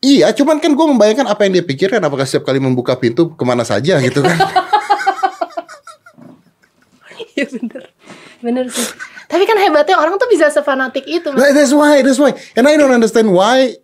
Iya, 0.00 0.32
cuman 0.32 0.64
kan 0.64 0.72
gue 0.72 0.86
membayangkan 0.88 1.28
apa 1.28 1.44
yang 1.44 1.60
dia 1.60 1.64
pikirkan 1.68 2.00
apakah 2.00 2.24
setiap 2.24 2.48
kali 2.48 2.64
membuka 2.64 2.96
pintu 2.96 3.36
ke 3.36 3.44
mana 3.44 3.68
saja 3.68 4.00
gitu 4.00 4.24
kan. 4.24 4.36
Iya 7.38 7.46
bener 7.54 7.82
Bener 8.42 8.66
sih 8.66 8.86
Tapi 9.28 9.44
kan 9.44 9.56
hebatnya 9.56 9.94
orang 9.94 10.16
tuh 10.16 10.24
bisa 10.26 10.48
sefanatik 10.48 11.04
itu 11.04 11.28
Mas. 11.28 11.38
Nah, 11.38 11.52
that's 11.52 11.70
why, 11.70 12.00
that's 12.00 12.16
why. 12.16 12.32
And 12.56 12.64
I 12.64 12.74
don't 12.74 12.90
understand 12.90 13.28
why 13.28 13.76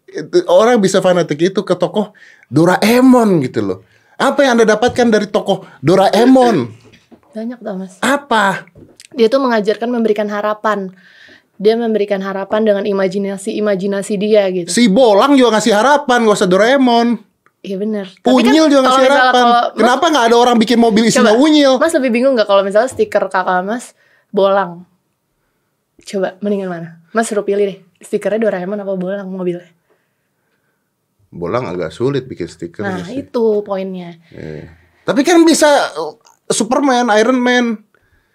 orang 0.47 0.81
bisa 0.81 0.99
fanatik 0.99 1.37
itu 1.39 1.61
ke 1.61 1.75
tokoh 1.75 2.17
Doraemon 2.49 3.43
gitu 3.43 3.61
loh. 3.61 3.79
Apa 4.15 4.41
yang 4.41 4.57
Anda 4.57 4.73
dapatkan 4.73 5.07
dari 5.07 5.27
tokoh 5.27 5.69
Doraemon? 5.81 6.71
Banyak 7.35 7.59
tau 7.61 7.75
mas 7.75 7.99
Apa? 7.99 8.63
Dia 9.11 9.27
tuh 9.27 9.43
mengajarkan 9.43 9.91
memberikan 9.91 10.31
harapan 10.31 10.95
Dia 11.55 11.75
memberikan 11.75 12.19
harapan 12.19 12.63
dengan 12.63 12.87
imajinasi-imajinasi 12.87 14.15
dia 14.17 14.47
gitu 14.49 14.71
Si 14.71 14.87
Bolang 14.87 15.35
juga 15.35 15.59
ngasih 15.59 15.75
harapan, 15.75 16.25
gak 16.25 16.37
usah 16.37 16.47
Doraemon. 16.47 17.19
Iya 17.59 17.77
bener 17.77 18.07
Tapi 18.15 18.31
kan 18.31 18.39
Unyil 18.39 18.71
juga 18.71 18.81
kalau 18.81 18.87
ngasih 18.87 19.07
harapan. 19.09 19.35
kalau- 19.35 19.51
Mas- 19.67 19.75
Kenapa 19.75 20.05
nggak 20.09 20.25
ada 20.25 20.37
orang 20.39 20.57
bikin 20.57 20.79
mobil 20.79 21.03
isinya 21.05 21.35
Coba, 21.35 21.43
Unyil? 21.43 21.73
Mas 21.77 21.93
lebih 21.93 22.11
bingung 22.13 22.33
gak 22.33 22.47
kalau 22.47 22.63
misalnya 22.63 22.87
stiker 22.87 23.27
kakak 23.27 23.61
mas 23.61 23.99
Bolang 24.31 24.87
Coba 26.03 26.35
mendingan 26.43 26.67
mana? 26.67 26.89
Mas 27.15 27.31
suruh 27.31 27.47
pilih 27.47 27.63
deh 27.71 27.79
Stikernya 28.03 28.51
Doraemon 28.51 28.83
apa 28.83 28.93
Bolang 28.99 29.31
mobilnya 29.31 29.71
Bolang 31.31 31.67
agak 31.67 31.91
sulit 31.91 32.27
bikin 32.31 32.47
stiker. 32.47 32.83
Nah 32.87 33.03
sih. 33.07 33.27
itu 33.27 33.63
poinnya 33.63 34.19
Iya. 34.35 34.71
Tapi 35.07 35.21
kan 35.23 35.43
bisa 35.47 35.67
uh, 35.95 36.15
Superman, 36.49 37.11
Iron 37.19 37.39
Man. 37.39 37.83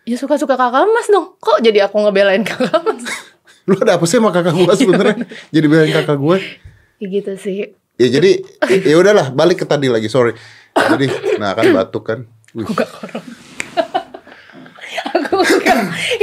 Ya 0.07 0.17
suka-suka 0.17 0.57
kakak 0.57 0.89
mas 0.89 1.07
dong 1.11 1.37
Kok 1.37 1.59
jadi 1.61 1.85
aku 1.87 1.99
ngebelain 2.01 2.41
kakak 2.47 2.79
mas 2.83 3.03
Lu 3.69 3.77
ada 3.77 3.99
apa 3.99 4.05
sih 4.09 4.17
sama 4.17 4.33
kakak 4.33 4.55
gue 4.57 4.73
sebenarnya? 4.73 5.17
Jadi 5.53 5.65
bilang 5.69 5.91
kakak 5.93 6.17
gue. 6.17 6.37
Ya 6.99 7.07
gitu 7.07 7.33
sih 7.37 7.75
Ya 7.99 8.07
jadi 8.07 8.39
ya 8.87 8.95
udahlah 8.95 9.35
balik 9.35 9.61
ke 9.61 9.65
tadi 9.67 9.91
lagi 9.91 10.07
sorry. 10.07 10.31
Jadi 10.71 11.11
nah 11.35 11.51
kan 11.51 11.67
batuk 11.75 12.03
kan. 12.07 12.19
Wih, 12.55 12.65
aku 15.15 15.39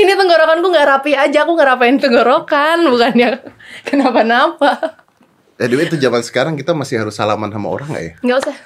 ini 0.02 0.12
tenggorokanku 0.14 0.66
nggak 0.68 0.88
rapi 0.88 1.12
aja 1.16 1.44
aku 1.44 1.52
ngerapain 1.56 1.96
tenggorokan 1.98 2.86
bukannya 2.88 3.40
kenapa-napa 3.88 5.02
Anyway 5.56 5.88
itu 5.88 5.96
zaman 5.96 6.20
sekarang 6.20 6.52
kita 6.52 6.76
masih 6.76 7.00
harus 7.00 7.16
salaman 7.16 7.48
sama 7.48 7.72
orang 7.72 7.88
gak 7.88 8.04
ya? 8.04 8.12
nggak 8.20 8.38
usah. 8.44 8.56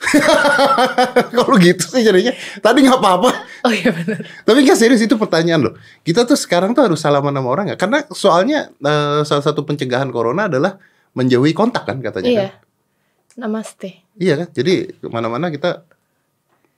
Kalau 1.38 1.54
gitu 1.62 1.84
sih 1.86 2.02
jadinya. 2.02 2.34
Tadi 2.58 2.82
gak 2.82 2.98
apa-apa. 2.98 3.30
Oh 3.62 3.70
iya 3.70 3.94
benar. 3.94 4.18
Tapi 4.42 4.66
gak 4.66 4.74
serius 4.74 4.98
itu 4.98 5.14
pertanyaan 5.14 5.70
loh. 5.70 5.74
Kita 6.02 6.26
tuh 6.26 6.34
sekarang 6.34 6.74
tuh 6.74 6.90
harus 6.90 6.98
salaman 6.98 7.30
sama 7.30 7.48
orang 7.54 7.64
gak? 7.70 7.86
Karena 7.86 8.02
soalnya 8.10 8.74
eh, 8.82 9.22
salah 9.22 9.44
satu 9.46 9.62
pencegahan 9.62 10.10
corona 10.10 10.50
adalah 10.50 10.74
Menjauhi 11.14 11.54
kontak 11.54 11.86
kan 11.86 12.02
katanya 12.02 12.30
iya. 12.30 12.42
kan? 12.50 13.46
namaste. 13.46 14.02
Iya 14.18 14.34
kan? 14.42 14.48
Jadi 14.50 14.94
ke 14.98 15.06
mana-mana 15.06 15.54
kita 15.54 15.86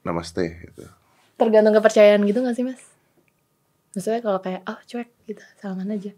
Namaste 0.03 0.43
gitu. 0.67 0.83
Tergantung 1.37 1.75
kepercayaan 1.77 2.23
gitu 2.25 2.43
nggak 2.43 2.57
sih 2.57 2.65
mas? 2.67 2.83
Maksudnya 3.93 4.21
kalau 4.25 4.41
kayak 4.41 4.63
oh 4.65 4.79
cuek 4.89 5.09
gitu 5.29 5.43
salaman 5.61 5.93
aja. 5.93 6.13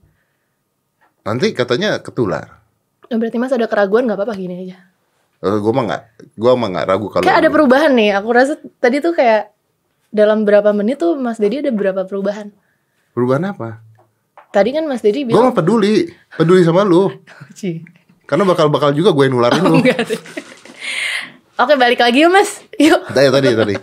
Nanti 1.24 1.50
katanya 1.56 1.98
ketular. 1.98 2.62
Oh, 3.10 3.18
berarti 3.18 3.38
mas 3.40 3.52
ada 3.52 3.66
keraguan 3.66 4.06
nggak 4.06 4.18
apa-apa 4.18 4.34
gini 4.36 4.68
aja? 4.68 4.78
Eh, 5.44 5.58
gue 5.60 5.72
mah 5.76 5.84
gak 5.84 6.02
Gue 6.40 6.52
mah 6.56 6.68
gak 6.72 6.86
ragu 6.88 7.06
kalau 7.12 7.28
kayak 7.28 7.44
ada 7.44 7.50
perubahan 7.52 7.92
nih 7.92 8.16
aku 8.16 8.28
rasa 8.32 8.56
tadi 8.80 9.04
tuh 9.04 9.12
kayak 9.12 9.52
dalam 10.08 10.48
berapa 10.48 10.72
menit 10.72 11.04
tuh 11.04 11.20
mas 11.20 11.36
Dedi 11.36 11.60
ada 11.60 11.68
berapa 11.68 12.08
perubahan? 12.08 12.48
Perubahan 13.12 13.52
apa? 13.52 13.84
tadi 14.54 14.70
kan 14.70 14.86
mas 14.86 15.02
Dedi 15.02 15.26
Gue 15.26 15.34
bilang 15.34 15.50
mah 15.50 15.56
peduli 15.58 16.08
Peduli 16.38 16.62
sama 16.64 16.86
lu. 16.86 17.10
Ci. 17.58 17.82
Karena 18.24 18.48
bakal-bakal 18.48 18.96
juga 18.96 19.12
gue 19.12 19.26
nularin 19.28 19.60
lu. 19.66 19.82
Enggak. 19.82 20.08
Deh. 20.08 20.20
Oke 21.62 21.76
balik 21.76 22.00
lagi 22.00 22.24
yuk 22.24 22.32
mas 22.32 22.63
Yuk 22.80 23.00
Tadi 23.14 23.28
tadi 23.30 23.48
tadi. 23.54 23.74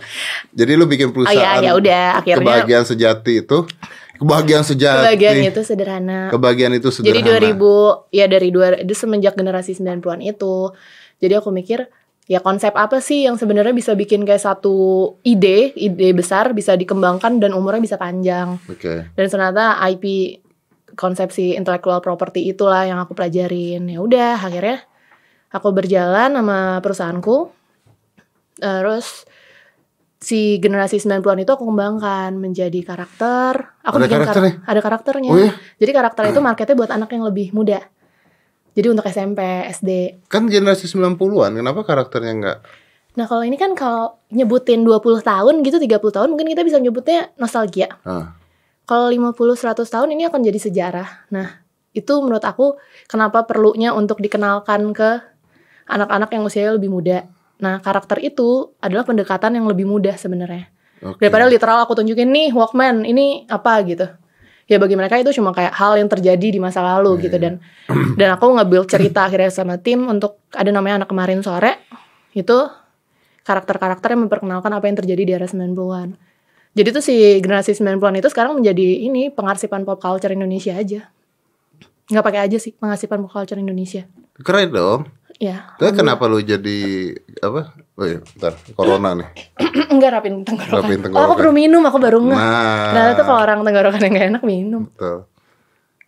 Jadi 0.52 0.72
lu 0.76 0.84
bikin 0.84 1.10
Oh 1.10 1.24
iya 1.26 1.58
perusahaan. 1.58 1.62
ya 1.64 1.72
udah 1.78 2.04
akhirnya 2.20 2.44
Kebahagiaan 2.44 2.84
sejati 2.84 3.32
itu. 3.44 3.58
Kebahagiaan 4.22 4.62
sejati. 4.62 5.02
kebahagiaan 5.02 5.42
itu 5.50 5.60
sederhana 5.66 6.30
Kebahagiaan 6.30 6.74
itu 6.78 6.88
Jadi 6.94 7.26
sederhana. 7.26 7.58
2000 7.58 8.14
ya 8.14 8.24
dari 8.30 8.48
dua 8.54 8.78
itu 8.78 8.94
semenjak 8.94 9.34
generasi 9.34 9.74
90-an 9.74 10.20
itu. 10.22 10.70
Jadi 11.18 11.34
aku 11.38 11.50
mikir 11.50 11.90
ya 12.30 12.38
konsep 12.38 12.70
apa 12.78 13.02
sih 13.02 13.26
yang 13.26 13.34
sebenarnya 13.34 13.74
bisa 13.74 13.98
bikin 13.98 14.22
kayak 14.22 14.40
satu 14.40 15.18
ide, 15.26 15.74
ide 15.74 16.14
besar 16.14 16.54
bisa 16.54 16.78
dikembangkan 16.78 17.42
dan 17.42 17.50
umurnya 17.50 17.82
bisa 17.82 17.96
panjang. 17.98 18.62
Oke. 18.70 19.10
Dan 19.18 19.26
ternyata 19.26 19.76
IP 19.90 20.38
konsepsi 20.94 21.56
intellectual 21.56 21.98
property 22.04 22.52
itulah 22.52 22.84
yang 22.86 23.00
aku 23.00 23.16
pelajarin. 23.16 23.88
Ya 23.88 23.98
udah, 23.98 24.38
akhirnya 24.38 24.84
aku 25.50 25.68
berjalan 25.72 26.36
sama 26.36 26.78
perusahaanku. 26.84 27.61
Terus 28.62 29.26
si 30.22 30.62
generasi 30.62 30.96
90-an 30.96 31.42
itu 31.42 31.50
aku 31.50 31.66
kembangkan 31.66 32.38
menjadi 32.38 32.78
karakter. 32.80 33.74
Aku 33.82 33.98
Ada 33.98 34.06
bikin 34.06 34.14
kar- 34.14 34.22
karakternya? 34.22 34.54
ada 34.62 34.80
karakternya. 34.80 35.30
Oh 35.30 35.36
iya? 35.36 35.50
Jadi 35.76 35.90
karakter 35.90 36.22
itu 36.30 36.38
marketnya 36.40 36.76
buat 36.78 36.90
anak 36.90 37.10
yang 37.10 37.26
lebih 37.26 37.50
muda. 37.50 37.82
Jadi 38.72 38.86
untuk 38.88 39.04
SMP, 39.04 39.42
SD. 39.68 40.22
Kan 40.30 40.46
generasi 40.46 40.86
90-an, 40.86 41.52
kenapa 41.52 41.82
karakternya 41.82 42.32
nggak? 42.32 42.58
Nah 43.12 43.28
kalau 43.28 43.44
ini 43.44 43.60
kan 43.60 43.76
kalau 43.76 44.16
nyebutin 44.30 44.80
20 44.80 45.20
tahun 45.20 45.60
gitu, 45.60 45.76
30 45.76 46.00
tahun 46.08 46.28
mungkin 46.32 46.48
kita 46.48 46.64
bisa 46.64 46.80
nyebutnya 46.80 47.28
nostalgia. 47.36 47.92
Ah, 48.00 48.32
Kalau 48.82 49.12
50-100 49.12 49.84
tahun 49.84 50.08
ini 50.10 50.24
akan 50.24 50.40
jadi 50.40 50.56
sejarah. 50.56 51.28
Nah 51.28 51.60
itu 51.92 52.14
menurut 52.18 52.40
aku 52.40 52.80
kenapa 53.04 53.44
perlunya 53.44 53.92
untuk 53.92 54.16
dikenalkan 54.16 54.96
ke 54.96 55.20
anak-anak 55.84 56.32
yang 56.32 56.42
usianya 56.42 56.72
lebih 56.72 56.88
muda. 56.88 57.28
Nah 57.62 57.78
karakter 57.78 58.18
itu 58.18 58.74
adalah 58.82 59.06
pendekatan 59.06 59.54
yang 59.54 59.70
lebih 59.70 59.86
mudah 59.86 60.18
sebenarnya. 60.18 60.66
oke. 61.00 61.22
Daripada 61.22 61.46
literal 61.46 61.78
aku 61.86 61.94
tunjukin 61.94 62.26
nih 62.28 62.50
Walkman, 62.50 63.06
ini 63.06 63.46
apa 63.46 63.78
gitu. 63.86 64.10
Ya 64.66 64.78
bagi 64.78 64.98
mereka 64.98 65.18
itu 65.18 65.30
cuma 65.38 65.54
kayak 65.54 65.74
hal 65.74 65.98
yang 65.98 66.10
terjadi 66.10 66.48
di 66.54 66.58
masa 66.58 66.82
lalu 66.82 67.18
Iya, 67.18 67.22
gitu 67.28 67.36
dan 67.38 67.54
dan 68.18 68.28
aku 68.34 68.46
nge-build 68.58 68.86
cerita 68.90 69.20
akhirnya 69.30 69.50
sama 69.50 69.78
tim 69.78 70.06
untuk 70.06 70.42
ada 70.54 70.70
namanya 70.70 71.02
anak 71.02 71.08
kemarin 71.10 71.42
sore 71.42 71.82
itu 72.32 72.56
karakter-karakter 73.42 74.14
yang 74.14 74.26
memperkenalkan 74.26 74.70
apa 74.70 74.86
yang 74.86 74.96
terjadi 75.02 75.22
di 75.26 75.32
era 75.34 75.46
90-an. 75.50 76.14
Jadi 76.72 76.88
tuh 76.88 77.04
si 77.04 77.14
generasi 77.42 77.76
90-an 77.76 78.22
itu 78.22 78.28
sekarang 78.32 78.56
menjadi 78.56 79.02
ini 79.02 79.28
pengarsipan 79.28 79.84
pop 79.84 80.00
culture 80.00 80.32
Indonesia 80.32 80.72
aja. 80.72 81.10
Nggak 82.08 82.24
pakai 82.24 82.40
aja 82.48 82.56
sih 82.56 82.72
pengarsipan 82.72 83.20
pop 83.26 83.34
culture 83.34 83.58
Indonesia. 83.60 84.08
Keren 84.40 84.72
dong. 84.72 85.00
Ya. 85.42 85.74
Tapi 85.74 85.98
kenapa 85.98 86.30
lu 86.30 86.38
jadi 86.38 87.10
apa? 87.42 87.74
Oh 87.98 88.06
iya, 88.06 88.22
bentar. 88.22 88.54
Corona 88.78 89.10
nih. 89.18 89.26
Enggak 89.92 90.10
rapin 90.14 90.46
tenggorokan. 90.46 90.78
Rapin 90.78 90.94
Oh, 90.94 91.02
aku 91.02 91.06
tenggorokan. 91.10 91.34
perlu 91.34 91.52
minum, 91.52 91.82
aku 91.82 91.98
baru 91.98 92.18
nggak. 92.22 92.38
Nah, 92.38 92.90
Nah, 92.94 93.04
itu 93.10 93.22
kalau 93.26 93.40
orang 93.42 93.58
tenggorokan 93.60 94.00
yang 94.00 94.12
gak 94.14 94.28
enak 94.30 94.42
minum. 94.46 94.82
betul. 94.86 95.26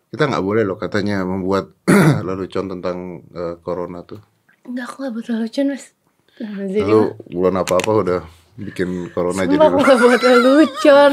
Kita 0.09 0.31
nggak 0.31 0.45
boleh 0.47 0.63
loh 0.63 0.79
katanya 0.79 1.27
membuat 1.27 1.75
lelucon 2.27 2.71
tentang 2.71 2.97
eh, 3.29 3.59
corona 3.59 4.07
tuh. 4.07 4.23
Enggak, 4.63 4.87
aku 4.87 4.97
gak 5.03 5.13
buat 5.13 5.27
lelucon, 5.29 5.67
Mas. 5.69 5.85
Jadi, 6.39 6.87
Lu 6.87 7.01
bulan 7.29 7.59
apa-apa 7.59 7.91
udah 7.93 8.21
bikin 8.55 9.11
corona 9.11 9.43
jadi 9.43 9.59
Sumpah 9.59 9.67
aku 9.67 9.79
gak 9.83 9.99
buat 9.99 10.23
lelucon. 10.23 11.11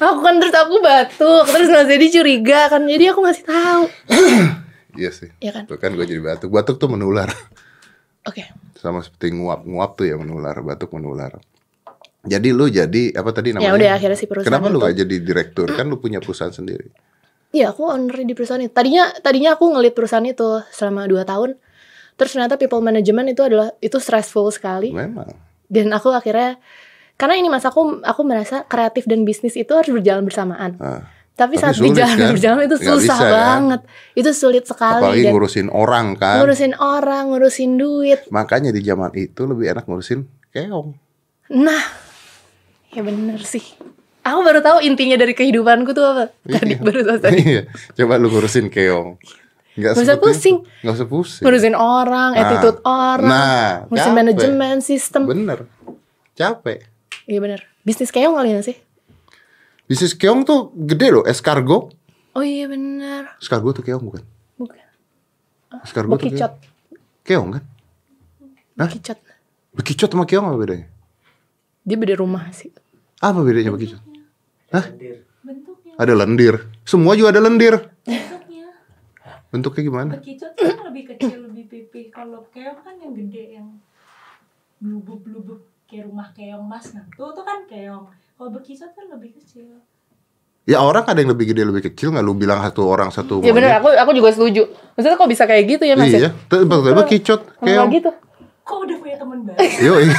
Aku 0.00 0.18
kan 0.18 0.34
terus 0.42 0.56
aku 0.56 0.74
batuk, 0.82 1.44
terus 1.46 1.68
Mas 1.68 1.86
Dedi 1.86 2.10
curiga 2.10 2.66
kan. 2.66 2.82
Jadi 2.82 3.04
aku 3.06 3.22
ngasih 3.22 3.46
tahu. 3.46 3.82
Iya 4.96 5.10
sih. 5.10 5.30
Iya 5.38 5.52
kan? 5.54 5.64
Tuh 5.66 5.78
kan 5.78 5.92
gue 5.92 6.06
jadi 6.06 6.22
batuk. 6.22 6.50
Batuk 6.50 6.76
tuh 6.78 6.90
menular. 6.90 7.30
Oke. 8.28 8.48
Sama 8.76 9.00
seperti 9.00 9.32
nguap-nguap 9.32 9.96
tuh 9.96 10.08
ya 10.08 10.16
menular, 10.16 10.56
batuk 10.60 10.92
menular. 10.96 11.36
Jadi 12.20 12.52
lu 12.52 12.68
jadi 12.68 13.16
apa 13.16 13.32
tadi 13.32 13.56
namanya? 13.56 13.72
Ya 13.72 13.76
udah 13.76 13.90
akhirnya 13.96 14.18
si 14.18 14.28
perusahaan 14.28 14.52
Kenapa 14.52 14.68
lu 14.68 14.76
itu- 14.76 14.84
gak 14.84 14.96
jadi 15.04 15.16
direktur? 15.24 15.66
Kan 15.72 15.88
lu 15.88 15.96
punya 15.96 16.20
perusahaan 16.20 16.52
sendiri. 16.52 16.92
Iya, 17.50 17.72
aku 17.74 17.88
owner 17.88 18.14
di 18.14 18.34
perusahaan 18.36 18.60
itu. 18.60 18.70
Tadinya 18.70 19.10
tadinya 19.18 19.56
aku 19.58 19.64
ngelit 19.72 19.96
perusahaan 19.96 20.22
itu 20.22 20.62
selama 20.70 21.08
2 21.08 21.24
tahun. 21.24 21.56
Terus 22.14 22.30
ternyata 22.36 22.60
people 22.60 22.84
management 22.84 23.32
itu 23.32 23.40
adalah 23.40 23.72
itu 23.80 23.96
stressful 23.96 24.52
sekali. 24.52 24.92
Memang. 24.92 25.32
Dan 25.66 25.88
aku 25.90 26.12
akhirnya 26.12 26.60
karena 27.16 27.40
ini 27.40 27.48
mas 27.48 27.64
aku 27.64 28.04
aku 28.04 28.20
merasa 28.22 28.68
kreatif 28.68 29.08
dan 29.08 29.24
bisnis 29.24 29.56
itu 29.56 29.72
harus 29.72 29.88
berjalan 29.88 30.22
bersamaan. 30.22 30.76
Nah, 30.76 31.08
Tapi, 31.40 31.56
Tapi 31.56 31.56
saat 31.56 31.72
sulit, 31.72 31.96
berjalan 31.96 32.16
kan? 32.18 32.30
berjalan 32.30 32.60
itu 32.60 32.76
Nggak 32.76 32.84
susah 32.92 33.00
bisa, 33.00 33.16
kan? 33.16 33.32
banget. 33.32 33.80
Itu 34.12 34.30
sulit 34.30 34.64
sekali 34.64 35.00
apalagi 35.00 35.22
dan 35.22 35.32
ngurusin 35.32 35.66
orang 35.66 36.06
kan. 36.14 36.36
ngurusin 36.36 36.72
orang, 36.76 37.24
ngurusin 37.28 37.70
duit. 37.74 38.20
Makanya 38.28 38.68
di 38.68 38.80
zaman 38.80 39.08
itu 39.14 39.40
lebih 39.42 39.66
enak 39.70 39.84
ngurusin 39.84 40.20
keong. 40.50 41.00
Nah, 41.50 41.82
ya 42.90 43.00
bener 43.00 43.40
sih. 43.40 43.64
Aku 44.20 44.44
baru 44.44 44.60
tahu 44.60 44.84
intinya 44.84 45.16
dari 45.16 45.32
kehidupanku 45.32 45.90
tuh 45.90 46.04
apa. 46.04 46.24
Tadi 46.44 46.76
Iya. 46.76 46.84
baru 46.84 47.00
tahu 47.02 47.18
tadi. 47.18 47.40
Iya. 47.40 47.62
Coba 47.96 48.14
lu 48.14 48.28
ngurusin 48.28 48.68
keong. 48.68 49.16
Nggak 49.72 49.92
Nggak 49.92 50.04
usah 50.04 50.16
pusing. 50.18 50.56
itu. 50.60 50.82
Nggak 50.84 50.94
usah 50.94 51.08
pusing. 51.08 51.42
Ngurusin 51.42 51.72
orang, 51.72 52.30
Nah. 52.30 52.42
attitude 52.42 52.78
orang, 52.84 53.30
Nah, 53.32 53.68
ngurusin 53.88 54.12
manajemen, 54.12 54.76
sistem. 54.84 55.24
Bener. 55.24 55.64
Capek. 56.34 56.84
Iya 57.24 57.40
bener. 57.40 57.60
Bisnis 57.80 58.12
keong 58.12 58.36
kali 58.36 58.52
ya 58.52 58.60
sih? 58.60 58.76
Bisnis 59.90 60.14
keong 60.14 60.46
tuh 60.46 60.70
gede 60.78 61.10
loh. 61.10 61.26
Escargot. 61.26 61.90
Oh 62.38 62.46
iya 62.46 62.70
bener. 62.70 63.26
Escargot 63.42 63.74
tuh 63.74 63.82
keong 63.82 64.06
bukan? 64.06 64.22
Bukan. 64.54 64.78
Escargot 65.82 66.14
tuh 66.14 66.30
Bekicot. 66.30 66.54
keong. 67.26 67.50
Keong 67.50 67.58
kan? 67.58 67.62
Hah? 68.78 68.86
Bekicot. 68.86 69.18
Bekicot 69.74 70.10
sama 70.14 70.30
keong 70.30 70.46
apa 70.46 70.62
bedanya? 70.62 70.86
Dia 71.82 71.98
beda 71.98 72.14
rumah 72.22 72.46
sih. 72.54 72.70
Apa 73.18 73.42
bedanya 73.42 73.74
bekicot? 73.74 73.98
Hah? 74.70 74.94
bentuknya 75.42 75.98
Ada 75.98 76.14
lendir. 76.14 76.54
Semua 76.86 77.18
juga 77.18 77.34
ada 77.34 77.42
lendir. 77.42 77.74
bentuknya 78.06 78.70
Bentuknya 79.50 79.82
gimana? 79.82 80.12
bekicot 80.22 80.54
kan 80.54 80.86
lebih 80.86 81.04
kecil 81.10 81.50
lebih 81.50 81.66
pipih 81.66 82.14
kalau 82.14 82.46
keong 82.54 82.78
kan 82.86 82.94
yang 83.02 83.10
gede 83.10 83.58
yang 83.58 83.66
blubub 84.78 85.18
blubub 85.26 85.60
kayak 85.90 86.06
rumah 86.06 86.30
keong 86.30 86.62
mas 86.70 86.94
nah 86.94 87.02
tuh 87.18 87.34
tuh 87.34 87.42
kan 87.42 87.66
keong 87.66 88.06
kalau 88.40 88.50
bekicot 88.50 88.88
kan 88.88 89.04
lebih 89.10 89.36
kecil 89.36 89.68
Ya 90.64 90.78
orang 90.78 91.04
ada 91.04 91.18
yang 91.18 91.30
lebih 91.30 91.50
gede 91.50 91.62
lebih 91.62 91.82
kecil 91.82 92.08
nggak 92.08 92.22
lu 92.22 92.32
bilang 92.32 92.60
satu 92.62 92.86
orang 92.86 93.08
satu 93.10 93.40
Iya 93.40 93.50
bener, 93.50 93.68
monyet? 93.70 93.80
aku 93.80 93.88
aku 93.98 94.10
juga 94.14 94.30
setuju. 94.30 94.62
Maksudnya 94.92 95.16
kok 95.16 95.28
bisa 95.28 95.44
kayak 95.44 95.64
gitu 95.66 95.84
ya 95.84 95.94
mas? 95.94 96.08
Iya, 96.08 96.30
tuh 96.46 96.62
betul 96.62 96.94
bekicot 96.94 97.40
Kenapa 97.54 97.64
keong. 97.66 97.90
gitu? 97.90 98.10
kok 98.62 98.78
udah 98.78 98.96
punya 98.96 99.16
teman 99.18 99.38
baru 99.42 99.58
Yo, 99.82 99.94
iya. 99.98 100.14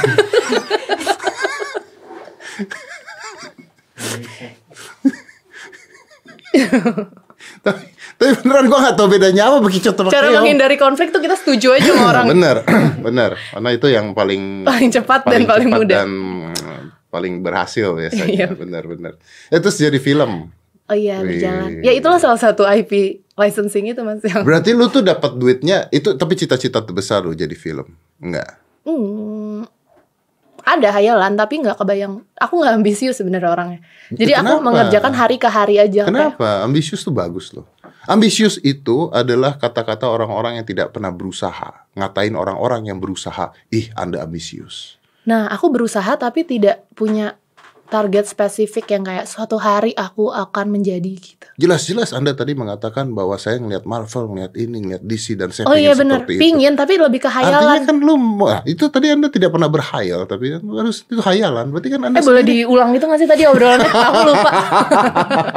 tapi, 7.62 7.82
tapi 8.14 8.30
beneran 8.38 8.64
gua 8.66 8.78
gak 8.82 8.94
tau 8.94 9.08
bedanya 9.08 9.42
apa 9.48 9.56
bekicot 9.58 9.94
sama 9.94 10.10
Cara 10.10 10.28
keong. 10.28 10.36
menghindari 10.42 10.76
konflik 10.76 11.10
tuh 11.10 11.20
kita 11.20 11.34
setuju 11.34 11.74
aja 11.74 11.90
sama 11.90 12.04
orang 12.12 12.24
Bener, 12.28 12.56
bener. 13.06 13.30
Karena 13.50 13.68
itu 13.70 13.86
yang 13.88 14.06
paling 14.12 14.62
paling 14.62 14.90
cepat 14.90 15.20
dan 15.24 15.40
paling 15.44 15.68
mudah. 15.70 15.96
dan 15.98 16.08
mm, 16.08 16.71
paling 17.12 17.44
berhasil 17.44 17.92
biasanya. 17.92 18.56
bener, 18.56 18.88
bener. 18.88 19.12
Itu 19.52 19.68
jadi 19.68 20.00
film. 20.00 20.48
Oh 20.88 20.96
iya 20.96 21.20
Wih. 21.20 21.36
berjalan. 21.36 21.70
Ya 21.84 21.92
itulah 21.92 22.18
salah 22.18 22.40
satu 22.40 22.64
IP 22.64 23.20
licensing 23.36 23.92
itu 23.92 24.00
mas 24.00 24.24
yang. 24.24 24.42
Berarti 24.42 24.72
lu 24.72 24.88
tuh 24.88 25.04
dapat 25.04 25.36
duitnya 25.36 25.92
itu 25.92 26.16
tapi 26.16 26.34
cita-cita 26.34 26.80
terbesar 26.80 27.20
lu 27.22 27.36
jadi 27.36 27.52
film. 27.52 27.86
Enggak. 28.18 28.58
Hmm, 28.82 29.62
ada 30.62 30.88
hayalan 30.94 31.38
tapi 31.38 31.62
nggak 31.62 31.78
kebayang. 31.78 32.22
Aku 32.38 32.58
nggak 32.62 32.74
ambisius 32.82 33.18
sebenarnya 33.20 33.50
orangnya. 33.50 33.80
Jadi 34.10 34.32
aku 34.34 34.58
Kenapa? 34.58 34.66
mengerjakan 34.66 35.12
hari 35.14 35.36
ke 35.38 35.48
hari 35.50 35.76
aja. 35.78 36.06
Kayak, 36.06 36.34
Kenapa? 36.38 36.66
Ambisius 36.66 37.02
tuh 37.06 37.14
bagus 37.14 37.50
loh. 37.54 37.66
Ambisius 38.10 38.58
itu 38.66 39.06
adalah 39.14 39.54
kata-kata 39.58 40.10
orang-orang 40.10 40.58
yang 40.58 40.66
tidak 40.66 40.90
pernah 40.90 41.14
berusaha. 41.14 41.86
Ngatain 41.94 42.34
orang-orang 42.34 42.90
yang 42.90 42.98
berusaha. 42.98 43.54
Ih, 43.70 43.94
Anda 43.94 44.26
ambisius. 44.26 45.01
Nah 45.28 45.50
aku 45.50 45.70
berusaha 45.70 46.18
tapi 46.18 46.42
tidak 46.42 46.86
punya 46.94 47.38
target 47.92 48.24
spesifik 48.24 48.88
yang 48.88 49.04
kayak 49.04 49.28
suatu 49.28 49.60
hari 49.60 49.92
aku 49.92 50.32
akan 50.32 50.72
menjadi 50.72 51.12
gitu. 51.12 51.44
Jelas-jelas 51.54 52.10
Anda 52.10 52.32
tadi 52.32 52.56
mengatakan 52.56 53.12
bahwa 53.12 53.36
saya 53.36 53.60
ngelihat 53.60 53.84
Marvel, 53.84 54.24
ngelihat 54.26 54.56
ini, 54.56 54.76
ngelihat 54.80 55.02
DC 55.04 55.36
dan 55.36 55.52
saya 55.52 55.68
Oh 55.68 55.76
iya 55.76 55.92
benar, 55.92 56.24
itu. 56.24 56.40
pingin 56.40 56.72
tapi 56.72 56.96
lebih 56.96 57.20
ke 57.20 57.28
Artinya 57.28 57.60
hayalan. 57.60 57.84
kan 57.84 57.96
lu 57.98 58.14
wah, 58.40 58.64
itu 58.64 58.88
tadi 58.88 59.12
Anda 59.12 59.28
tidak 59.28 59.52
pernah 59.52 59.68
berhayal 59.68 60.24
tapi 60.24 60.56
harus 60.56 61.04
itu 61.04 61.20
hayalan. 61.20 61.68
Berarti 61.68 61.88
kan 61.90 62.00
Anda 62.02 62.16
Eh 62.16 62.24
boleh 62.24 62.40
diulang 62.42 62.88
gitu 62.90 63.04
gak 63.04 63.20
sih 63.20 63.28
tadi 63.28 63.44
obrolannya? 63.44 63.90
aku 64.08 64.20
lupa. 64.24 64.50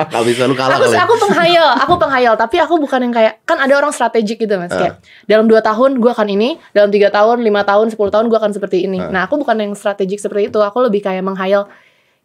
Kalau 0.05 0.25
bisa 0.25 0.43
lu 0.43 0.53
kalah 0.53 0.75
aku 0.75 0.85
kali. 0.85 0.97
aku 0.99 1.13
penghayal, 1.21 1.69
aku 1.77 1.93
penghayal, 1.95 2.33
tapi 2.35 2.55
aku 2.57 2.73
bukan 2.77 2.99
yang 3.01 3.13
kayak 3.13 3.33
kan 3.43 3.57
ada 3.57 3.73
orang 3.73 3.89
strategik 3.89 4.37
gitu 4.37 4.55
mas, 4.55 4.67
Ah. 4.67 4.77
kayak 4.77 4.93
dalam 5.25 5.45
dua 5.45 5.61
tahun 5.61 5.97
gue 5.97 6.11
akan 6.11 6.27
ini, 6.27 6.59
dalam 6.71 6.89
tiga 6.89 7.07
tahun, 7.07 7.39
lima 7.39 7.63
tahun, 7.63 7.87
10 7.87 8.11
tahun 8.11 8.25
gue 8.27 8.35
akan 8.35 8.51
seperti 8.51 8.83
ini. 8.83 8.99
Ah. 8.99 9.07
Nah 9.07 9.21
aku 9.23 9.37
bukan 9.37 9.55
yang 9.55 9.71
strategik 9.71 10.19
seperti 10.19 10.49
itu, 10.49 10.59
aku 10.59 10.81
lebih 10.81 10.99
kayak 10.99 11.21
menghayal, 11.21 11.69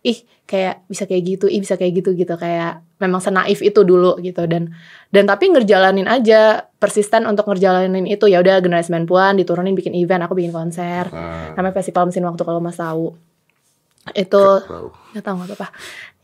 ih 0.00 0.18
kayak 0.44 0.82
bisa 0.88 1.04
kayak 1.06 1.22
gitu, 1.22 1.46
ih 1.46 1.60
bisa 1.62 1.78
kayak 1.78 2.02
gitu 2.02 2.10
gitu, 2.12 2.34
kayak 2.34 2.82
memang 2.98 3.20
senaif 3.20 3.60
itu 3.60 3.80
dulu 3.84 4.18
gitu. 4.18 4.44
Dan 4.50 4.74
dan 5.08 5.24
tapi 5.24 5.48
ngerjalanin 5.48 6.08
aja 6.08 6.66
persisten 6.76 7.24
untuk 7.24 7.46
ngerjalanin 7.46 8.04
itu. 8.04 8.26
Ya 8.26 8.40
udah 8.40 8.58
generasi 8.58 8.90
90-an 8.90 9.38
diturunin 9.38 9.76
bikin 9.76 9.94
event, 9.94 10.24
aku 10.24 10.34
bikin 10.34 10.50
konser, 10.50 11.06
Ah, 11.12 11.52
namanya 11.54 11.76
festival 11.76 12.08
mesin 12.08 12.24
waktu 12.24 12.42
kalau 12.42 12.58
mas 12.58 12.76
tahu. 12.76 13.14
Itu 14.12 14.42
nggak 15.12 15.22
tahu. 15.22 15.36
Nggak 15.38 15.48
apa-apa. 15.54 15.66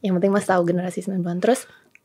Yang 0.00 0.12
penting 0.20 0.32
mas 0.32 0.46
tahu 0.46 0.60
generasi 0.64 0.98
90-an 1.04 1.38
terus 1.38 1.60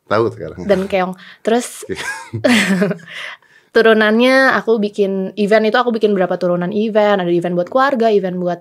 Tahu 0.06 0.24
sekarang. 0.36 0.60
dan 0.68 0.80
keong. 0.86 1.14
Terus 1.40 1.88
turunannya 3.76 4.52
aku 4.52 4.84
bikin 4.84 5.32
event 5.40 5.64
itu 5.64 5.78
aku 5.80 5.96
bikin 5.96 6.12
berapa 6.12 6.36
turunan 6.36 6.76
event. 6.76 7.24
Ada 7.24 7.32
event 7.32 7.56
buat 7.56 7.70
keluarga 7.72 8.12
event 8.12 8.36
buat 8.36 8.60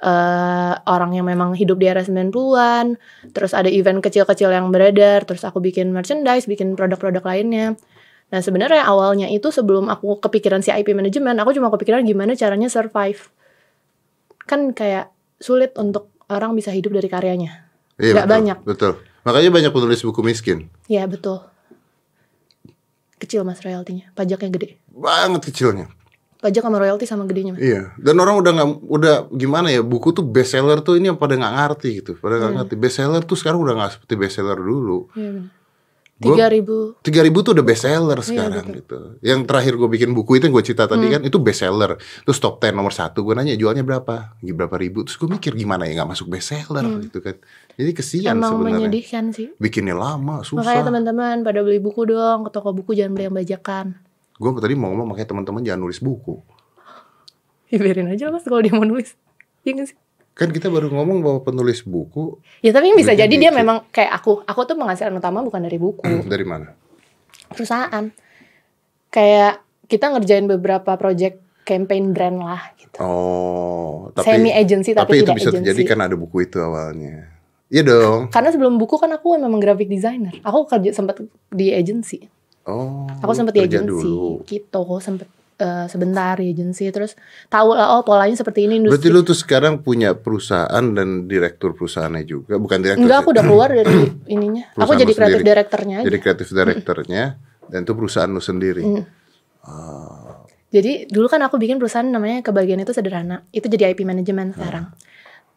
eh, 0.00 0.74
orang 0.80 1.12
yang 1.12 1.24
memang 1.24 1.52
hidup 1.52 1.76
di 1.76 1.86
era 1.86 2.00
90-an 2.00 2.96
terus 3.30 3.52
ada 3.52 3.68
event 3.68 4.00
kecil-kecil 4.00 4.48
yang 4.48 4.68
beredar 4.68 5.22
terus 5.22 5.42
aku 5.42 5.58
bikin 5.58 5.90
merchandise 5.90 6.44
bikin 6.44 6.74
produk-produk 6.74 7.20
lainnya 7.22 7.76
nah 8.28 8.38
sebenarnya 8.38 8.82
awalnya 8.82 9.26
itu 9.26 9.50
sebelum 9.50 9.86
aku 9.86 10.18
kepikiran 10.18 10.60
si 10.60 10.70
IP 10.70 10.92
management 10.92 11.36
aku 11.38 11.50
cuma 11.52 11.68
kepikiran 11.68 12.02
gimana 12.02 12.32
caranya 12.32 12.66
survive 12.66 13.28
kan 14.44 14.70
kayak 14.70 15.10
sulit 15.36 15.74
untuk 15.74 16.08
orang 16.26 16.54
bisa 16.54 16.70
hidup 16.70 16.90
dari 16.90 17.06
karyanya 17.06 17.66
Iya, 17.96 18.16
Nggak 18.16 18.24
betul, 18.24 18.36
banyak. 18.36 18.58
Betul. 18.64 18.92
Makanya 19.20 19.50
banyak 19.52 19.72
penulis 19.74 20.00
buku 20.00 20.20
miskin. 20.22 20.72
ya 20.86 21.04
betul 21.04 21.44
kecil 23.20 23.44
mas 23.44 23.60
royaltinya 23.60 24.08
pajaknya 24.14 24.48
gede 24.48 24.68
Banget 24.88 25.44
kecilnya. 25.44 25.86
Pajak 26.40 26.64
sama 26.64 26.80
royalti 26.80 27.04
sama 27.04 27.28
gedenya 27.28 27.52
mas 27.54 27.60
Iya. 27.60 27.92
Dan 28.00 28.16
orang 28.16 28.40
udah 28.40 28.52
nggak 28.56 28.68
udah 28.88 29.14
gimana 29.30 29.68
ya 29.68 29.84
buku 29.84 30.10
tuh 30.10 30.24
bestseller 30.24 30.80
tuh 30.80 30.96
ini 30.96 31.12
yang 31.12 31.20
pada 31.20 31.36
nggak 31.36 31.54
ngerti 31.54 31.88
gitu. 32.00 32.16
Pada 32.16 32.40
nggak 32.40 32.52
ngerti. 32.56 32.74
Bestseller 32.80 33.22
tuh 33.22 33.36
sekarang 33.36 33.60
udah 33.60 33.74
nggak 33.76 33.90
seperti 34.00 34.14
bestseller 34.16 34.56
dulu. 34.56 35.06
Iya 35.14 35.52
Tiga 36.20 36.52
ribu. 36.52 37.00
tiga 37.00 37.24
ribu 37.24 37.40
tuh 37.40 37.56
udah 37.56 37.64
bestseller 37.64 38.20
sekarang 38.20 38.76
betul. 38.76 38.76
gitu. 38.76 38.98
Yang 39.24 39.40
terakhir 39.48 39.72
gue 39.80 39.88
bikin 39.88 40.12
buku 40.12 40.36
itu 40.36 40.44
yang 40.44 40.52
gue 40.52 40.64
cerita 40.68 40.84
tadi 40.84 41.08
kan 41.08 41.24
itu 41.24 41.40
bestseller. 41.40 41.96
Terus 41.96 42.36
top 42.36 42.60
10 42.60 42.76
nomor 42.76 42.92
satu 42.92 43.24
gue 43.24 43.32
nanya 43.32 43.56
jualnya 43.56 43.80
berapa? 43.80 44.36
Berapa 44.36 44.76
ribu? 44.76 45.00
Terus 45.08 45.16
gue 45.16 45.32
mikir 45.32 45.56
gimana 45.56 45.88
ya 45.88 45.96
nggak 45.96 46.12
masuk 46.12 46.28
bestseller 46.28 46.84
gitu 47.08 47.24
kan. 47.24 47.40
Jadi 47.72 47.90
kesian 47.96 48.36
Emang 48.36 48.52
sebenarnya. 48.52 48.84
menyedihkan 48.84 49.24
sih. 49.32 49.48
Bikinnya 49.56 49.96
lama, 49.96 50.44
susah. 50.44 50.60
Makanya 50.60 50.92
teman-teman 50.92 51.36
pada 51.40 51.64
beli 51.64 51.80
buku 51.80 52.04
dong 52.04 52.44
ke 52.44 52.50
toko 52.52 52.76
buku 52.76 52.92
jangan 52.92 53.16
beli 53.16 53.24
yang 53.24 53.36
bajakan. 53.40 53.86
Gue 54.40 54.56
tadi 54.56 54.72
mau 54.72 54.88
ngomong 54.88 55.12
makanya 55.12 55.36
teman-teman 55.36 55.60
jangan 55.60 55.84
nulis 55.84 56.00
buku. 56.00 56.40
Ya 57.68 57.76
biarin 57.76 58.08
aja 58.08 58.32
mas 58.32 58.42
kalau 58.42 58.64
dia 58.64 58.72
mau 58.72 58.88
nulis. 58.88 59.12
Iya 59.68 59.76
nggak 59.76 59.88
sih? 59.92 59.96
Kan 60.32 60.48
kita 60.56 60.72
baru 60.72 60.88
ngomong 60.88 61.20
bahwa 61.20 61.44
penulis 61.44 61.84
buku 61.84 62.40
Ya 62.64 62.72
tapi 62.72 62.96
bisa 62.96 63.12
jadi 63.12 63.28
dia 63.28 63.52
memang 63.52 63.84
kayak 63.92 64.16
aku. 64.16 64.40
Aku 64.48 64.64
tuh 64.64 64.80
penghasilan 64.80 65.12
utama 65.12 65.44
bukan 65.44 65.60
dari 65.60 65.76
buku, 65.76 66.24
dari 66.24 66.48
mana? 66.48 66.72
perusahaan. 67.52 68.08
Kayak 69.10 69.60
kita 69.90 70.06
ngerjain 70.14 70.46
beberapa 70.46 70.94
project 70.94 71.42
campaign 71.66 72.14
brand 72.14 72.38
lah 72.40 72.62
gitu. 72.78 72.96
Oh, 73.02 74.08
Semi 74.22 74.54
agency 74.54 74.94
tapi, 74.94 75.20
itu 75.20 75.26
tidak 75.26 75.36
bisa 75.36 75.50
agency. 75.50 75.66
terjadi 75.66 75.82
kan 75.84 75.98
ada 76.06 76.14
buku 76.14 76.46
itu 76.46 76.58
awalnya. 76.62 77.26
Iya 77.70 77.82
dong. 77.86 78.20
Karena 78.34 78.50
sebelum 78.50 78.78
buku 78.78 78.98
kan 78.98 79.10
aku 79.14 79.38
memang 79.38 79.58
graphic 79.62 79.86
designer. 79.86 80.34
Aku 80.42 80.66
kerja 80.66 80.90
sempat 80.94 81.22
di 81.50 81.70
agency. 81.70 82.26
Oh. 82.70 83.10
Aku 83.26 83.32
sempat 83.34 83.52
di 83.58 83.66
dulu. 83.66 84.46
gitu. 84.46 84.80
Sempat 85.02 85.26
eh, 85.58 85.86
sebentar 85.90 86.38
di 86.38 86.54
agency 86.54 86.88
terus 86.94 87.18
tahu 87.50 87.74
lah 87.74 87.98
oh 87.98 88.02
polanya 88.06 88.38
seperti 88.38 88.64
ini 88.70 88.80
Berarti 88.86 89.10
industri. 89.10 89.12
lu 89.12 89.20
tuh 89.26 89.36
sekarang 89.36 89.82
punya 89.82 90.14
perusahaan 90.14 90.84
dan 90.94 91.26
direktur 91.26 91.74
perusahaannya 91.74 92.24
juga, 92.24 92.56
bukan 92.56 92.78
direktur. 92.80 93.04
Enggak, 93.04 93.18
aku 93.26 93.30
udah 93.34 93.44
keluar 93.44 93.68
dari 93.74 93.94
ininya. 94.34 94.70
aku 94.78 94.92
jadi 94.94 95.12
kreatif 95.12 95.42
direkturnya 95.42 95.94
aja. 96.00 96.06
Jadi 96.06 96.18
kreatif 96.22 96.46
direkturnya 96.54 97.24
dan 97.66 97.80
itu 97.82 97.92
perusahaan 97.92 98.30
lu 98.30 98.40
sendiri. 98.42 98.82
Mm. 98.86 99.04
Jadi 100.70 101.10
dulu 101.10 101.26
kan 101.26 101.42
aku 101.42 101.58
bikin 101.58 101.82
perusahaan 101.82 102.06
namanya 102.06 102.46
kebagian 102.46 102.78
itu 102.78 102.94
sederhana. 102.94 103.42
Itu 103.50 103.66
jadi 103.66 103.90
IP 103.90 104.06
manajemen 104.06 104.54
sekarang. 104.54 104.94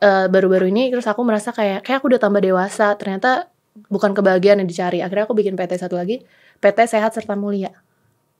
Eh, 0.01 0.27
baru-baru 0.27 0.73
ini 0.73 0.89
terus 0.89 1.05
aku 1.05 1.21
merasa 1.21 1.53
kayak 1.53 1.85
kayak 1.85 2.01
aku 2.01 2.09
udah 2.09 2.21
tambah 2.21 2.41
dewasa. 2.41 2.97
Ternyata 2.97 3.53
bukan 3.93 4.17
kebahagiaan 4.17 4.65
yang 4.65 4.69
dicari. 4.69 5.05
Akhirnya 5.05 5.29
aku 5.29 5.37
bikin 5.37 5.53
PT 5.53 5.77
satu 5.77 6.01
lagi, 6.01 6.25
PT 6.63 6.79
Sehat 6.87 7.11
Serta 7.11 7.35
Mulia. 7.35 7.75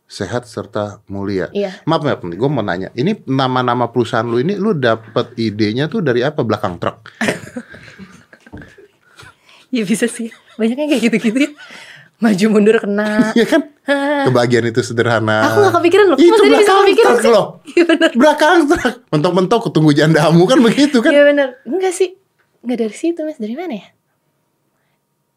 Sehat 0.04 0.46
serta 0.46 1.02
mulia. 1.10 1.50
Iya. 1.56 1.80
Maaf 1.90 2.06
maaf 2.06 2.22
nih, 2.22 2.38
gue 2.38 2.50
mau 2.52 2.62
nanya. 2.62 2.94
Ini 2.94 3.26
nama-nama 3.26 3.90
perusahaan 3.90 4.28
lu 4.28 4.38
ini 4.38 4.60
lu 4.60 4.76
dapet 4.78 5.34
idenya 5.42 5.90
tuh 5.90 6.06
dari 6.06 6.22
apa? 6.22 6.46
Belakang 6.46 6.78
truk. 6.78 7.02
Ya 9.74 9.82
bisa 9.90 10.06
sih. 10.06 10.30
Banyaknya 10.54 10.86
kayak 10.86 11.02
gitu-gitu 11.10 11.38
ya. 11.50 11.52
Maju 12.22 12.46
mundur 12.54 12.78
kena. 12.78 13.26
Iya 13.38 13.46
kan? 13.50 13.74
Kebahagiaan 14.30 14.70
itu 14.70 14.86
sederhana. 14.86 15.50
Aku 15.50 15.66
gak 15.66 15.82
kepikiran 15.82 16.14
loh. 16.14 16.18
Itu 16.22 16.30
bisa 16.30 16.46
belakang 16.46 16.78
kepikiran 16.86 17.10
truk 17.10 17.26
sih? 17.26 17.32
loh. 17.34 17.46
Iya 17.74 17.84
bener. 17.90 18.10
Belakang 18.14 18.56
truk. 18.70 18.96
Mentok-mentok 19.10 19.60
ketunggu 19.66 19.92
jandamu 19.98 20.46
kan 20.46 20.62
begitu 20.62 21.02
kan? 21.02 21.10
Iya 21.10 21.26
bener. 21.26 21.58
Enggak 21.66 21.90
sih. 21.90 22.14
Enggak 22.62 22.86
dari 22.86 22.94
situ 22.94 23.26
mas. 23.26 23.42
Dari 23.42 23.56
mana 23.58 23.74
ya? 23.82 23.88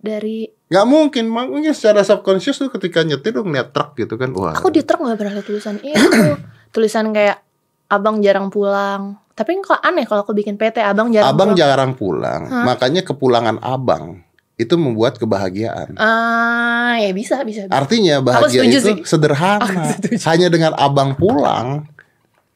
Dari 0.04 0.52
Gak 0.66 0.86
mungkin, 0.86 1.30
mungkin 1.30 1.70
secara 1.70 2.02
subconscious 2.02 2.58
tuh 2.58 2.66
ketika 2.74 3.06
nyetir 3.06 3.30
lu 3.38 3.46
ngeliat 3.46 3.70
truk 3.70 3.94
gitu 3.94 4.18
kan. 4.18 4.34
Wah. 4.34 4.58
Aku 4.58 4.74
di 4.74 4.82
truk 4.82 5.06
gak 5.06 5.14
pernah 5.14 5.38
lihat 5.38 5.46
tulisan 5.46 5.78
itu. 5.78 5.94
tulisan 6.74 7.14
kayak 7.14 7.38
abang 7.86 8.18
jarang 8.18 8.50
pulang. 8.50 9.14
Tapi 9.36 9.60
kok 9.62 9.78
aneh 9.84 10.08
kalau 10.08 10.24
aku 10.24 10.32
bikin 10.32 10.56
PT 10.56 10.80
abang 10.80 11.12
jarang 11.12 11.28
abang 11.28 11.50
pulang. 11.52 11.60
jarang 11.60 11.92
pulang, 11.92 12.40
makanya 12.64 13.04
kepulangan 13.04 13.60
abang 13.60 14.24
itu 14.56 14.72
membuat 14.80 15.20
kebahagiaan. 15.20 15.92
Ah, 16.00 16.96
ya 16.96 17.12
bisa, 17.12 17.44
bisa. 17.44 17.68
bisa. 17.68 17.72
Artinya 17.76 18.24
bahagia 18.24 18.64
itu 18.64 18.80
sih. 18.80 18.96
sederhana. 19.04 19.92
Hanya 20.24 20.48
dengan 20.48 20.72
abang 20.80 21.12
pulang 21.20 21.84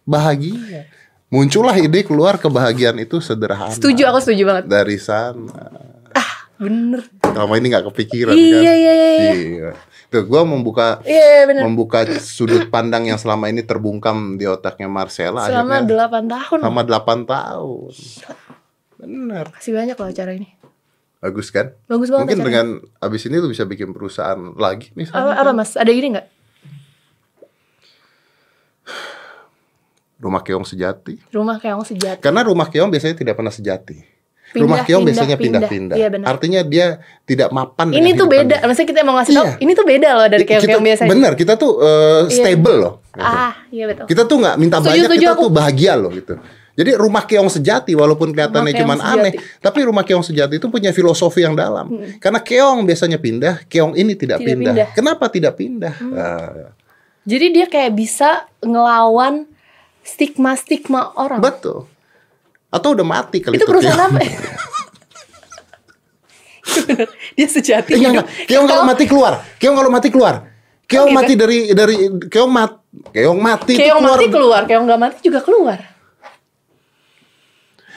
bahagia. 0.08 0.88
Muncullah 1.28 1.76
ide 1.76 2.00
keluar 2.02 2.40
kebahagiaan 2.40 2.96
itu 2.98 3.20
sederhana. 3.20 3.76
Setuju, 3.76 4.08
aku 4.08 4.18
setuju 4.24 4.42
banget. 4.48 4.64
Dari 4.66 4.96
sana. 4.96 5.89
Bener. 6.60 7.00
Selama 7.24 7.56
ini 7.56 7.66
nggak 7.68 7.88
kepikiran 7.88 8.36
Iya, 8.36 8.52
kan? 8.52 8.60
iya, 8.60 8.72
iya, 8.74 8.92
iya. 8.92 9.32
Iya. 9.32 9.70
Tuh, 10.06 10.26
gue 10.26 10.42
membuka 10.44 11.00
Iya, 11.02 11.48
bener. 11.48 11.62
membuka 11.64 12.04
sudut 12.18 12.68
pandang 12.68 13.06
yang 13.06 13.16
selama 13.16 13.46
ini 13.46 13.62
terbungkam 13.62 14.36
di 14.36 14.44
otaknya 14.44 14.84
Marcella 14.86 15.46
Selama 15.46 15.80
8 15.80 16.28
tahun. 16.28 16.58
selama 16.60 16.80
8 16.84 17.24
tahun. 17.24 17.92
Bener. 18.98 19.44
Kasih 19.50 19.72
banyak 19.72 19.96
loh 19.96 20.08
acara 20.08 20.32
ini. 20.34 20.48
Bagus 21.18 21.48
kan? 21.48 21.72
Bagus 21.86 22.08
banget 22.08 22.20
Mungkin 22.26 22.38
acaranya. 22.38 22.48
dengan 22.48 22.66
abis 22.98 23.22
ini 23.24 23.36
lu 23.38 23.48
bisa 23.48 23.64
bikin 23.64 23.92
perusahaan 23.92 24.40
lagi 24.54 24.88
apa, 24.88 24.96
misalnya. 24.98 25.34
apa 25.38 25.52
mas? 25.54 25.72
Ada 25.74 25.88
ide 25.88 26.08
nggak? 26.10 26.26
Rumah 30.18 30.42
keong 30.42 30.66
sejati. 30.66 31.16
Rumah 31.30 31.56
keong 31.56 31.84
sejati. 31.86 32.20
Karena 32.20 32.44
rumah 32.44 32.68
keong 32.68 32.90
biasanya 32.90 33.16
tidak 33.16 33.36
pernah 33.36 33.48
sejati. 33.48 34.04
Pindah, 34.50 34.62
rumah 34.66 34.78
keong 34.82 35.00
pindah, 35.00 35.14
biasanya 35.14 35.36
pindah. 35.38 35.60
pindah-pindah. 35.62 35.96
Iya, 35.96 36.08
benar. 36.10 36.26
Artinya 36.26 36.60
dia 36.62 36.86
tidak 37.22 37.48
mapan. 37.50 37.86
Ini 37.90 38.10
tuh 38.12 38.26
beda. 38.26 38.56
dia. 38.58 38.66
Maksudnya 38.66 38.88
kita 38.90 39.00
mau 39.02 39.14
ngasih 39.14 39.32
tau. 39.32 39.44
Iya. 39.46 39.52
Ini 39.58 39.72
tuh 39.72 39.86
beda 39.86 40.08
loh 40.12 40.26
dari 40.26 40.44
keong-keong 40.44 40.84
biasanya. 40.84 41.10
Benar, 41.10 41.32
kita 41.34 41.52
tuh 41.54 41.70
uh, 41.78 42.22
Iya. 42.26 42.34
stable 42.34 42.76
loh. 42.76 42.94
gitu. 43.10 43.22
Ah, 43.22 43.54
iya 43.68 43.84
betul. 43.86 44.04
Kita 44.06 44.22
tuh 44.24 44.36
nggak 44.38 44.56
minta 44.56 44.76
Setuju, 44.76 44.90
banyak, 44.90 45.04
setuju 45.06 45.20
kita 45.20 45.32
aku. 45.32 45.42
tuh 45.42 45.50
bahagia 45.50 45.92
loh 45.94 46.10
gitu. 46.10 46.34
Jadi 46.70 46.90
rumah 46.94 47.22
keong 47.22 47.50
sejati 47.50 47.92
walaupun 47.92 48.30
kelihatannya 48.30 48.72
cuma 48.72 48.94
aneh, 48.96 49.34
tapi 49.58 49.82
rumah 49.82 50.00
keong 50.00 50.22
sejati 50.22 50.56
itu 50.56 50.66
punya 50.66 50.90
filosofi 50.90 51.42
yang 51.42 51.52
dalam. 51.52 51.90
Karena 52.16 52.40
keong 52.40 52.86
biasanya 52.86 53.18
pindah, 53.18 53.66
keong 53.66 53.92
ini 53.94 54.14
tidak, 54.14 54.38
Tidak 54.38 54.48
pindah. 54.48 54.72
pindah. 54.72 54.86
Kenapa 54.94 55.26
tidak 55.28 55.58
pindah? 55.58 55.92
Ah, 56.14 56.72
Jadi 57.22 57.46
dia 57.52 57.66
kayak 57.66 57.92
bisa 57.92 58.48
ngelawan 58.60 59.44
stigma-stigma 60.00 61.12
orang. 61.14 61.42
betul. 61.42 61.89
Atau 62.70 62.94
udah 62.94 63.02
mati 63.02 63.42
kali 63.42 63.58
itu 63.58 63.66
perusahaan 63.66 63.98
keong. 63.98 64.14
apa? 64.14 64.20
Bener. 66.70 67.08
dia 67.36 67.48
sejati. 67.50 67.90
Eh, 67.92 68.00
enggak. 68.00 68.26
Keong 68.46 68.66
kalau 68.66 68.84
mati 68.86 69.04
keluar. 69.04 69.42
Keong 69.58 69.74
kalau 69.74 69.90
mati 69.90 70.08
keluar. 70.08 70.34
Keong 70.86 71.10
gitu? 71.10 71.18
mati 71.18 71.32
dari 71.34 71.58
dari 71.70 71.94
keong 72.26 72.50
mat 72.50 72.72
keong 73.14 73.38
mati 73.38 73.78
Keong 73.78 74.02
keluar. 74.02 74.18
mati 74.18 74.26
keluar, 74.26 74.62
keong 74.66 74.84
nggak 74.86 75.00
mati 75.00 75.18
juga 75.22 75.38
keluar. 75.38 75.78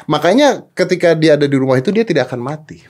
Makanya 0.06 0.68
ketika 0.76 1.16
dia 1.16 1.34
ada 1.34 1.48
di 1.48 1.58
rumah 1.58 1.80
itu 1.80 1.90
dia 1.90 2.04
tidak 2.04 2.30
akan 2.30 2.42
mati. 2.44 2.84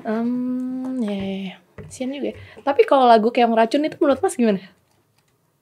Hmm, 0.00 0.96
ya, 1.04 1.12
ya, 1.12 1.36
ya. 1.50 1.54
Sian 1.90 2.12
juga. 2.12 2.32
ya. 2.32 2.36
Tapi 2.62 2.86
kalau 2.86 3.04
lagu 3.04 3.28
keong 3.28 3.52
racun 3.52 3.84
itu 3.84 3.96
menurut 4.00 4.20
Mas 4.20 4.36
gimana? 4.36 4.62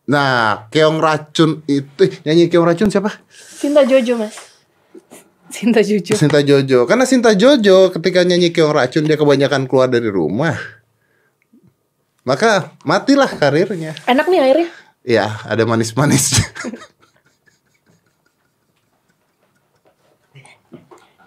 Nah, 0.07 0.68
keong 0.70 0.99
racun 1.01 1.61
itu 1.64 2.03
nyanyi 2.22 2.47
keong 2.47 2.62
racun 2.62 2.89
siapa? 2.89 3.11
Cinta 3.59 3.82
Jojo 3.82 4.22
Mas. 4.22 4.36
Cinta 5.49 5.80
Jojo. 5.80 6.14
Sinta 6.14 6.40
Jojo. 6.44 6.84
Karena 6.84 7.05
Sinta 7.09 7.32
Jojo 7.32 7.88
ketika 7.92 8.24
nyanyi 8.24 8.53
keong 8.53 8.72
racun 8.72 9.09
dia 9.09 9.16
kebanyakan 9.16 9.64
keluar 9.64 9.88
dari 9.88 10.09
rumah. 10.09 10.57
Maka 12.28 12.76
matilah 12.84 13.28
karirnya. 13.32 13.96
Enak 14.05 14.28
nih 14.28 14.40
airnya. 14.44 14.68
Ya, 15.09 15.40
ada 15.49 15.64
manis-manis. 15.64 16.36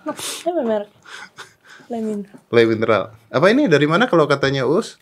Apa 0.06 0.62
merek? 0.62 0.90
Play 2.48 2.66
mineral. 2.70 3.18
Apa 3.34 3.50
ini 3.50 3.66
dari 3.66 3.90
mana 3.90 4.06
kalau 4.06 4.30
katanya 4.30 4.70
Us? 4.70 5.02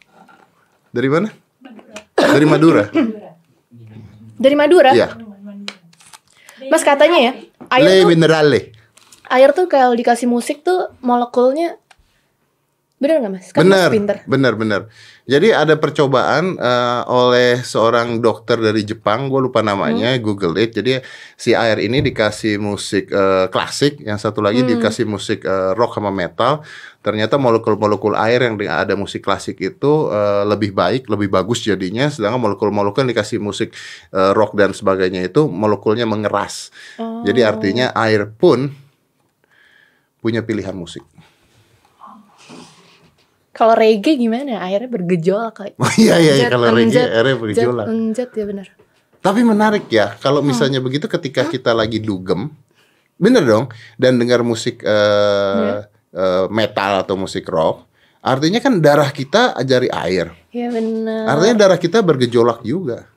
Dari 0.95 1.11
mana? 1.11 1.29
Dari 2.15 2.47
Madura. 2.47 2.87
Dari 4.39 4.55
Madura. 4.55 4.95
Iya. 4.95 5.13
Mas 6.71 6.83
katanya 6.83 7.19
ya, 7.19 7.31
air 7.71 7.83
Le 7.83 7.93
tuh 8.03 8.09
minerale. 8.09 8.78
Air 9.29 9.53
tuh 9.53 9.65
kalau 9.65 9.93
dikasih 9.93 10.25
musik 10.25 10.61
tuh 10.61 10.89
molekulnya 10.99 11.77
Bener 12.99 13.23
nggak 13.23 13.31
mas? 13.31 13.47
Kan 13.55 13.63
mas 13.63 13.87
pinter. 13.87 14.27
benar, 14.27 14.59
benar. 14.59 14.81
Jadi 15.23 15.55
ada 15.55 15.79
percobaan 15.79 16.59
eh, 16.59 17.01
oleh 17.07 17.63
seorang 17.63 18.19
dokter 18.19 18.59
dari 18.59 18.83
Jepang, 18.83 19.31
gue 19.31 19.39
lupa 19.39 19.63
namanya, 19.63 20.11
Hmm. 20.11 20.19
Google 20.19 20.59
it. 20.59 20.75
Jadi 20.75 20.99
si 21.39 21.55
air 21.55 21.79
ini 21.79 22.03
dikasih 22.03 22.59
musik 22.59 23.07
eh, 23.07 23.47
klasik, 23.47 24.03
yang 24.03 24.19
satu 24.19 24.43
lagi 24.43 24.67
Hmm. 24.67 24.75
dikasih 24.75 25.07
musik 25.07 25.47
eh, 25.47 25.71
rock 25.79 25.95
sama 25.95 26.11
metal. 26.11 26.59
Ternyata 26.99 27.39
molekul-molekul 27.39 28.19
air 28.19 28.43
yang 28.43 28.59
ada 28.67 28.99
musik 28.99 29.23
klasik 29.23 29.63
itu 29.63 30.11
eh, 30.11 30.43
lebih 30.43 30.75
baik, 30.75 31.07
lebih 31.07 31.31
bagus 31.31 31.63
jadinya. 31.63 32.11
Sedangkan 32.11 32.51
molekul-molekul 32.51 33.07
yang 33.07 33.15
dikasih 33.15 33.39
musik 33.39 33.71
eh, 34.11 34.31
rock 34.35 34.59
dan 34.59 34.75
sebagainya 34.75 35.23
itu 35.23 35.47
molekulnya 35.47 36.03
mengeras. 36.03 36.67
Oh. 36.99 37.23
Jadi 37.23 37.47
artinya 37.47 37.95
air 37.95 38.27
pun 38.27 38.75
punya 40.19 40.43
pilihan 40.43 40.75
musik. 40.75 41.03
Kalau 43.51 43.75
reggae 43.75 44.15
gimana? 44.15 44.63
Akhirnya 44.63 44.87
bergejolak 44.87 45.51
kali. 45.51 45.71
Oh 45.83 45.91
iya 45.99 46.15
iya, 46.15 46.33
iya. 46.39 46.47
Kalau 46.47 46.71
reggae 46.71 46.95
Jet, 46.95 47.35
bergejolak. 47.35 47.85
enjet 47.91 48.29
ya 48.31 48.45
benar. 48.47 48.67
Tapi 49.19 49.43
menarik 49.43 49.91
ya, 49.91 50.15
kalau 50.23 50.39
misalnya 50.39 50.79
begitu 50.79 51.11
ketika 51.11 51.43
kita 51.43 51.75
lagi 51.75 51.99
dugem, 51.99 52.55
bener 53.19 53.43
dong, 53.43 53.67
dan 53.99 54.15
dengar 54.15 54.47
musik 54.47 54.79
eh, 54.79 55.83
eh, 56.15 56.45
metal 56.47 57.03
atau 57.03 57.19
musik 57.19 57.43
rock, 57.51 57.83
artinya 58.23 58.63
kan 58.63 58.79
darah 58.79 59.11
kita 59.11 59.59
ajari 59.59 59.91
air. 59.91 60.31
Iya 60.55 60.71
benar. 60.71 61.35
Artinya 61.35 61.67
darah 61.67 61.75
kita 61.75 61.99
bergejolak 61.99 62.63
juga. 62.63 63.11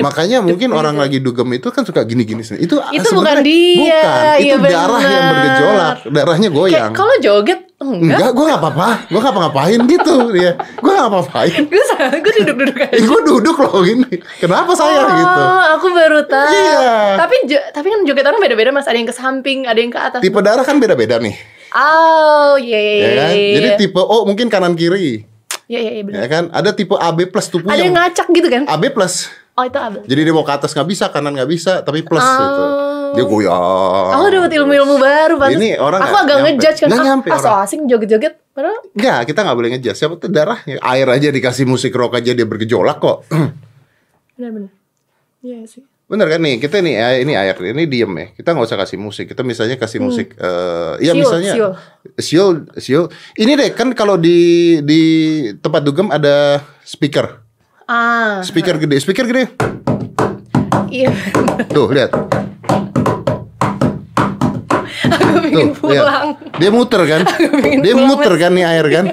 Makanya 0.00 0.38
mungkin 0.40 0.68
orang 0.70 0.96
lagi 0.96 1.18
dugem 1.18 1.48
itu 1.52 1.68
kan 1.68 1.84
suka 1.84 2.02
gini-gini 2.02 2.40
sendiri. 2.40 2.64
Itu 2.64 2.76
Itu 2.90 3.08
bukan 3.12 3.40
dia, 3.40 4.00
Bukan, 4.00 4.36
itu 4.40 4.56
iya 4.56 4.56
darah 4.58 5.02
yang 5.02 5.24
bergejolak, 5.26 5.96
darahnya 6.08 6.48
Kayak 6.48 6.58
goyang. 6.58 6.92
kalau 6.92 7.14
joget 7.20 7.60
enggak. 7.80 8.16
Enggak, 8.20 8.30
gue 8.32 8.44
gak 8.44 8.60
apa-apa, 8.60 8.88
gue 9.08 9.20
gak 9.20 9.32
apa-ngapain 9.32 9.80
gitu 9.88 10.14
dia. 10.30 10.52
Gue 10.78 10.92
gak 10.92 11.08
apa-apain. 11.08 11.60
Gue 12.20 12.32
duduk-duduk 12.44 12.76
aja. 12.76 12.92
Eh, 12.92 13.02
gue 13.02 13.20
duduk 13.24 13.56
loh 13.56 13.80
gini. 13.80 14.12
Kenapa 14.36 14.72
saya 14.76 15.00
oh, 15.00 15.08
gitu? 15.16 15.42
aku 15.78 15.86
baru 15.90 16.20
tahu. 16.24 16.52
Iya. 16.52 17.16
Tapi 17.16 17.36
tapi 17.72 17.86
kan 17.88 18.00
joget 18.04 18.24
orang 18.24 18.40
beda-beda 18.40 18.70
Mas. 18.70 18.84
Ada 18.84 18.96
yang 18.96 19.08
ke 19.08 19.16
samping, 19.16 19.64
ada 19.64 19.78
yang 19.78 19.88
ke 19.88 19.96
atas. 19.96 20.20
Tipe 20.20 20.40
darah 20.40 20.60
kan 20.60 20.76
beda-beda 20.76 21.16
nih, 21.16 21.32
Oh, 21.70 22.58
iya 22.58 22.76
iya 22.76 22.92
ya 22.92 22.98
iya. 22.98 23.08
kan? 23.14 23.30
iya. 23.32 23.54
Jadi 23.54 23.68
tipe 23.78 24.00
O 24.00 24.16
mungkin 24.26 24.50
kanan 24.50 24.74
kiri, 24.74 25.22
Iya 25.64 25.78
iya 25.78 25.92
iya 25.94 26.02
benar. 26.02 26.18
ya 26.18 26.26
kan? 26.26 26.44
Ada 26.50 26.70
tipe 26.74 26.92
AB 26.92 27.30
plus 27.30 27.46
tuh 27.46 27.62
Ada 27.62 27.78
yang 27.78 27.94
ngacak 27.94 28.26
gitu 28.28 28.48
kan? 28.50 28.62
AB 28.66 28.84
plus. 28.90 29.30
Oh, 29.60 29.64
itu 29.68 29.76
abel. 29.76 30.00
Jadi 30.08 30.20
dia 30.24 30.32
mau 30.32 30.40
ke 30.40 30.52
atas 30.56 30.72
nggak 30.72 30.88
bisa, 30.88 31.04
kanan 31.12 31.36
nggak 31.36 31.50
bisa, 31.52 31.84
tapi 31.84 32.00
plus 32.00 32.24
Oh. 32.24 32.32
gitu. 32.40 32.62
Dia 33.10 33.24
goyang. 33.26 34.10
Aku 34.16 34.26
dapat 34.30 34.52
ilmu-ilmu 34.56 34.94
baru 34.96 35.34
pantes. 35.36 35.58
Ini 35.60 35.76
orang 35.76 36.00
Aku 36.00 36.16
agak 36.16 36.36
ngejudge 36.46 36.78
kan. 36.80 36.88
Nggak 36.88 37.00
ah, 37.02 37.06
nyampe 37.10 37.28
ah, 37.28 37.38
so 37.42 37.50
asing 37.60 37.84
joget-joget. 37.84 38.40
Padahal 38.54 38.78
Enggak, 38.96 39.18
kita 39.28 39.40
nggak 39.44 39.56
boleh 39.58 39.70
ngejudge. 39.76 39.98
Siapa 39.98 40.14
tuh 40.16 40.30
darahnya? 40.32 40.80
Air 40.80 41.08
aja 41.10 41.28
dikasih 41.28 41.66
musik 41.68 41.92
rock 41.92 42.16
aja 42.16 42.32
dia 42.32 42.46
bergejolak 42.46 42.96
kok. 42.96 43.26
benar-benar. 44.38 44.72
Iya 45.42 45.66
sih. 45.68 45.82
Bener 46.10 46.26
kan 46.26 46.42
nih, 46.42 46.58
kita 46.58 46.82
nih 46.82 46.94
eh, 46.98 47.16
ini 47.22 47.38
air, 47.38 47.54
ini 47.54 47.86
diem 47.86 48.10
ya. 48.10 48.26
Kita 48.34 48.50
nggak 48.50 48.66
usah 48.66 48.78
kasih 48.82 48.98
musik. 48.98 49.30
Kita 49.30 49.46
misalnya 49.46 49.78
kasih 49.78 50.02
musik, 50.02 50.34
eh 50.34 51.06
ya 51.06 51.14
Hmm. 51.14 51.18
Siul, 51.18 51.22
misalnya 51.22 51.52
siul. 51.54 51.72
siul, 52.18 52.56
siul. 52.82 53.06
Ini 53.38 53.54
deh 53.54 53.70
kan 53.74 53.94
kalau 53.94 54.18
di 54.18 54.38
di 54.82 55.02
tempat 55.62 55.86
dugem 55.86 56.10
ada 56.10 56.66
speaker, 56.82 57.42
Ah, 57.90 58.38
speaker 58.46 58.78
gede, 58.78 59.02
speaker 59.02 59.26
gede. 59.26 59.50
iya. 60.94 61.10
Tuh 61.66 61.90
lihat, 61.90 62.14
Aku 65.10 65.42
pengen 65.42 65.74
tuh 65.74 65.90
lihat. 65.90 66.04
pulang. 66.06 66.22
Dia 66.62 66.70
muter 66.70 67.02
kan, 67.02 67.20
dia 67.82 67.94
pulang, 67.98 68.06
muter 68.06 68.32
kan 68.38 68.54
nih 68.54 68.62
air 68.62 68.86
kan. 68.94 69.04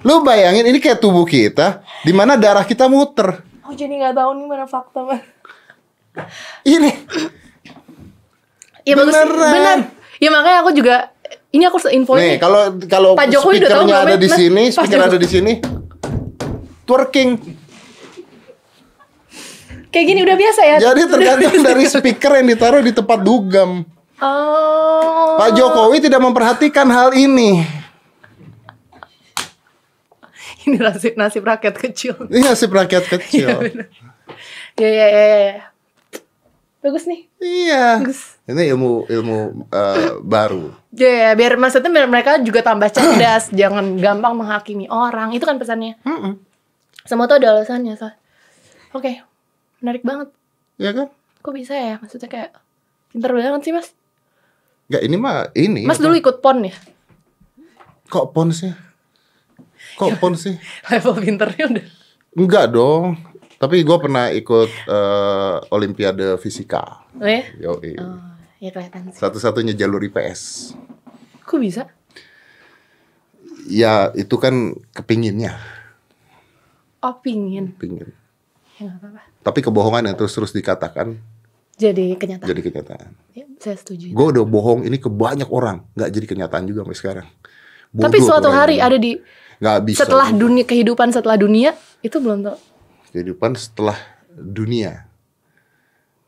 Lu 0.00 0.24
bayangin 0.24 0.64
ini 0.64 0.80
kayak 0.80 1.04
tubuh 1.04 1.28
kita, 1.28 1.84
di 2.00 2.16
mana 2.16 2.40
darah 2.40 2.64
kita 2.64 2.88
muter. 2.88 3.44
Oh, 3.60 3.76
jadi 3.76 3.92
nggak 3.92 4.16
tahu 4.16 4.30
nih 4.40 4.46
mana 4.48 4.64
fakta, 4.64 5.04
Mas. 5.04 5.20
Ini 6.64 6.90
bagus. 8.88 9.12
Beneran. 9.12 9.52
Benar. 9.52 9.78
Ya 10.16 10.28
makanya 10.32 10.58
aku 10.64 10.72
juga 10.72 11.12
ini 11.52 11.68
aku 11.68 11.76
info 11.92 12.16
nih 12.16 12.36
nih. 12.36 12.38
kalau 12.40 12.72
kalau 12.88 13.10
Pak 13.20 13.28
Jokowi 13.28 13.60
udah 13.60 13.84
tahu 13.84 13.92
ada 13.92 14.16
ya? 14.16 14.16
di 14.16 14.30
sini, 14.32 14.72
speaker 14.72 15.12
ada 15.12 15.18
di 15.20 15.28
sini, 15.28 15.52
twerking. 16.88 17.60
Kayak 19.94 20.06
gini 20.10 20.20
udah 20.26 20.34
biasa 20.34 20.60
ya. 20.66 20.76
Jadi 20.90 21.02
tergantung 21.06 21.54
dari 21.70 21.86
speaker 21.86 22.42
yang 22.42 22.50
ditaruh 22.50 22.82
di 22.82 22.90
tempat 22.90 23.18
dugem. 23.22 23.86
Oh. 24.18 25.38
Pak 25.38 25.54
Jokowi 25.54 26.02
tidak 26.02 26.18
memperhatikan 26.18 26.90
hal 26.90 27.14
ini. 27.14 27.62
Ini 30.66 30.82
nasib 30.82 31.14
nasib 31.14 31.46
rakyat 31.46 31.78
kecil. 31.78 32.26
Ini 32.26 32.42
nasib 32.42 32.74
rakyat 32.74 33.06
kecil. 33.06 33.70
Ya 34.74 34.88
ya 34.90 35.06
ya 35.06 35.24
ya. 35.30 35.38
ya. 35.54 35.58
Bagus 36.82 37.06
nih. 37.06 37.30
iya. 37.38 38.02
Bagus. 38.02 38.34
Ini 38.50 38.74
ilmu 38.74 39.06
ilmu 39.06 39.38
eh, 39.70 40.18
baru. 40.20 40.74
Ya, 40.90 41.10
ya, 41.10 41.30
biar 41.38 41.54
maksudnya 41.54 41.88
biar 41.88 42.10
mereka 42.10 42.42
juga 42.42 42.66
tambah 42.66 42.90
cerdas, 42.90 43.48
jangan 43.60 43.94
gampang 43.96 44.34
menghakimi 44.34 44.90
orang. 44.90 45.30
Itu 45.32 45.46
kan 45.46 45.56
pesannya. 45.56 45.96
Semua 47.06 47.30
tuh 47.30 47.38
ada 47.38 47.54
alasannya, 47.54 47.94
so. 47.94 48.10
Oke. 48.90 49.33
Menarik 49.84 50.00
banget. 50.00 50.32
Ya 50.80 50.96
kan? 50.96 51.12
Kok 51.44 51.52
bisa 51.52 51.76
ya? 51.76 52.00
Maksudnya 52.00 52.32
kayak 52.32 52.56
pinter 53.12 53.36
banget 53.36 53.60
sih, 53.68 53.72
Mas. 53.76 53.92
Enggak 54.88 55.02
ini 55.04 55.16
mah 55.20 55.52
ini. 55.52 55.84
Mas 55.84 56.00
apa? 56.00 56.08
dulu 56.08 56.14
ikut 56.16 56.36
PON 56.40 56.64
ya? 56.64 56.74
Kok 58.08 58.32
pon 58.32 58.48
sih? 58.48 58.72
Kok 60.00 60.16
pon 60.16 60.32
sih? 60.40 60.56
Level 60.92 61.20
pinternya 61.20 61.64
udah. 61.68 61.86
Enggak 62.32 62.66
dong. 62.72 63.20
Tapi 63.60 63.84
gue 63.84 63.96
pernah 64.00 64.32
ikut 64.32 64.70
eh, 64.88 65.56
Olimpiade 65.68 66.40
Fisika. 66.40 67.04
Oh 67.20 67.28
ya? 67.28 67.44
Yo, 67.60 67.76
Oh, 67.76 68.20
ya 68.60 68.72
kelihatan 68.72 69.12
sih. 69.12 69.20
Satu-satunya 69.20 69.76
jalur 69.76 70.00
IPS. 70.00 70.72
Kok 71.44 71.60
bisa? 71.60 71.84
Ya 73.64 74.12
itu 74.16 74.36
kan 74.36 74.76
kepinginnya, 74.92 75.56
Oh, 77.00 77.16
pingin. 77.20 77.72
pingin. 77.80 78.12
Ya 78.76 78.88
nggak 78.92 79.00
apa-apa. 79.00 79.22
Tapi 79.44 79.60
kebohongan 79.60 80.08
yang 80.08 80.16
terus-terus 80.16 80.50
dikatakan 80.50 81.20
Jadi 81.74 82.16
kenyataan. 82.16 82.48
jadi 82.48 82.60
kenyataan. 82.62 83.08
Ya, 83.30 83.44
saya 83.58 83.76
setuju. 83.76 84.08
Gue 84.08 84.26
udah 84.30 84.42
bohong 84.42 84.82
ini 84.82 84.96
ke 84.96 85.06
banyak 85.06 85.46
orang, 85.46 85.84
nggak 85.92 86.08
jadi 86.08 86.26
kenyataan 86.28 86.64
juga 86.64 86.82
sampai 86.82 86.96
sekarang. 86.96 87.26
Tapi 87.90 88.16
Bodoh 88.16 88.26
suatu 88.26 88.48
tuh 88.48 88.54
hari 88.54 88.78
ada 88.78 88.94
di 88.94 89.18
nggak 89.56 89.78
bisa. 89.84 90.02
setelah 90.02 90.30
dunia 90.30 90.62
kehidupan 90.62 91.10
setelah 91.10 91.36
dunia 91.36 91.70
itu 92.00 92.16
belum 92.16 92.42
tahu. 92.42 92.58
kehidupan 93.10 93.54
setelah 93.54 93.94
dunia. 94.32 95.06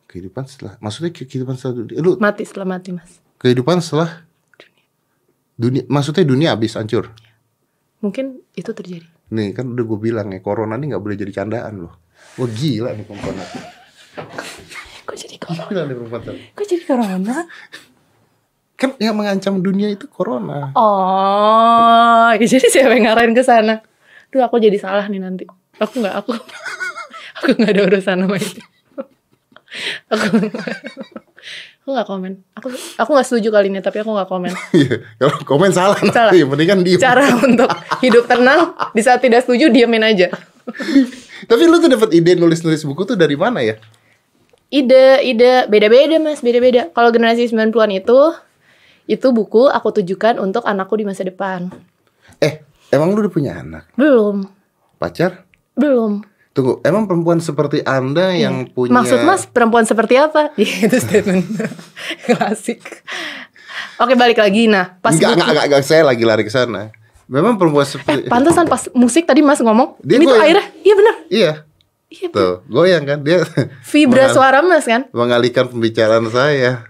Kehidupan 0.06 0.44
setelah, 0.44 0.78
maksudnya 0.78 1.10
ke- 1.10 1.26
kehidupan 1.26 1.54
setelah 1.54 1.74
dunia. 1.80 1.98
Lu 1.98 2.14
Mati 2.16 2.42
setelah 2.42 2.68
mati, 2.68 2.94
Mas. 2.94 3.18
kehidupan 3.36 3.80
setelah 3.80 4.22
dunia, 5.54 5.82
maksudnya 5.86 6.22
dunia 6.22 6.48
habis 6.52 6.74
hancur. 6.74 7.10
Mungkin 7.98 8.38
itu 8.52 8.70
terjadi. 8.70 9.06
Nih 9.28 9.50
kan 9.50 9.66
udah 9.66 9.82
gue 9.84 9.98
bilang 10.00 10.30
ya, 10.30 10.38
corona 10.38 10.74
ini 10.74 10.90
nggak 10.90 11.02
boleh 11.02 11.16
jadi 11.16 11.32
candaan 11.34 11.82
loh. 11.82 11.94
Wah 12.36 12.48
gila 12.52 12.92
nih 12.92 13.04
perempuan. 13.08 13.36
Kok 15.08 15.16
jadi 15.16 15.36
corona? 15.40 15.68
Gila 15.72 15.82
nih 15.88 15.96
perempuan. 15.96 16.22
Kok 16.52 16.66
jadi 16.68 16.84
corona? 16.84 17.36
Kan 18.76 18.92
yang 19.00 19.16
mengancam 19.16 19.64
dunia 19.64 19.88
itu 19.88 20.04
corona. 20.04 20.76
Oh, 20.76 22.28
ya 22.36 22.44
jadi 22.52 22.68
siapa 22.68 22.92
yang 22.92 23.08
ngarahin 23.08 23.32
ke 23.32 23.40
sana? 23.40 23.80
Duh, 24.28 24.44
aku 24.44 24.60
jadi 24.60 24.76
salah 24.76 25.08
nih 25.08 25.16
nanti. 25.16 25.48
Aku 25.80 26.04
nggak, 26.04 26.12
aku, 26.12 26.36
aku 27.40 27.48
nggak 27.56 27.72
ada 27.72 27.82
urusan 27.88 28.16
sama 28.20 28.36
itu. 28.36 28.60
aku, 30.12 30.26
aku 31.86 31.94
nggak 31.94 32.08
komen. 32.10 32.32
Aku, 32.58 32.66
aku 32.98 33.10
nggak 33.14 33.26
setuju 33.30 33.48
kali 33.54 33.70
ini, 33.70 33.78
tapi 33.78 34.02
aku 34.02 34.10
nggak 34.10 34.26
komen. 34.26 34.50
Iya, 34.74 35.06
kalau 35.22 35.38
komen 35.46 35.70
salah, 35.70 35.94
Salah. 36.10 36.34
nanti. 36.34 36.42
Mending 36.42 36.66
kan 36.66 36.78
diem. 36.82 36.98
Cara 36.98 37.30
untuk 37.46 37.70
hidup 38.02 38.26
tenang 38.26 38.74
di 38.90 39.06
saat 39.06 39.22
tidak 39.22 39.46
setuju 39.46 39.70
diamin 39.70 40.02
aja. 40.02 40.34
Tapi 41.46 41.62
lu 41.62 41.78
tuh 41.78 41.86
dapat 41.86 42.10
ide 42.10 42.34
nulis-nulis 42.34 42.82
buku 42.82 43.06
tuh 43.06 43.14
dari 43.14 43.38
mana 43.38 43.62
ya? 43.62 43.78
Ide, 44.66 45.22
ide 45.22 45.70
beda-beda 45.70 46.18
mas, 46.18 46.42
beda-beda. 46.42 46.90
Kalau 46.90 47.14
generasi 47.14 47.46
90-an 47.46 47.94
itu, 47.94 48.18
itu 49.06 49.26
buku 49.30 49.70
aku 49.70 49.94
tujukan 50.02 50.42
untuk 50.42 50.66
anakku 50.66 50.98
di 50.98 51.06
masa 51.06 51.22
depan. 51.22 51.70
Eh, 52.42 52.66
emang 52.90 53.14
lu 53.14 53.22
udah 53.22 53.30
punya 53.30 53.62
anak? 53.62 53.86
Belum, 53.94 54.42
Pacar? 54.98 55.46
belum. 55.78 56.26
Tunggu, 56.56 56.80
emang 56.80 57.04
perempuan 57.04 57.36
seperti 57.36 57.84
Anda 57.84 58.32
yang 58.32 58.64
punya 58.66 58.88
Iya. 58.88 58.96
Maksud 58.96 59.18
mas 59.22 59.44
perempuan 59.44 59.84
seperti 59.84 60.16
apa? 60.16 60.50
Ya, 60.56 60.88
itu 60.88 60.96
statement 60.96 61.44
klasik. 62.26 62.80
Oke 63.96 64.12
balik 64.14 64.36
lagi. 64.36 64.64
Nah 64.64 64.96
pas 64.96 65.12
Enggak, 65.12 65.30
buku- 65.30 65.36
enggak, 65.36 65.48
enggak, 65.50 65.66
enggak, 65.68 65.82
saya 65.84 66.02
lagi 66.02 66.24
lari 66.24 66.42
ke 66.42 66.50
sana. 66.50 66.88
Memang 67.26 67.54
perempuan 67.54 67.82
Eh 67.82 67.90
seperti 67.90 68.24
pantesan 68.24 68.64
pas 68.64 68.88
musik 68.92 69.26
tadi 69.26 69.42
mas 69.42 69.58
ngomong 69.58 69.98
Dia 70.00 70.14
Ini 70.14 70.24
tuh 70.24 70.38
airnya 70.38 70.64
Iya 70.78 70.94
benar 70.94 71.14
Iya, 71.26 71.52
Iya 72.06 72.26
tuh, 72.30 72.52
goyang 72.64 73.04
kan 73.04 73.18
dia. 73.20 73.42
Vibra 73.90 74.24
mengal- 74.24 74.32
suara 74.32 74.58
mas 74.62 74.86
kan 74.86 75.10
mengalihkan 75.10 75.66
pembicaraan 75.66 76.24
saya. 76.30 76.86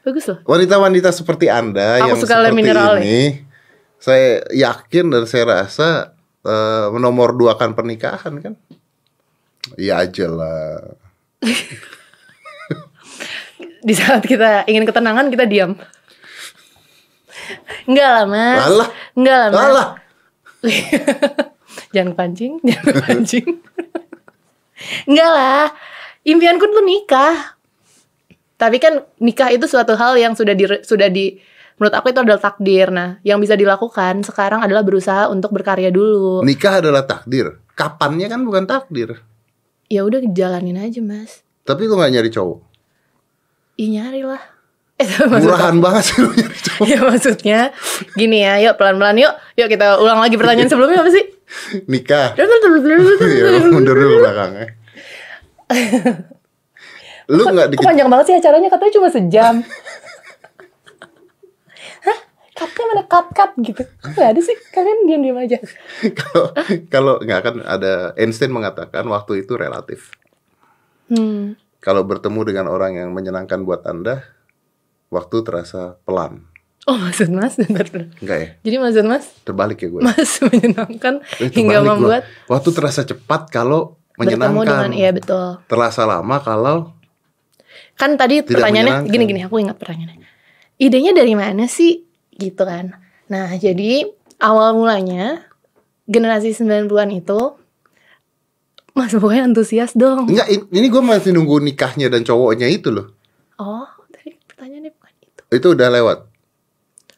Bagus 0.00 0.28
loh 0.28 0.38
Wanita-wanita 0.44 1.10
seperti 1.10 1.48
Anda 1.48 1.98
Aku 1.98 2.06
yang 2.06 2.18
suka 2.18 2.38
seperti 2.38 2.54
Minerale. 2.54 3.00
ini 3.00 3.20
Saya 3.96 4.44
yakin 4.50 5.10
dan 5.10 5.24
saya 5.24 5.44
rasa 5.58 6.12
eh, 6.40 6.86
menomor 6.90 7.34
dua 7.34 7.56
kan 7.56 7.72
pernikahan 7.72 8.38
kan? 8.38 8.54
Iya 9.76 10.08
aja 10.08 10.26
lah. 10.28 10.96
Di 13.86 13.94
saat 13.96 14.24
kita 14.24 14.68
ingin 14.68 14.84
ketenangan 14.84 15.32
kita 15.32 15.44
diam. 15.48 15.76
Enggak 17.88 18.08
lah 18.08 18.24
mas. 18.28 18.64
Alah. 18.64 18.88
Enggak 19.16 19.36
lah 19.36 19.48
mas. 19.48 19.60
Alah. 19.60 19.88
jangan 21.94 22.12
pancing, 22.12 22.60
jangan 22.68 22.94
pancing. 23.04 23.48
Enggak 25.08 25.30
lah. 25.32 25.64
Impianku 26.24 26.68
tuh 26.68 26.84
nikah. 26.84 27.56
Tapi 28.60 28.76
kan 28.76 29.00
nikah 29.16 29.48
itu 29.48 29.64
suatu 29.64 29.96
hal 29.96 30.20
yang 30.20 30.36
sudah 30.36 30.52
di 30.52 30.68
sudah 30.84 31.08
di 31.08 31.40
menurut 31.80 31.96
aku 31.96 32.12
itu 32.12 32.20
adalah 32.20 32.40
takdir. 32.40 32.92
Nah, 32.92 33.16
yang 33.24 33.40
bisa 33.40 33.56
dilakukan 33.56 34.20
sekarang 34.20 34.60
adalah 34.60 34.84
berusaha 34.84 35.32
untuk 35.32 35.56
berkarya 35.56 35.88
dulu. 35.88 36.44
Nikah 36.44 36.84
adalah 36.84 37.08
takdir. 37.08 37.56
Kapannya 37.72 38.28
kan 38.28 38.44
bukan 38.44 38.68
takdir. 38.68 39.24
Ya 39.90 40.06
udah 40.06 40.22
jalanin 40.30 40.78
aja, 40.78 41.02
Mas. 41.02 41.42
Tapi 41.66 41.90
lu 41.90 41.98
gak 41.98 42.14
nyari 42.14 42.30
cowok. 42.30 42.62
Ih 43.74 43.90
nyari 43.90 44.22
lah. 44.22 44.38
Eh, 45.02 45.08
Murahan 45.42 45.82
banget 45.82 46.14
sih 46.14 46.22
lu 46.22 46.30
nyari 46.30 46.58
cowok. 46.62 46.86
ya 46.94 46.98
maksudnya 47.02 47.60
gini 48.14 48.46
ya, 48.46 48.62
yuk 48.62 48.78
pelan-pelan 48.78 49.18
yuk. 49.18 49.34
Yuk 49.58 49.66
kita 49.66 49.98
ulang 49.98 50.22
lagi 50.22 50.38
pertanyaan 50.38 50.70
sebelumnya 50.72 51.02
apa 51.02 51.10
sih? 51.10 51.26
Nikah. 51.90 52.38
ya, 52.38 52.46
mundur 53.66 53.98
dulu 53.98 54.08
ke 54.14 54.18
belakangnya. 54.22 54.66
lu 57.30 57.42
gak 57.50 57.54
Kok 57.54 57.70
dikit 57.74 57.86
panjang 57.86 58.08
banget 58.10 58.24
sih 58.30 58.34
acaranya 58.38 58.68
katanya 58.70 58.92
cuma 58.94 59.08
sejam. 59.10 59.54
Hah? 62.60 62.68
Cutnya 62.68 62.84
mana 62.86 63.02
cut-cut 63.04 63.50
gitu? 63.58 63.82
Kok 63.82 64.12
gak 64.12 64.30
ada 64.36 64.40
sih? 64.40 64.56
Kalian 64.68 65.08
diam-diam 65.08 65.40
aja. 65.40 65.56
kalau 66.20 66.44
kalau 66.86 67.14
nggak 67.18 67.40
kan 67.40 67.54
ada 67.64 68.12
Einstein 68.14 68.52
mengatakan 68.52 69.08
waktu 69.08 69.42
itu 69.42 69.56
relatif. 69.56 70.12
Hmm. 71.08 71.56
Kalau 71.80 72.04
bertemu 72.04 72.40
dengan 72.44 72.66
orang 72.68 72.92
yang 72.94 73.08
menyenangkan 73.10 73.64
buat 73.64 73.82
Anda, 73.82 74.20
waktu 75.08 75.36
terasa 75.40 75.96
pelan. 76.04 76.44
Oh 76.84 76.96
maksud 76.96 77.32
mas. 77.32 77.56
Enggak 77.56 78.36
ya? 78.36 78.48
Jadi 78.60 78.76
maksud 78.76 79.04
mas, 79.04 79.24
Terbalik 79.42 79.80
ya 79.80 79.88
gue. 79.88 80.00
mas 80.00 80.40
menyenangkan 80.44 81.24
Eh, 81.40 81.48
hingga 81.48 81.80
gua. 81.80 81.88
membuat 81.92 82.22
waktu 82.46 82.70
terasa 82.70 83.04
cepat 83.04 83.48
kalau 83.48 83.96
bertemu 84.14 84.36
menyenangkan. 84.36 84.68
dengan, 84.68 84.92
iya 84.92 85.10
betul. 85.10 85.60
Terasa 85.64 86.04
lama 86.04 86.36
kalau 86.40 86.92
Kan 87.96 88.16
tadi 88.16 88.40
Tidak 88.40 88.48
pertanyaannya 88.48 89.08
gini-gini, 89.08 89.44
aku 89.44 89.60
ingat 89.60 89.76
pertanyaannya. 89.76 90.28
Idenya 90.76 91.12
dari 91.12 91.36
mana 91.36 91.68
sih? 91.68 92.00
Gitu 92.40 92.62
kan. 92.62 92.96
Nah 93.28 93.52
jadi 93.54 94.08
awal 94.40 94.72
mulanya 94.72 95.44
generasi 96.08 96.50
90-an 96.50 97.12
itu 97.12 97.60
Mas 98.90 99.14
pokoknya 99.14 99.46
antusias 99.46 99.94
dong. 99.94 100.26
enggak 100.26 100.48
in- 100.50 100.66
ini 100.72 100.86
gue 100.88 100.98
masih 100.98 101.30
nunggu 101.30 101.62
nikahnya 101.62 102.10
dan 102.10 102.26
cowoknya 102.26 102.66
itu 102.66 102.90
loh. 102.90 103.14
Oh, 103.54 103.86
tadi 104.10 104.34
pertanyaannya 104.42 104.90
bukan 104.90 105.12
itu. 105.22 105.40
Itu 105.52 105.66
udah 105.72 105.88
lewat. 105.92 106.18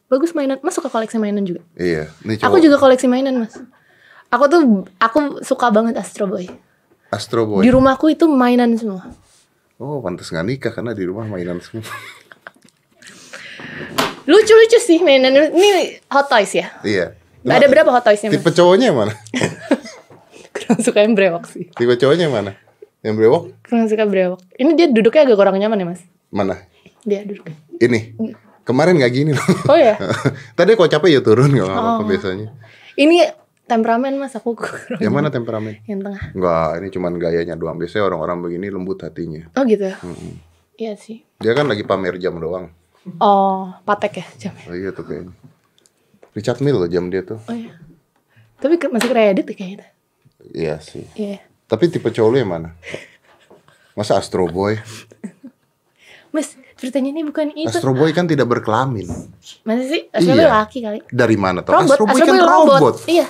Bagus 0.07 0.37
mainan. 0.37 0.61
Mas 0.61 0.77
suka 0.77 0.93
koleksi 0.93 1.17
mainan 1.17 1.49
juga? 1.49 1.65
Iya, 1.73 2.13
ini 2.21 2.37
cowok 2.37 2.45
Aku 2.45 2.57
juga 2.61 2.77
koleksi 2.77 3.09
mainan, 3.09 3.41
Mas. 3.41 3.57
Aku 4.29 4.45
tuh 4.45 4.61
aku 5.01 5.41
suka 5.41 5.73
banget 5.73 5.97
Astro 5.97 6.29
Boy. 6.29 6.53
Astro 7.09 7.49
Boy. 7.49 7.65
Di 7.65 7.73
rumahku 7.73 8.13
itu 8.13 8.29
mainan 8.29 8.77
semua. 8.77 9.09
Oh, 9.81 10.05
pantas 10.05 10.29
nggak 10.29 10.45
nikah 10.45 10.73
karena 10.73 10.93
di 10.93 11.09
rumah 11.09 11.25
mainan 11.25 11.57
semua. 11.59 11.89
Lucu-lucu 14.25 14.79
sih 14.79 14.99
mainan. 15.01 15.35
Ini 15.35 15.99
Hot 16.09 16.27
Toys 16.27 16.53
ya. 16.53 16.71
iya. 16.83 17.17
Ada 17.43 17.67
berapa 17.67 17.91
Hot 17.91 18.07
Toysnya, 18.07 18.31
Mas? 18.31 18.39
Tipe 18.39 18.51
cowoknya 18.55 18.95
yang 18.95 18.99
mana? 18.99 19.15
Kurang 20.55 20.79
suka 20.79 21.03
yang 21.03 21.15
brewok 21.19 21.45
sih. 21.51 21.67
Tipe 21.75 21.95
cowoknya 21.97 22.31
yang 22.31 22.35
mana? 22.35 22.53
Yang 23.03 23.15
brewok? 23.19 23.43
Kurang 23.67 23.87
suka 23.91 24.05
brewok. 24.07 24.39
Ini 24.55 24.71
dia 24.79 24.87
duduknya 24.87 25.27
agak 25.27 25.37
kurang 25.37 25.59
nyaman 25.59 25.83
ya, 25.83 25.87
Mas? 25.91 26.03
Mana? 26.31 26.55
Dia 27.03 27.27
duduknya. 27.27 27.59
Ini. 27.83 28.15
Kemarin 28.63 28.95
nggak 28.95 29.11
gini 29.11 29.35
loh. 29.35 29.43
Oh 29.67 29.75
ya. 29.75 29.99
Tadi 30.59 30.79
kok 30.79 30.87
capek 30.87 31.11
ya 31.11 31.21
turun 31.21 31.51
nggak 31.51 31.67
apa-apa 31.67 31.99
Oh. 31.99 32.07
biasanya. 32.07 32.55
Ini 32.95 33.27
temperamen, 33.67 34.15
Mas. 34.23 34.39
Aku 34.39 34.55
kurang. 34.55 35.03
Yang 35.03 35.11
mana 35.11 35.29
temperamen? 35.35 35.83
Yang 35.83 36.07
tengah. 36.07 36.23
Enggak, 36.31 36.69
ini 36.79 36.89
cuman 36.95 37.13
gayanya 37.19 37.55
doang. 37.59 37.75
Biasanya 37.75 38.07
orang-orang 38.07 38.39
begini 38.39 38.71
lembut 38.71 39.03
hatinya. 39.03 39.51
Oh 39.59 39.67
gitu. 39.67 39.91
Iya 40.79 40.95
sih. 40.95 41.27
Dia 41.43 41.59
kan 41.59 41.67
lagi 41.67 41.83
pamer 41.83 42.23
jam 42.23 42.39
doang. 42.39 42.71
Oh, 43.19 43.75
patek 43.83 44.23
ya 44.23 44.27
jamnya. 44.39 44.67
Oh 44.71 44.77
iya 44.79 44.91
tuh 44.95 45.03
kayaknya. 45.03 45.35
Richard 46.33 46.63
Mille 46.63 46.79
loh 46.87 46.91
jam 46.91 47.11
dia 47.11 47.27
tuh. 47.27 47.39
Oh 47.45 47.55
iya. 47.57 47.75
Tapi 48.63 48.79
masih 48.89 49.09
kredit 49.11 49.45
ya 49.45 49.55
kayaknya. 49.55 49.87
Iya 50.55 50.75
sih. 50.79 51.05
Iya. 51.19 51.43
Tapi 51.67 51.91
tipe 51.91 52.09
cowok 52.09 52.31
lu 52.31 52.37
yang 52.39 52.51
mana? 52.51 52.71
Masa 53.93 54.17
Astro 54.17 54.47
Boy? 54.47 54.79
Mas, 56.33 56.57
ceritanya 56.81 57.13
ini 57.13 57.23
bukan 57.27 57.53
itu. 57.53 57.69
Astro 57.69 57.93
Boy 57.93 58.15
kan 58.17 58.25
tidak 58.25 58.49
berkelamin. 58.49 59.05
Masa 59.67 59.83
sih? 59.85 60.09
Astro 60.09 60.33
Iya. 60.33 60.47
Boy 60.47 60.49
laki 60.49 60.79
kali. 60.81 60.99
Dari 61.11 61.37
mana 61.37 61.61
tuh? 61.61 61.77
Robot, 61.77 61.93
Astro 61.93 62.05
Boy 62.09 62.17
Astro 62.17 62.27
kan 62.27 62.37
Boy 62.39 62.49
robot. 62.49 62.95
Iya. 63.05 63.27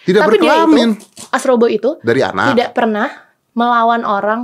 Tidak 0.00 0.20
Tapi 0.26 0.36
dia 0.40 0.50
berkelamin. 0.66 0.90
itu, 0.96 1.28
Astro 1.30 1.54
Boy 1.60 1.70
itu 1.78 1.90
Dari 2.02 2.20
anak. 2.24 2.56
tidak 2.56 2.70
pernah 2.74 3.08
melawan 3.54 4.02
orang. 4.02 4.40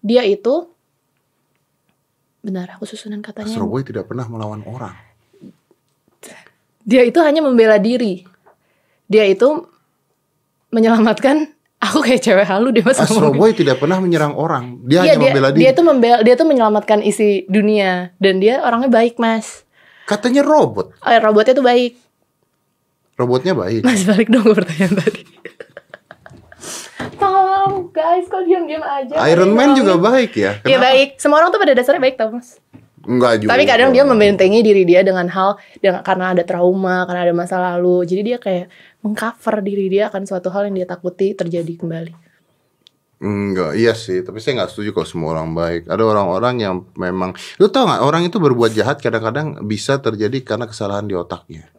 Dia 0.00 0.24
itu 0.24 0.71
Benar, 2.42 2.74
aku 2.74 2.84
susunan 2.84 3.22
katanya. 3.22 3.46
Astro 3.48 3.70
Boy 3.70 3.86
tidak 3.86 4.10
pernah 4.10 4.26
melawan 4.26 4.66
orang. 4.66 4.94
Dia 6.82 7.06
itu 7.06 7.22
hanya 7.22 7.38
membela 7.38 7.78
diri. 7.78 8.26
Dia 9.06 9.22
itu 9.24 9.70
menyelamatkan 10.74 11.46
aku 11.78 12.02
kayak 12.02 12.22
cewek 12.22 12.42
halu 12.42 12.74
deh 12.74 12.82
Mas 12.82 12.98
Astro. 12.98 13.30
Boy 13.30 13.54
tidak 13.54 13.78
pernah 13.78 14.02
menyerang 14.02 14.34
orang. 14.34 14.82
Dia 14.82 15.06
Iya, 15.06 15.14
hanya 15.14 15.18
dia, 15.18 15.30
membela 15.30 15.48
diri. 15.54 15.62
dia 15.62 15.70
tuh 15.70 15.84
membela 15.86 16.18
dia 16.26 16.34
tuh 16.34 16.46
menyelamatkan 16.46 16.98
isi 17.00 17.46
dunia 17.46 18.10
dan 18.18 18.42
dia 18.42 18.58
orangnya 18.66 18.90
baik, 18.90 19.22
Mas. 19.22 19.62
Katanya 20.02 20.42
robot. 20.42 20.90
Oh, 20.98 21.10
robotnya 21.22 21.54
tuh 21.54 21.62
baik. 21.62 21.94
Robotnya 23.14 23.54
baik. 23.54 23.86
Mas 23.86 24.02
balik 24.02 24.26
dong 24.26 24.42
ke 24.42 24.54
pertanyaan 24.58 24.98
tadi. 24.98 25.22
Tolong 27.18 27.90
guys, 27.90 28.26
kok 28.26 28.42
diam-diam 28.44 28.82
aja. 28.82 29.14
Iron 29.30 29.52
Man 29.54 29.72
Tolong. 29.72 29.78
juga 29.78 29.94
baik 29.98 30.32
ya. 30.36 30.52
Iya 30.62 30.78
baik. 30.78 31.18
Semua 31.18 31.42
orang 31.42 31.50
tuh 31.50 31.60
pada 31.60 31.74
dasarnya 31.74 32.02
baik 32.02 32.16
tau 32.18 32.30
mas. 32.34 32.62
Enggak 33.02 33.42
juga. 33.42 33.50
Tapi 33.50 33.64
kadang 33.66 33.90
dia 33.90 34.06
membentengi 34.06 34.62
diri 34.62 34.86
dia 34.86 35.02
dengan 35.02 35.26
hal 35.26 35.58
dengan 35.82 36.06
karena 36.06 36.38
ada 36.38 36.42
trauma, 36.46 37.02
karena 37.06 37.20
ada 37.26 37.34
masa 37.34 37.58
lalu. 37.58 38.06
Jadi 38.06 38.20
dia 38.22 38.38
kayak 38.38 38.70
mengcover 39.02 39.58
diri 39.60 39.90
dia 39.90 40.06
akan 40.06 40.22
suatu 40.22 40.48
hal 40.54 40.70
yang 40.70 40.82
dia 40.82 40.86
takuti 40.86 41.34
terjadi 41.34 41.74
kembali. 41.74 42.12
Enggak, 43.22 43.78
iya 43.78 43.94
sih. 43.94 44.22
Tapi 44.22 44.42
saya 44.42 44.62
nggak 44.62 44.70
setuju 44.74 44.90
kalau 44.94 45.06
semua 45.06 45.28
orang 45.38 45.54
baik. 45.54 45.86
Ada 45.86 46.02
orang-orang 46.02 46.54
yang 46.58 46.74
memang, 46.98 47.34
lu 47.62 47.70
tau 47.70 47.86
nggak 47.86 48.02
orang 48.02 48.22
itu 48.26 48.42
berbuat 48.42 48.74
jahat 48.74 48.98
kadang-kadang 48.98 49.62
bisa 49.62 50.02
terjadi 50.02 50.42
karena 50.42 50.66
kesalahan 50.66 51.06
di 51.06 51.14
otaknya. 51.14 51.70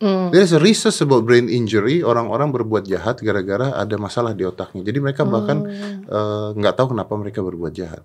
Hmm. 0.00 0.32
There's 0.32 0.56
a 0.56 0.60
research 0.60 1.04
about 1.04 1.28
brain 1.28 1.52
injury. 1.52 2.00
Orang-orang 2.00 2.48
berbuat 2.56 2.88
jahat 2.88 3.20
gara-gara 3.20 3.76
ada 3.76 4.00
masalah 4.00 4.32
di 4.32 4.48
otaknya. 4.48 4.80
Jadi 4.80 4.96
mereka 4.96 5.28
bahkan 5.28 5.60
eh, 5.68 6.48
nggak 6.56 6.72
tahu 6.72 6.96
kenapa 6.96 7.12
mereka 7.20 7.44
berbuat 7.44 7.72
jahat. 7.76 8.00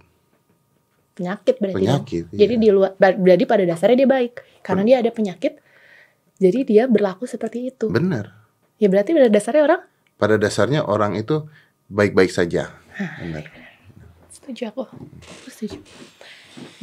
Penyakit 1.16 1.56
berarti. 1.64 1.76
kan? 1.80 1.80
Penyakit, 1.80 2.24
iya. 2.36 2.39
Jadi 2.43 2.54
di 2.60 2.70
luar 2.76 2.91
ber- 3.00 3.16
berarti 3.16 3.48
pada 3.48 3.64
dasarnya 3.64 4.04
dia 4.04 4.10
baik 4.12 4.34
karena 4.60 4.84
dia 4.84 4.98
ada 5.00 5.12
penyakit. 5.16 5.54
Jadi 6.36 6.60
dia 6.68 6.84
berlaku 6.91 7.24
seperti 7.24 7.72
itu. 7.72 7.88
Benar. 7.88 8.36
Ya 8.76 8.91
berarti 8.91 9.16
pada 9.16 9.32
dasarnya 9.32 9.64
orang 9.64 9.82
Pada 10.20 10.36
dasarnya 10.36 10.84
orang 10.84 11.16
itu 11.16 11.48
baik-baik 11.88 12.28
saja. 12.28 12.76
Benar. 13.24 13.48
setuju 14.28 14.68
aku. 14.76 14.84
Aku 14.84 15.48
setuju. 15.48 15.80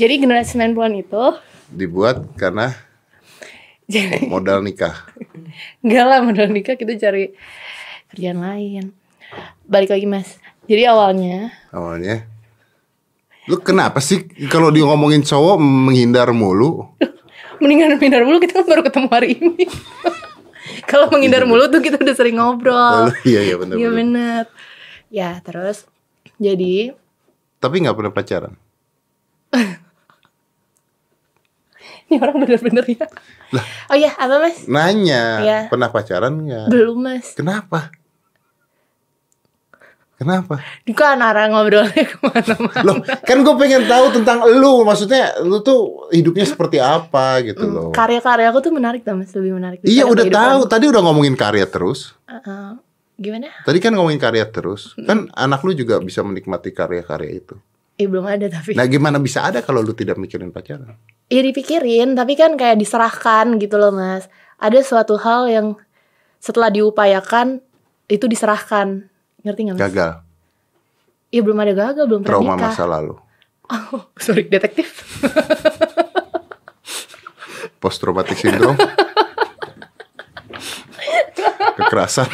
Jadi 0.01 0.15
generasi 0.21 0.57
90-an 0.57 0.93
itu 0.97 1.25
Dibuat 1.69 2.33
karena 2.37 2.73
jadi 3.93 4.25
modal 4.27 4.65
nikah. 4.65 5.05
Enggak 5.85 6.05
lah 6.09 6.19
modal 6.25 6.49
nikah 6.49 6.81
kita 6.81 6.97
cari 6.97 7.37
kerjaan 8.09 8.41
lain. 8.41 8.97
Balik 9.69 9.93
lagi 9.93 10.07
mas. 10.09 10.41
Jadi 10.65 10.89
awalnya 10.89 11.53
awalnya. 11.75 12.25
Lu 13.51 13.59
kenapa 13.59 13.99
sih 13.99 14.23
kalau 14.47 14.71
dia 14.71 14.87
ngomongin 14.87 15.21
cowok 15.27 15.59
menghindar 15.59 16.31
mulu? 16.33 16.89
mendingan 17.63 17.95
menghindar 17.95 18.23
mulu 18.27 18.43
kita 18.43 18.63
kan 18.63 18.67
baru 18.67 18.83
ketemu 18.83 19.09
hari 19.11 19.29
ini. 19.39 19.65
Kalau 20.91 21.07
menghindar 21.15 21.47
mulu 21.47 21.71
tuh 21.71 21.79
kita 21.79 21.97
udah 22.03 22.15
sering 22.15 22.37
ngobrol. 22.43 23.09
Oh, 23.09 23.15
iya 23.31 23.41
iya 23.47 23.55
benar. 23.55 23.75
Iya 23.79 23.89
benar. 23.95 24.43
Ya 25.09 25.31
terus 25.41 25.87
jadi 26.43 26.99
Tapi 27.63 27.75
nggak 27.79 27.95
pernah 27.95 28.13
pacaran. 28.13 28.55
Ini 32.13 32.21
orang 32.21 32.37
bener-bener 32.37 32.85
ya. 32.85 33.09
Oh 33.89 33.97
iya 33.97 34.13
apa 34.13 34.37
mas? 34.37 34.69
Nanya, 34.69 35.25
Iya. 35.41 35.59
pernah 35.73 35.89
pacaran 35.89 36.45
nggak? 36.45 36.69
Belum 36.69 37.01
mas. 37.01 37.33
Kenapa? 37.33 37.89
Kenapa? 40.13 40.63
Kan 40.95 41.19
arah 41.19 41.51
ngobrolnya 41.51 42.05
ke 42.07 42.15
mana-mana. 42.23 42.85
Loh, 42.87 42.97
kan 43.03 43.43
gue 43.43 43.55
pengen 43.59 43.91
tahu 43.91 44.07
tentang 44.15 44.47
lu. 44.47 44.87
Maksudnya 44.87 45.41
lu 45.43 45.59
tuh 45.59 46.07
hidupnya 46.15 46.47
seperti 46.47 46.79
apa 46.79 47.43
gitu 47.43 47.67
loh. 47.67 47.91
Karya-karya 47.91 48.55
aku 48.55 48.63
tuh 48.63 48.71
menarik 48.71 49.03
tuh 49.03 49.19
mas, 49.19 49.35
lebih 49.35 49.59
menarik. 49.59 49.83
Iya 49.83 50.07
udah 50.07 50.23
tahu. 50.23 50.61
Tadi 50.71 50.85
udah 50.87 51.03
ngomongin 51.03 51.35
karya 51.35 51.67
terus. 51.67 52.15
Uh-uh. 52.31 52.79
Gimana? 53.19 53.51
Tadi 53.67 53.79
kan 53.83 53.91
ngomongin 53.99 54.23
karya 54.23 54.47
terus. 54.47 54.95
Kan 54.95 55.27
anak 55.35 55.59
lu 55.67 55.75
juga 55.75 55.99
bisa 55.99 56.23
menikmati 56.23 56.71
karya-karya 56.71 57.43
itu. 57.43 57.59
Eh 58.01 58.09
belum 58.09 58.25
ada 58.25 58.49
tapi. 58.49 58.73
Nah 58.73 58.89
gimana 58.89 59.21
bisa 59.21 59.45
ada 59.45 59.61
kalau 59.61 59.85
lu 59.85 59.93
tidak 59.93 60.17
mikirin 60.17 60.49
pacaran? 60.49 60.97
Ya 61.29 61.45
dipikirin, 61.45 62.17
tapi 62.17 62.37
kan 62.37 62.57
kayak 62.57 62.81
diserahkan 62.81 63.61
gitu 63.61 63.77
loh 63.77 63.93
mas. 63.93 64.29
Ada 64.57 64.81
suatu 64.81 65.21
hal 65.21 65.49
yang 65.49 65.67
setelah 66.41 66.73
diupayakan 66.73 67.61
itu 68.09 68.25
diserahkan. 68.27 69.09
Ngerti 69.45 69.61
nggak 69.69 69.77
mas? 69.77 69.83
Gagal. 69.89 70.13
Iya 71.33 71.41
belum 71.41 71.59
ada 71.65 71.73
gagal, 71.73 72.05
belum 72.09 72.21
pernah 72.25 72.41
Trauma 72.41 72.55
nikah. 72.57 72.73
masa 72.73 72.85
lalu. 72.85 73.15
Oh, 73.73 74.05
sorry, 74.25 74.49
detektif. 74.49 74.89
Post 77.81 77.99
traumatic 77.99 78.37
syndrome. 78.37 78.77
Kekerasan. 81.81 82.29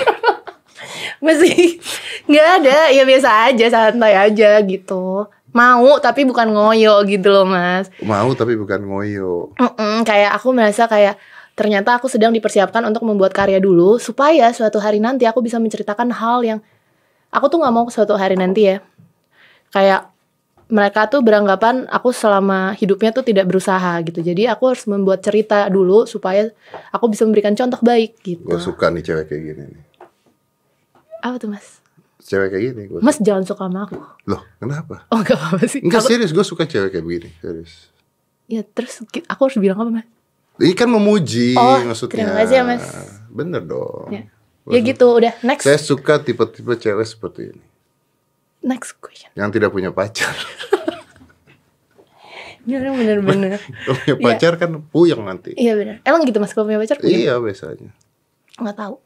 Masih 1.23 1.79
nggak 2.27 2.49
ada, 2.63 2.91
ya 2.91 3.03
biasa 3.07 3.31
aja, 3.51 3.67
santai 3.71 4.15
aja 4.19 4.59
gitu. 4.63 5.27
Mau 5.59 5.99
tapi 5.99 6.23
bukan 6.23 6.47
ngoyo 6.49 7.03
gitu 7.03 7.29
loh 7.29 7.43
mas. 7.45 7.91
Mau 8.01 8.31
tapi 8.33 8.55
bukan 8.55 8.79
ngoyo. 8.81 9.51
Mm-mm, 9.57 10.03
kayak 10.03 10.31
aku 10.33 10.55
merasa 10.55 10.87
kayak 10.87 11.19
ternyata 11.53 11.99
aku 11.99 12.07
sedang 12.07 12.31
dipersiapkan 12.31 12.87
untuk 12.87 13.03
membuat 13.03 13.35
karya 13.35 13.59
dulu 13.59 13.99
supaya 13.99 14.55
suatu 14.55 14.79
hari 14.79 15.03
nanti 15.03 15.27
aku 15.27 15.43
bisa 15.43 15.59
menceritakan 15.59 16.15
hal 16.15 16.47
yang 16.47 16.59
aku 17.29 17.51
tuh 17.51 17.59
nggak 17.59 17.75
mau 17.75 17.87
suatu 17.89 18.15
hari 18.15 18.39
nanti 18.39 18.71
ya 18.71 18.79
kayak 19.69 20.07
mereka 20.69 21.09
tuh 21.09 21.19
beranggapan 21.19 21.89
aku 21.89 22.13
selama 22.13 22.73
hidupnya 22.73 23.11
tuh 23.11 23.21
tidak 23.23 23.49
berusaha 23.49 23.99
gitu 24.01 24.23
jadi 24.23 24.53
aku 24.53 24.71
harus 24.71 24.87
membuat 24.87 25.19
cerita 25.19 25.67
dulu 25.67 26.05
supaya 26.05 26.55
aku 26.89 27.11
bisa 27.11 27.27
memberikan 27.27 27.53
contoh 27.53 27.83
baik 27.83 28.15
gitu 28.23 28.45
Gue 28.45 28.61
suka 28.63 28.89
nih 28.89 29.03
cewek 29.03 29.25
kayak 29.27 29.43
gini 29.43 29.63
nih. 29.67 29.83
apa 31.19 31.37
tuh 31.37 31.51
mas 31.51 31.78
Cewek 32.19 32.49
kayak 32.51 32.64
gini. 32.69 32.83
Gua 32.87 32.99
mas 33.01 33.16
jangan 33.16 33.43
suka 33.43 33.64
sama 33.64 33.87
aku 33.87 33.95
Loh, 34.25 34.43
kenapa? 34.57 35.07
oh 35.09 35.21
gak 35.21 35.35
apa-apa 35.35 35.64
sih 35.64 35.81
Enggak 35.81 36.03
Aku- 36.03 36.11
serius, 36.11 36.31
gue 36.31 36.43
suka 36.43 36.64
cewek 36.64 36.91
kayak 36.91 37.03
begini, 37.03 37.31
serius. 37.39 37.95
ya 38.45 38.64
terus 38.64 38.99
aku 39.25 39.41
harus 39.45 39.57
bilang 39.57 39.79
apa 39.79 39.91
mas 39.95 40.07
Ini 40.57 40.75
kan 40.75 40.89
memuji 40.89 41.55
Oh, 41.55 41.79
maksudnya. 41.81 42.19
terima 42.19 42.35
kasih 42.37 42.57
ya, 42.57 42.64
Mas. 42.64 42.83
Bener 43.29 43.62
dong. 43.62 44.11
ya, 44.11 44.27
ya 44.66 44.79
gitu 44.81 45.07
udah 45.12 45.31
next 45.41 45.62
Saya 45.62 45.79
suka 45.79 46.19
tipe-tipe 46.19 46.75
cewek 46.75 47.07
seperti 47.07 47.53
ini. 47.53 47.62
next 48.61 48.99
question 48.99 49.31
Yang 49.33 49.49
tidak 49.55 49.71
punya 49.71 49.91
pacar. 49.91 50.35
bener 52.61 52.91
bener 52.93 53.19
bener 53.23 53.59
Kalau 53.87 53.97
punya 53.97 54.16
pacar 54.19 54.53
kan 54.57 54.71
puyeng 54.85 55.23
nanti. 55.23 55.55
iya 55.55 55.73
bener 55.73 56.03
emang 56.03 56.21
gitu 56.23 56.37
mas 56.37 56.51
kalau 56.51 56.66
punya 56.66 56.77
pacar 56.79 56.99
punya? 56.99 57.14
Iya 57.16 57.35
biasanya. 57.39 57.91
nggak 58.57 58.77
tahu 58.77 58.97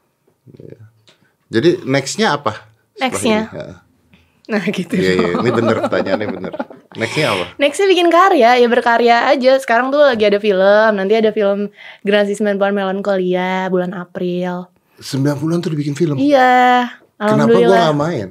Jadi 1.46 1.84
nextnya 1.84 2.32
apa? 2.32 2.71
Nextnya? 3.00 3.48
ini? 3.48 3.56
Ya. 3.56 3.68
nah 4.52 4.62
gitu 4.66 4.92
Iya, 4.98 5.12
iya. 5.16 5.30
Ini 5.38 5.50
bener 5.54 5.76
pertanyaannya 5.86 6.28
bener. 6.28 6.52
Nextnya 6.98 7.26
apa? 7.32 7.44
Nextnya 7.56 7.86
bikin 7.88 8.08
karya, 8.12 8.50
ya 8.60 8.66
berkarya 8.68 9.16
aja. 9.32 9.52
Sekarang 9.56 9.88
tuh 9.88 10.02
lagi 10.02 10.28
ada 10.28 10.36
film, 10.42 10.90
nanti 10.98 11.14
ada 11.16 11.30
film 11.32 11.72
Generasi 12.04 12.36
90-an 12.36 12.74
Melankolia 12.74 13.70
bulan 13.72 13.96
April. 13.96 14.68
90-an 15.00 15.58
tuh 15.62 15.70
dibikin 15.72 15.96
film. 15.96 16.20
Iya, 16.20 16.90
Kenapa 17.16 17.16
gua 17.16 17.26
alhamdulillah. 17.48 17.80
gak 17.90 17.98
main? 17.98 18.28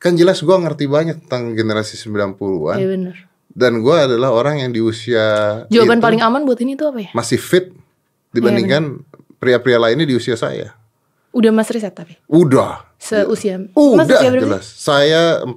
Kan 0.00 0.18
jelas 0.18 0.42
gua 0.42 0.58
ngerti 0.58 0.88
banyak 0.90 1.26
tentang 1.26 1.54
generasi 1.54 1.94
90-an. 2.00 2.78
Iya 2.78 2.88
bener. 2.88 3.16
Dan 3.52 3.84
gua 3.84 4.08
adalah 4.08 4.32
orang 4.32 4.64
yang 4.64 4.70
di 4.72 4.80
usia 4.80 5.22
Jawaban 5.68 6.00
itu 6.00 6.06
paling 6.08 6.22
aman 6.24 6.42
buat 6.48 6.56
ini 6.64 6.72
tuh 6.72 6.88
apa 6.88 7.04
ya? 7.04 7.10
masih 7.12 7.36
fit 7.36 7.68
dibandingkan 8.32 9.04
pria-pria 9.36 9.76
lainnya 9.76 10.08
di 10.08 10.16
usia 10.16 10.34
saya. 10.34 10.72
Udah 11.32 11.48
mas 11.48 11.68
riset 11.68 11.90
tapi 11.90 12.20
Udah. 12.26 12.84
seusia. 12.94 13.56
mas 13.58 13.72
Udah 13.74 14.04
usia 14.06 14.28
berapa 14.28 14.36
sih? 14.36 14.44
jelas. 14.44 14.64
Saya 14.68 15.22
40 15.42 15.56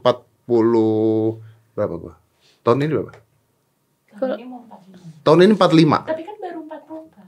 berapa 1.74 1.94
gua? 1.96 2.14
Tahun 2.62 2.80
ini 2.80 2.92
berapa? 2.92 3.12
Tahun 4.16 4.30
ini 4.34 4.46
mau 4.46 4.64
45. 4.64 5.22
Tahun 5.22 5.40
ini 5.42 5.54
45. 5.54 6.00
Tapi 6.06 6.22
kan 6.24 6.36
baru 6.38 6.60
40 6.62 7.12
kan. 7.12 7.26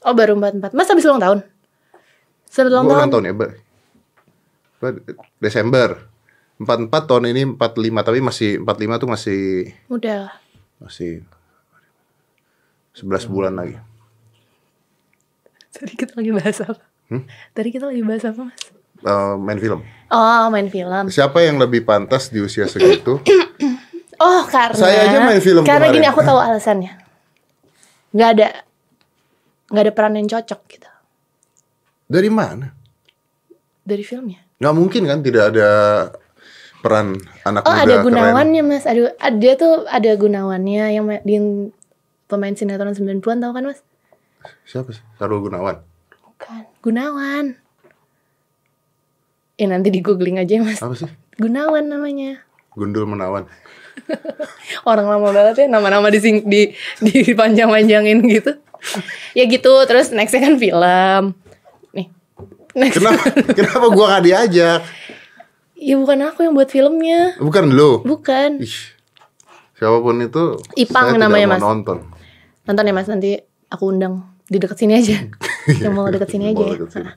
Oh 0.00 0.14
baru 0.14 0.32
44 0.34 0.72
Mas 0.72 0.86
habis 0.86 1.04
ulang 1.04 1.18
tahun? 1.18 1.38
Selamat 2.46 2.70
ulang 2.70 2.82
Gua 2.82 2.88
tahun. 2.88 2.98
ulang 2.98 3.10
tahun 3.10 3.24
ya, 3.24 3.32
Ber. 3.34 3.50
Ber- 4.78 5.02
Desember. 5.38 5.88
44 6.56 6.66
tahun 7.04 7.24
ini 7.28 7.42
45 7.54 7.60
tapi 8.02 8.18
masih 8.20 8.50
45 8.58 8.66
tuh 8.96 9.08
masih 9.08 9.40
Udah 9.86 10.16
lah. 10.24 10.34
masih 10.80 11.22
11 12.92 13.06
bulan 13.26 13.54
lagi. 13.54 13.78
Tadi 15.70 15.94
kita 15.94 16.14
lagi 16.14 16.30
bahas 16.32 16.58
apa? 16.60 16.82
Hmm? 17.08 17.24
Tadi 17.50 17.68
kita 17.68 17.88
lagi 17.88 18.00
bahas 18.00 18.24
apa 18.24 18.40
mas? 18.44 18.60
Eh, 18.98 19.34
main 19.36 19.56
film. 19.56 19.80
Oh 20.08 20.44
main 20.48 20.68
film. 20.68 21.06
Siapa 21.08 21.40
yang 21.40 21.56
lebih 21.56 21.82
pantas 21.82 22.28
di 22.28 22.38
usia 22.38 22.64
segitu? 22.64 23.20
Oh 24.18 24.42
karena 24.50 24.74
Saya 24.74 24.98
aja 25.06 25.18
main 25.22 25.38
film 25.38 25.62
Karena 25.62 25.86
kemarin. 25.86 25.94
gini 25.94 26.06
aku 26.10 26.26
tahu 26.26 26.42
alasannya. 26.42 26.90
Gak 28.10 28.28
ada 28.34 28.48
nggak 29.70 29.84
ada 29.84 29.92
peran 29.94 30.18
yang 30.18 30.26
cocok 30.26 30.60
gitu 30.66 30.90
Dari 32.04 32.26
mana? 32.26 32.74
dari 33.80 34.02
filmnya. 34.02 34.42
Nggak 34.58 34.74
mungkin 34.74 35.02
kan 35.06 35.18
tidak 35.22 35.54
ada 35.54 35.68
peran 36.82 37.14
anak 37.40 37.62
Oh 37.62 37.70
muda 37.70 37.78
ada 37.78 37.94
keren. 37.94 38.04
Gunawannya 38.04 38.62
mas, 38.66 38.84
ada 38.84 39.00
dia 39.32 39.54
tuh 39.54 39.86
ada 39.86 40.10
Gunawannya 40.12 40.84
yang 40.92 41.06
di 41.22 41.36
pemain 42.26 42.52
sinetron 42.52 42.92
90-an 42.92 43.38
tahu 43.38 43.52
kan 43.54 43.64
mas? 43.64 43.80
Siapa 44.66 44.90
sih? 44.90 45.00
Sarul 45.14 45.40
Gunawan. 45.40 45.78
Bukan, 46.38 46.62
Gunawan. 46.80 47.58
Ya 49.54 49.66
nanti 49.66 49.90
di 49.90 49.98
googling 49.98 50.38
aja 50.38 50.54
ya 50.54 50.62
mas. 50.62 50.78
Apa 50.78 50.94
sih? 50.94 51.10
Gunawan 51.34 51.82
namanya. 51.84 52.46
Gundul 52.72 53.10
Menawan. 53.10 53.50
Orang 54.86 55.10
lama 55.10 55.34
banget 55.34 55.66
ya 55.66 55.66
nama-nama 55.66 56.06
di 56.08 56.22
di 56.22 56.70
dipanjang-panjangin 57.02 58.22
gitu. 58.30 58.54
ya 59.34 59.44
gitu, 59.44 59.74
terus 59.84 60.14
nextnya 60.14 60.38
kan 60.40 60.54
film. 60.54 61.24
Nih, 61.90 62.06
next. 62.72 63.02
Kenapa? 63.02 63.22
kenapa 63.58 63.86
gua 63.90 64.06
nggak 64.14 64.24
diajak? 64.24 64.80
ya 65.74 65.94
bukan 65.94 66.18
aku 66.26 66.42
yang 66.42 66.54
buat 66.54 66.70
filmnya, 66.70 67.34
Bukan 67.38 67.70
lo. 67.70 68.02
bukan. 68.02 68.58
Ih, 68.58 68.78
siapa 69.74 69.98
pun 69.98 70.18
itu 70.18 70.58
Ipang 70.74 71.14
saya 71.14 71.18
namanya, 71.18 71.46
tidak 71.50 71.58
Mas. 71.58 71.62
nonton. 71.66 71.98
Nonton 72.62 72.84
ya 72.86 72.94
mas 72.94 73.06
nanti 73.06 73.30
aku 73.66 73.84
undang 73.90 74.22
di 74.46 74.58
dekat 74.58 74.78
sini 74.78 74.94
aja. 74.94 75.18
yang 75.84 75.94
mau 75.94 76.08
deket 76.08 76.28
sini 76.32 76.52
aja. 76.52 76.64
ya. 76.64 76.76
Nah, 77.04 77.14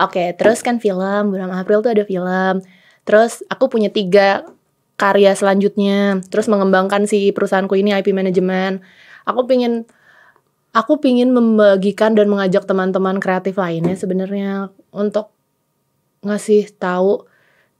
Oke, 0.00 0.32
terus 0.36 0.64
kan 0.64 0.80
film 0.80 1.36
bulan 1.36 1.52
April 1.52 1.84
tuh 1.84 1.92
ada 1.92 2.04
film. 2.08 2.64
Terus 3.04 3.44
aku 3.52 3.68
punya 3.68 3.92
tiga 3.92 4.48
karya 4.96 5.36
selanjutnya. 5.36 6.24
Terus 6.32 6.48
mengembangkan 6.48 7.04
si 7.04 7.32
perusahaanku 7.32 7.76
ini 7.76 7.92
IP 7.92 8.12
Management. 8.16 8.80
Aku 9.28 9.44
pingin 9.44 9.84
aku 10.70 11.02
pingin 11.02 11.34
membagikan 11.34 12.14
dan 12.14 12.30
mengajak 12.30 12.64
teman-teman 12.64 13.18
kreatif 13.18 13.58
lainnya 13.58 13.98
sebenarnya 13.98 14.70
untuk 14.94 15.34
ngasih 16.22 16.70
tahu 16.78 17.26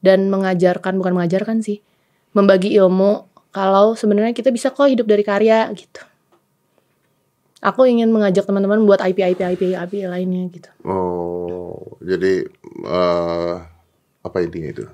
dan 0.00 0.32
mengajarkan 0.32 0.96
bukan 0.96 1.12
mengajarkan 1.14 1.60
sih 1.60 1.84
membagi 2.32 2.72
ilmu 2.74 3.30
kalau 3.50 3.94
sebenarnya 3.98 4.34
kita 4.34 4.54
bisa 4.54 4.70
kok 4.70 4.90
hidup 4.90 5.06
dari 5.06 5.22
karya 5.26 5.70
gitu. 5.74 6.09
Aku 7.61 7.84
ingin 7.84 8.08
mengajak 8.08 8.48
teman-teman 8.48 8.80
buat 8.88 9.04
IP 9.04 9.20
IP 9.20 9.40
IP 9.44 9.62
IP 9.76 9.92
lainnya 10.08 10.48
gitu. 10.48 10.70
Oh, 10.88 12.00
jadi 12.00 12.48
eh 12.88 13.54
apa 14.24 14.36
intinya 14.40 14.72
itu? 14.72 14.84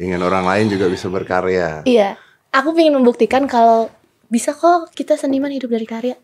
Ingin 0.00 0.20
orang 0.24 0.48
lain 0.48 0.72
juga 0.72 0.88
bisa 0.88 1.12
berkarya. 1.12 1.84
Iya, 1.84 2.16
aku 2.50 2.72
ingin 2.72 2.96
membuktikan 2.96 3.44
kalau 3.44 3.92
bisa 4.32 4.56
kok 4.56 4.96
kita 4.96 5.20
seniman 5.20 5.52
hidup 5.52 5.70
dari 5.70 5.84
karya. 5.84 6.16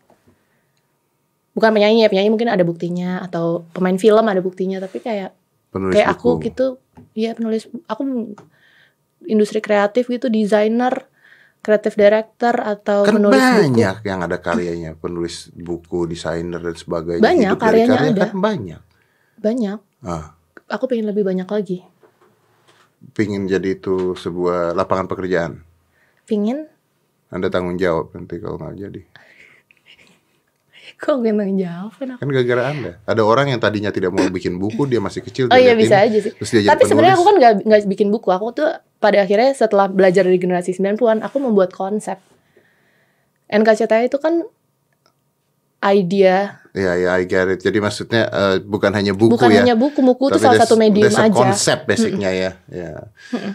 Bukan 1.53 1.71
penyanyi 1.75 2.07
ya, 2.07 2.09
penyanyi 2.09 2.31
mungkin 2.31 2.49
ada 2.49 2.63
buktinya 2.63 3.21
atau 3.21 3.67
pemain 3.75 3.95
film 3.99 4.25
ada 4.25 4.41
buktinya, 4.41 4.79
tapi 4.81 5.03
kayak 5.03 5.35
Penulis 5.71 5.93
kayak 5.93 6.07
aku 6.15 6.39
buku. 6.39 6.51
gitu, 6.51 6.65
ya 7.15 7.31
penulis 7.35 7.67
aku 7.87 8.33
industri 9.27 9.59
kreatif 9.59 10.07
gitu, 10.07 10.31
desainer, 10.31 11.10
kreatif 11.61 11.93
director 11.93 12.51
atau 12.53 13.01
Kan 13.01 13.15
penulis 13.15 13.37
buku. 13.37 13.57
banyak 13.63 13.97
yang 14.01 14.19
ada 14.19 14.37
karyanya, 14.37 14.91
penulis 14.93 15.49
buku, 15.51 16.05
desainer 16.05 16.57
dan 16.57 16.73
sebagainya. 16.73 17.21
Banyak, 17.21 17.51
Hidup 17.51 17.61
karyanya 17.61 17.95
karya 17.95 18.11
ada. 18.11 18.23
Kan 18.25 18.37
banyak. 18.37 18.81
Banyak. 19.37 19.79
Ah, 20.01 20.25
Aku 20.67 20.85
pengen 20.85 21.05
lebih 21.05 21.21
banyak 21.21 21.45
lagi. 21.45 21.79
pingin 23.11 23.43
jadi 23.43 23.75
itu 23.75 24.13
sebuah 24.13 24.73
lapangan 24.73 25.05
pekerjaan. 25.05 25.65
Pingin 26.23 26.69
Anda 27.27 27.47
tanggung 27.47 27.75
jawab 27.75 28.13
nanti 28.13 28.37
kalau 28.37 28.55
nggak 28.55 28.77
jadi. 28.77 29.01
Kok 31.01 31.17
gue 31.17 31.33
yang 31.33 31.57
jawab 31.57 31.97
kan 31.97 32.13
gara-gara 32.29 32.63
Anda. 32.69 32.91
Ada 33.09 33.21
orang 33.25 33.49
yang 33.49 33.57
tadinya 33.57 33.89
tidak 33.89 34.13
mau 34.13 34.21
bikin 34.29 34.61
buku, 34.61 34.85
dia 34.85 35.01
masih 35.01 35.25
kecil. 35.25 35.49
Oh 35.49 35.57
iya 35.57 35.73
bisa 35.73 35.97
aja 35.97 36.13
sih. 36.13 36.29
Terus 36.29 36.49
dia 36.53 36.69
Tapi 36.69 36.85
sebenarnya 36.85 37.17
aku 37.17 37.25
kan 37.25 37.35
nggak 37.41 37.53
nggak 37.65 37.81
bikin 37.89 38.13
buku. 38.13 38.29
Aku 38.29 38.53
tuh 38.53 38.69
pada 39.01 39.25
akhirnya 39.25 39.49
setelah 39.57 39.89
belajar 39.89 40.21
dari 40.21 40.37
generasi 40.37 40.77
90-an, 40.77 41.25
aku 41.25 41.41
membuat 41.41 41.73
konsep. 41.73 42.21
NKCTI 43.49 44.13
itu 44.13 44.21
kan 44.21 44.45
idea, 45.81 46.61
Iya, 46.71 46.91
iya, 46.95 47.09
I 47.19 47.27
get 47.27 47.51
it. 47.51 47.59
Jadi 47.59 47.83
maksudnya 47.83 48.31
eh, 48.31 48.55
bukan 48.63 48.95
hanya 48.95 49.11
buku 49.11 49.35
bukan 49.35 49.51
ya. 49.51 49.59
hanya 49.65 49.75
buku. 49.75 49.99
Buku 49.99 50.31
itu 50.31 50.39
salah 50.39 50.63
satu 50.63 50.79
medium 50.79 51.11
aja. 51.11 51.27
konsep 51.35 51.83
basicnya 51.83 52.31
ya. 52.31 52.51
ya. 52.71 53.11
Ya, 53.35 53.51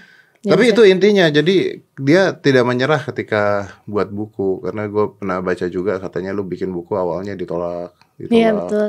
Tapi 0.47 0.64
bisa. 0.64 0.72
itu 0.72 0.82
intinya. 0.86 1.26
Jadi 1.26 1.57
dia 1.97 2.30
tidak 2.32 2.62
menyerah 2.62 3.03
ketika 3.03 3.42
buat 3.84 4.07
buku 4.07 4.62
karena 4.62 4.86
gue 4.86 5.05
pernah 5.14 5.38
baca 5.40 5.66
juga 5.66 5.99
katanya 5.99 6.30
lu 6.30 6.42
bikin 6.42 6.70
buku 6.70 6.94
awalnya 6.94 7.34
ditolak, 7.34 7.90
ditolak, 8.14 8.30
Iya 8.30 8.51
betul. 8.53 8.88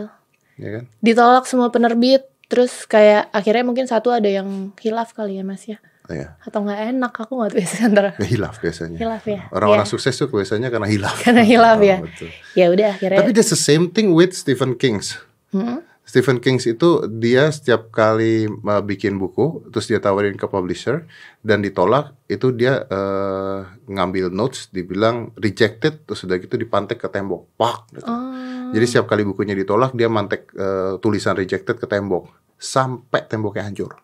ya 0.55 0.69
kan? 0.77 0.83
Ditolak 1.01 1.43
semua 1.45 1.69
penerbit. 1.69 2.23
Terus 2.47 2.85
kayak 2.85 3.27
akhirnya 3.31 3.63
mungkin 3.63 3.85
satu 3.85 4.07
ada 4.07 4.27
yang 4.27 4.71
hilaf 4.79 5.11
kali 5.11 5.35
ya 5.35 5.43
mas 5.43 5.65
ya. 5.65 5.81
Iya. 6.07 6.39
Atau 6.39 6.63
nggak 6.63 6.79
enak. 6.95 7.11
Aku 7.11 7.35
nggak 7.35 7.51
tahu 7.51 7.59
biasanya 7.59 7.85
antara. 7.91 8.09
Ya, 8.15 8.27
hilaf 8.37 8.55
biasanya. 8.63 8.97
Hilaf 8.97 9.23
ya. 9.27 9.41
Orang-orang 9.51 9.83
Iya. 9.83 9.91
sukses 9.91 10.15
tuh 10.15 10.31
biasanya 10.31 10.71
karena 10.71 10.87
hilaf. 10.87 11.19
Karena 11.19 11.43
hilaf 11.43 11.79
ya. 11.83 11.97
betul. 12.07 12.29
Ya 12.55 12.71
udah 12.71 12.87
akhirnya. 12.95 13.19
Tapi 13.19 13.31
that's 13.35 13.51
the 13.51 13.59
same 13.59 13.91
thing 13.91 14.15
with 14.15 14.31
Stephen 14.31 14.79
Kings. 14.79 15.19
Hmm? 15.51 15.83
Stephen 16.07 16.39
King 16.39 16.55
itu 16.63 17.03
dia 17.19 17.51
setiap 17.51 17.91
kali 17.91 18.47
uh, 18.47 18.79
bikin 18.79 19.19
buku, 19.19 19.67
terus 19.75 19.91
dia 19.91 19.99
tawarin 19.99 20.39
ke 20.39 20.47
publisher 20.47 21.03
dan 21.43 21.59
ditolak, 21.59 22.15
itu 22.31 22.55
dia 22.55 22.87
uh, 22.87 23.67
ngambil 23.91 24.31
notes, 24.31 24.71
dibilang 24.71 25.35
rejected, 25.35 26.07
terus 26.07 26.23
udah 26.23 26.39
gitu 26.39 26.55
dipantek 26.55 27.03
ke 27.03 27.11
tembok, 27.11 27.51
pak. 27.59 27.91
gitu. 27.91 28.07
Oh. 28.07 28.71
Jadi 28.71 28.85
setiap 28.87 29.11
kali 29.11 29.27
bukunya 29.27 29.51
ditolak, 29.51 29.91
dia 29.99 30.07
mantek 30.07 30.47
uh, 30.55 30.95
tulisan 31.03 31.35
rejected 31.35 31.75
ke 31.75 31.83
tembok, 31.83 32.31
sampai 32.55 33.27
temboknya 33.27 33.67
hancur. 33.67 33.99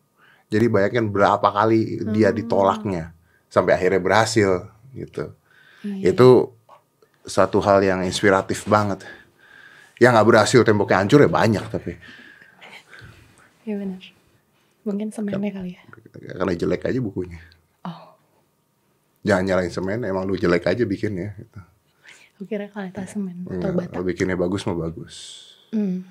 Jadi 0.52 0.66
bayangkan 0.68 1.08
berapa 1.08 1.48
kali 1.56 2.04
dia 2.12 2.36
ditolaknya, 2.36 3.16
sampai 3.48 3.80
akhirnya 3.80 4.04
berhasil, 4.04 4.68
gitu. 4.92 5.32
Itu 6.04 6.52
satu 7.24 7.64
hal 7.64 7.80
yang 7.80 8.04
inspiratif 8.04 8.68
banget. 8.68 9.08
Yang 9.98 10.12
nggak 10.14 10.28
berhasil 10.28 10.60
temboknya 10.62 10.98
hancur 11.00 11.20
ya 11.22 11.30
banyak 11.30 11.66
tapi 11.70 11.94
Iya 13.64 13.80
benar. 13.80 14.02
Mungkin 14.84 15.08
semennya 15.10 15.52
kali 15.54 15.72
ya. 15.74 15.82
karena 16.36 16.54
jelek 16.54 16.84
aja 16.84 17.00
bukunya. 17.00 17.40
Oh. 17.82 18.12
Jangan 19.24 19.44
nyalain 19.48 19.72
semen, 19.72 20.04
emang 20.04 20.28
lu 20.28 20.36
jelek 20.36 20.68
aja 20.68 20.84
bikinnya. 20.84 21.32
Gitu. 21.40 21.60
Aku 22.36 22.44
kira 22.44 22.68
kualitas 22.68 23.08
semen 23.08 23.48
atau 23.48 23.72
bata. 23.72 23.88
kalau 23.88 24.04
bikinnya 24.04 24.36
bagus 24.36 24.68
mah 24.68 24.76
bagus. 24.76 25.16
Hmm. 25.72 26.04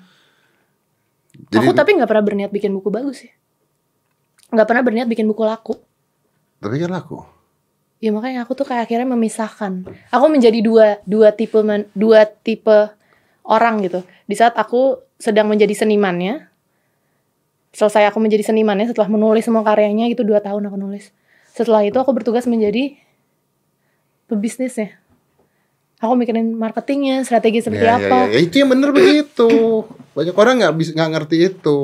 Jadi, 1.49 1.61
aku 1.61 1.73
tapi 1.73 1.93
nggak 1.93 2.09
pernah 2.09 2.25
berniat 2.25 2.49
bikin 2.49 2.73
buku 2.73 2.89
bagus 2.89 3.21
ya. 3.21 3.33
Nggak 4.49 4.67
pernah 4.69 4.81
berniat 4.81 5.05
bikin 5.05 5.25
buku 5.25 5.43
laku. 5.45 5.77
tapi 6.57 6.79
kan 6.79 6.89
laku. 6.89 7.21
Ya 7.99 8.09
makanya 8.09 8.43
aku 8.43 8.55
tuh 8.55 8.65
kayak 8.65 8.89
akhirnya 8.89 9.05
memisahkan. 9.05 9.85
Aku 10.09 10.25
menjadi 10.27 10.57
dua 10.59 10.97
dua 11.05 11.29
tipe 11.29 11.59
man- 11.61 11.85
dua 11.93 12.25
tipe 12.25 12.89
orang 13.43 13.83
gitu. 13.83 14.03
Di 14.25 14.35
saat 14.35 14.55
aku 14.55 14.99
sedang 15.19 15.47
menjadi 15.51 15.75
senimannya, 15.75 16.47
selesai 17.75 18.09
aku 18.11 18.19
menjadi 18.23 18.51
senimannya 18.51 18.91
setelah 18.91 19.11
menulis 19.11 19.43
semua 19.47 19.63
karyanya 19.63 20.07
itu 20.07 20.23
dua 20.23 20.39
tahun 20.39 20.67
aku 20.67 20.77
nulis. 20.79 21.11
Setelah 21.53 21.85
itu 21.85 21.95
aku 21.99 22.11
bertugas 22.15 22.49
menjadi 22.49 22.97
pebisnisnya. 24.25 24.97
Aku 26.03 26.19
mikirin 26.19 26.51
marketingnya, 26.59 27.23
strategi 27.23 27.63
seperti 27.63 27.85
Ya, 27.87 27.95
ya, 27.95 28.07
apa. 28.11 28.17
ya, 28.27 28.35
ya, 28.35 28.39
itu 28.43 28.55
yang 28.59 28.69
bener 28.75 28.91
begitu. 28.91 29.47
Banyak 30.11 30.35
orang 30.35 30.53
nggak 30.59 30.75
bisa 30.75 30.91
nggak 30.91 31.11
ngerti 31.15 31.37
itu. 31.47 31.79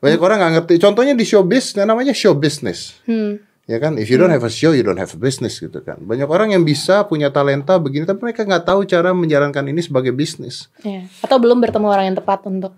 Banyak 0.00 0.20
orang 0.20 0.36
nggak 0.44 0.52
ngerti. 0.60 0.74
Contohnya 0.76 1.16
di 1.16 1.24
showbiz, 1.24 1.72
namanya 1.80 2.12
show 2.12 2.36
business. 2.36 3.00
Hmm. 3.08 3.40
Ya 3.70 3.78
kan, 3.78 4.02
if 4.02 4.10
you 4.10 4.18
don't 4.18 4.34
have 4.34 4.42
a 4.42 4.50
show, 4.50 4.74
you 4.74 4.82
don't 4.82 4.98
have 4.98 5.14
a 5.14 5.20
business 5.20 5.62
gitu 5.62 5.78
kan. 5.78 6.02
Banyak 6.02 6.26
orang 6.26 6.50
yang 6.50 6.66
bisa 6.66 7.06
punya 7.06 7.30
talenta 7.30 7.78
begini, 7.78 8.02
tapi 8.02 8.18
mereka 8.26 8.42
nggak 8.42 8.66
tahu 8.66 8.82
cara 8.82 9.14
menjalankan 9.14 9.62
ini 9.62 9.78
sebagai 9.78 10.10
bisnis. 10.10 10.66
Iya. 10.82 11.06
Atau 11.22 11.38
belum 11.38 11.62
bertemu 11.62 11.86
orang 11.86 12.10
yang 12.10 12.18
tepat 12.18 12.50
untuk 12.50 12.74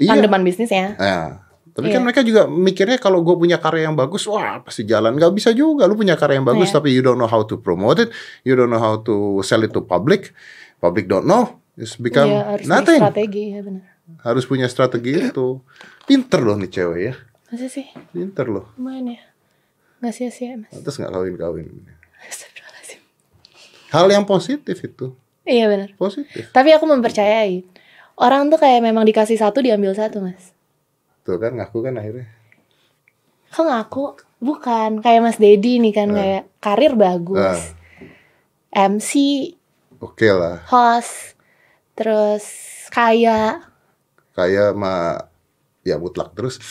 Iya. 0.00 0.16
tandeman 0.16 0.40
bisnis 0.40 0.72
ya. 0.72 0.96
Nah, 0.96 1.44
tapi 1.76 1.92
Iya. 1.92 2.00
kan 2.00 2.02
mereka 2.02 2.24
juga 2.24 2.48
mikirnya 2.48 2.96
kalau 2.96 3.20
gue 3.20 3.36
punya 3.36 3.60
karya 3.60 3.92
yang 3.92 3.96
bagus, 3.98 4.24
wah 4.24 4.56
pasti 4.64 4.88
jalan. 4.88 5.20
Gak 5.20 5.36
bisa 5.36 5.52
juga. 5.52 5.84
Lu 5.84 6.00
punya 6.00 6.16
karya 6.16 6.40
yang 6.40 6.48
bagus, 6.48 6.72
Iya. 6.72 6.80
tapi 6.80 6.88
you 6.88 7.04
don't 7.04 7.20
know 7.20 7.28
how 7.28 7.44
to 7.44 7.60
promote 7.60 8.00
it, 8.00 8.08
you 8.48 8.56
don't 8.56 8.72
know 8.72 8.80
how 8.80 8.96
to 8.96 9.14
sell 9.44 9.60
it 9.60 9.68
to 9.68 9.84
public, 9.84 10.32
public 10.80 11.04
don't 11.04 11.28
know, 11.28 11.60
it's 11.76 12.00
become 12.00 12.32
Iya, 12.32 12.56
harus 12.56 12.64
nothing. 12.64 13.00
strategi 13.04 13.44
ya 13.52 13.60
benar. 13.60 13.84
Harus 14.24 14.48
punya 14.48 14.64
strategi 14.64 15.20
itu. 15.20 15.60
Pinter 16.08 16.40
loh 16.40 16.56
nih 16.56 16.72
cewek 16.72 17.00
ya, 17.04 17.14
Masa 17.52 17.68
sih? 17.68 17.84
pinter 18.08 18.48
loh. 18.48 18.72
Lumayan 18.80 19.12
ya. 19.12 19.20
Nggak 19.98 20.14
sia-sia 20.14 20.54
mas. 20.56 20.70
Terus 20.70 20.96
nggak 20.96 21.10
kawin-kawin. 21.10 21.66
Astagfirullahaladzim. 22.22 23.00
Hal 23.88 24.06
yang 24.08 24.24
positif 24.24 24.76
itu, 24.78 25.16
Iya 25.42 25.66
benar. 25.66 25.90
positif. 25.96 26.50
Tapi 26.50 26.70
aku 26.70 26.84
mempercayai 26.84 27.64
orang 28.16 28.46
tuh 28.46 28.58
kayak 28.58 28.80
memang 28.80 29.02
dikasih 29.02 29.34
satu 29.34 29.58
diambil 29.58 29.92
satu 29.92 30.20
mas. 30.20 30.52
Tuh 31.22 31.36
kan 31.36 31.52
ngaku 31.52 31.78
kan 31.82 31.96
akhirnya. 31.96 32.28
Kok 33.48 33.64
ngaku? 33.64 34.02
Bukan 34.38 35.02
kayak 35.02 35.18
Mas 35.18 35.34
Dedi 35.34 35.82
nih 35.82 35.90
kan 35.90 36.14
kayak 36.14 36.46
karir 36.62 36.94
bagus, 36.94 37.74
MC, 38.70 39.10
Oke 39.98 40.30
lah, 40.30 40.62
host, 40.70 41.34
terus 41.98 42.46
kaya. 42.86 43.66
kayak 44.30 44.78
mah 44.78 45.26
ya 45.82 45.98
mutlak 45.98 46.30
terus. 46.38 46.62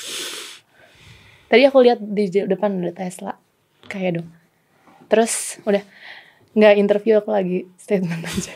Tadi 1.47 1.61
aku 1.63 1.77
lihat 1.79 1.99
di 1.99 2.27
depan 2.27 2.83
ada 2.83 2.93
Tesla, 2.93 3.33
kayak 3.87 4.19
dong. 4.19 4.27
Terus 5.07 5.63
udah 5.63 5.79
nggak 6.51 6.73
interview 6.75 7.17
aku 7.17 7.31
lagi 7.31 7.63
statement 7.83 8.21
aja. 8.21 8.51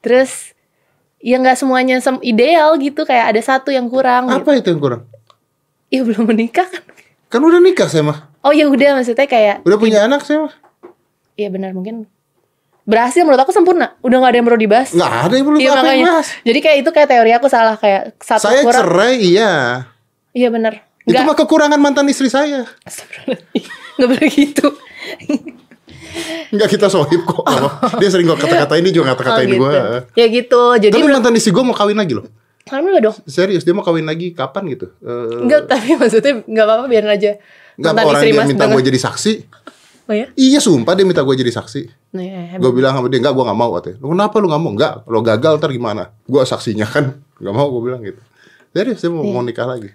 Terus 0.00 0.52
ya 1.18 1.40
nggak 1.40 1.56
semuanya 1.56 1.96
sem 1.98 2.20
ideal 2.20 2.76
gitu 2.76 3.02
kayak 3.02 3.32
ada 3.32 3.40
satu 3.40 3.72
yang 3.72 3.88
kurang. 3.88 4.28
Gitu. 4.28 4.36
Apa 4.44 4.50
itu 4.54 4.68
yang 4.68 4.82
kurang? 4.82 5.02
Ya 5.88 6.04
belum 6.04 6.28
menikah 6.28 6.68
kan? 6.68 6.84
Kan 7.26 7.40
udah 7.40 7.58
nikah 7.58 7.88
saya 7.88 8.04
mah. 8.04 8.28
Oh 8.44 8.52
ya 8.52 8.68
udah 8.68 9.00
maksudnya 9.00 9.26
kayak 9.26 9.64
Udah 9.64 9.78
punya 9.80 10.04
anak 10.04 10.22
saya 10.22 10.46
mah. 10.46 10.54
Iya 11.34 11.48
benar 11.50 11.72
mungkin 11.72 12.06
berhasil 12.86 13.24
menurut 13.24 13.42
aku 13.42 13.50
sempurna. 13.50 13.96
Udah 14.04 14.20
nggak 14.20 14.30
ada 14.30 14.38
yang 14.38 14.46
perlu 14.46 14.60
dibahas. 14.60 14.90
Nggak 14.92 15.12
ada 15.24 15.34
yang 15.34 15.46
perlu 15.48 15.58
Iya 15.58 15.66
apa 15.66 15.74
yang 15.74 15.82
makanya. 15.82 16.06
bahas. 16.12 16.28
Jadi 16.44 16.58
kayak 16.60 16.76
itu 16.84 16.90
kayak 16.92 17.08
teori 17.08 17.30
aku 17.34 17.46
salah 17.48 17.76
kayak 17.80 18.02
satu 18.20 18.46
Saya 18.46 18.60
kurang. 18.62 18.82
cerai 18.84 19.14
iya. 19.18 19.50
Iya 20.30 20.48
benar. 20.52 20.74
Itu 21.06 21.22
mah 21.22 21.36
kekurangan 21.36 21.78
mantan 21.78 22.06
istri 22.06 22.26
saya. 22.26 22.66
Nggak 23.96 24.08
boleh 24.10 24.28
gitu. 24.28 24.66
Enggak 26.50 26.68
kita 26.72 26.86
sohib 26.88 27.22
kok. 27.22 27.44
Dia 27.96 28.08
sering 28.10 28.26
gua 28.26 28.34
kata-katain 28.34 28.82
dia 28.82 28.94
juga 28.94 29.14
kata-katain 29.14 29.46
Oh, 29.46 29.52
gitu. 29.52 29.62
gua. 29.62 29.72
Ya 30.12 30.26
gitu. 30.26 30.62
Jadi 30.78 30.92
Tapi 30.92 31.06
mantan 31.06 31.34
istri 31.34 31.50
gua 31.50 31.62
mau 31.62 31.76
kawin 31.76 31.94
lagi 31.94 32.12
loh. 32.12 32.26
Alhamdulillah 32.66 33.02
dong. 33.04 33.16
Serius 33.24 33.62
dia 33.62 33.70
mau 33.70 33.86
kawin 33.86 34.02
lagi 34.02 34.34
kapan 34.34 34.66
gitu? 34.68 34.90
Enggak, 35.38 35.70
tapi 35.70 35.94
maksudnya 35.94 36.42
nggak 36.42 36.64
apa-apa 36.66 36.84
biarin 36.86 37.10
aja. 37.10 37.30
Enggak 37.76 37.92
Mantan 37.94 38.10
orang 38.10 38.22
dia 38.24 38.42
minta 38.44 38.64
gua 38.66 38.82
jadi 38.82 38.98
saksi. 38.98 39.32
Oh 40.06 40.14
ya? 40.14 40.26
Iya 40.34 40.58
sumpah 40.58 40.94
dia 40.94 41.02
minta 41.02 41.22
gua 41.22 41.34
jadi 41.34 41.50
saksi. 41.50 42.14
Nah, 42.14 42.22
ya, 42.22 42.40
hebat. 42.54 42.62
Gue 42.62 42.70
bilang 42.72 42.94
sama 42.94 43.06
dia 43.06 43.18
enggak 43.18 43.34
gua 43.34 43.44
nggak 43.46 43.58
mau 43.58 43.70
katanya. 43.74 43.96
"Lu 43.98 44.06
Kenapa 44.14 44.34
lu 44.38 44.46
nggak 44.46 44.62
mau? 44.62 44.70
Enggak, 44.70 44.92
lo 45.02 45.18
gagal 45.18 45.52
ntar 45.58 45.70
gimana? 45.70 46.02
Gua 46.24 46.42
saksinya 46.42 46.86
kan. 46.86 47.18
Gak 47.36 47.52
mau 47.52 47.66
gua 47.68 47.82
bilang 47.84 48.00
gitu. 48.02 48.22
Serius 48.70 48.98
dia 48.98 49.10
mau, 49.10 49.22
Iya. 49.22 49.32
mau 49.32 49.42
nikah 49.42 49.66
lagi. 49.66 49.90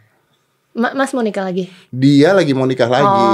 Ma- 0.72 0.94
Mas 0.94 1.12
mau 1.12 1.20
nikah 1.20 1.44
lagi? 1.44 1.68
Dia 1.90 2.32
lagi 2.32 2.52
mau 2.52 2.64
nikah 2.64 2.88
lagi. 2.88 3.28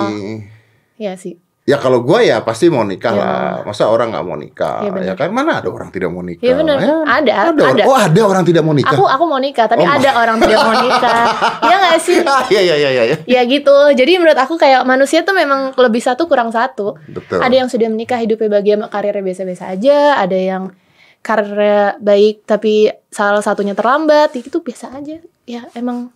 Iya 0.97 1.13
sih. 1.13 1.37
Ya 1.63 1.75
kalau 1.75 1.99
gua 1.99 2.23
ya 2.23 2.39
pasti 2.39 2.71
mau 2.71 2.81
nikah 2.81 3.11
Iya. 3.11 3.19
lah. 3.19 3.51
Masa 3.61 3.91
orang 3.91 4.09
nggak 4.09 4.23
mau 4.23 4.33
nikah? 4.33 4.87
Benar. 4.87 5.03
ya 5.03 5.13
kan 5.13 5.29
mana 5.29 5.59
ada 5.59 5.67
orang 5.67 5.91
tidak 5.91 6.09
mau 6.09 6.23
nikah? 6.23 6.39
Iya, 6.39 6.53
benar. 6.55 6.79
Ya, 6.79 6.95
Ada, 7.03 7.31
orang- 7.51 7.75
ada. 7.75 7.83
Oh 7.83 7.97
ada 7.99 8.21
orang 8.23 8.43
tidak 8.43 8.63
mau 8.63 8.71
nikah. 8.71 8.95
Aku 8.95 9.03
aku 9.03 9.23
mau 9.27 9.35
nikah, 9.37 9.67
tapi 9.67 9.83
Oh. 9.83 9.91
ada 9.91 10.09
orang 10.23 10.39
tidak 10.39 10.57
mau 10.57 10.75
nikah. 10.79 11.23
Iya 11.61 11.75
nggak 11.77 11.97
sih? 11.99 12.17
Iya 12.23 12.61
iya 12.71 12.75
iya 12.77 12.89
iya. 13.03 13.17
Ya 13.27 13.41
gitu. 13.43 13.75
Jadi 13.91 14.11
menurut 14.15 14.39
aku 14.39 14.55
kayak 14.55 14.81
manusia 14.81 15.21
tuh 15.21 15.35
memang 15.35 15.75
lebih 15.75 15.99
satu 15.99 16.23
kurang 16.25 16.49
satu. 16.49 16.95
Betul. 17.05 17.43
Ada 17.43 17.53
yang 17.53 17.67
sudah 17.67 17.85
menikah 17.85 18.17
hidupnya 18.17 18.47
bahagia 18.49 18.79
karirnya 18.87 19.21
biasa-biasa 19.21 19.63
aja, 19.69 19.97
ada 20.15 20.33
yang 20.33 20.71
karirnya 21.19 21.99
baik 21.99 22.47
tapi 22.47 22.87
salah 23.11 23.43
satunya 23.43 23.75
terlambat, 23.75 24.31
ya 24.31 24.39
gitu 24.39 24.63
biasa 24.63 24.95
aja. 24.95 25.19
Ya 25.43 25.67
emang 25.73 26.15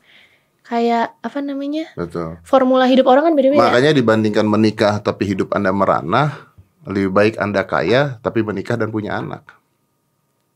kayak 0.72 1.20
apa 1.20 1.40
namanya? 1.44 1.92
Betul. 2.00 2.40
Formula 2.48 2.88
hidup 2.88 3.12
orang 3.12 3.28
kan 3.28 3.34
beda-beda. 3.36 3.60
Makanya 3.60 3.92
dibandingkan 3.92 4.48
menikah 4.48 5.04
tapi 5.04 5.28
hidup 5.28 5.52
anda 5.52 5.76
merana, 5.76 6.48
lebih 6.88 7.12
baik 7.12 7.36
anda 7.36 7.68
kaya 7.68 8.16
tapi 8.24 8.40
menikah 8.40 8.80
dan 8.80 8.88
punya 8.88 9.20
anak. 9.20 9.44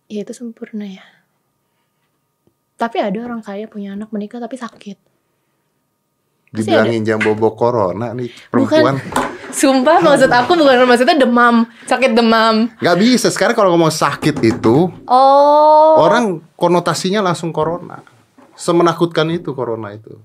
Ya 0.07 0.23
itu 0.23 0.31
sempurna 0.31 0.87
ya. 0.87 1.03
Tapi 2.79 3.03
ada 3.03 3.19
orang 3.27 3.43
kaya 3.43 3.67
punya 3.67 3.99
anak 3.99 4.15
menikah 4.15 4.39
tapi 4.39 4.55
sakit. 4.55 4.95
Dibilangin 6.55 7.03
jam 7.03 7.19
bobo 7.19 7.51
corona 7.51 8.15
nih 8.15 8.31
perempuan. 8.47 8.95
Sumpah 9.55 10.03
maksud 10.03 10.27
aku 10.27 10.59
bukan 10.59 10.83
maksudnya 10.83 11.15
demam, 11.15 11.63
sakit 11.87 12.11
demam. 12.11 12.67
Gak 12.75 12.99
bisa. 12.99 13.31
Sekarang 13.31 13.55
kalau 13.55 13.71
ngomong 13.71 13.87
sakit 13.87 14.35
itu, 14.43 14.91
Oh. 15.07 15.95
orang 16.03 16.43
konotasinya 16.59 17.23
langsung 17.23 17.55
corona. 17.55 18.14
Semenakutkan 18.55 19.27
itu 19.29 19.51
corona 19.51 19.91
itu. 19.91 20.15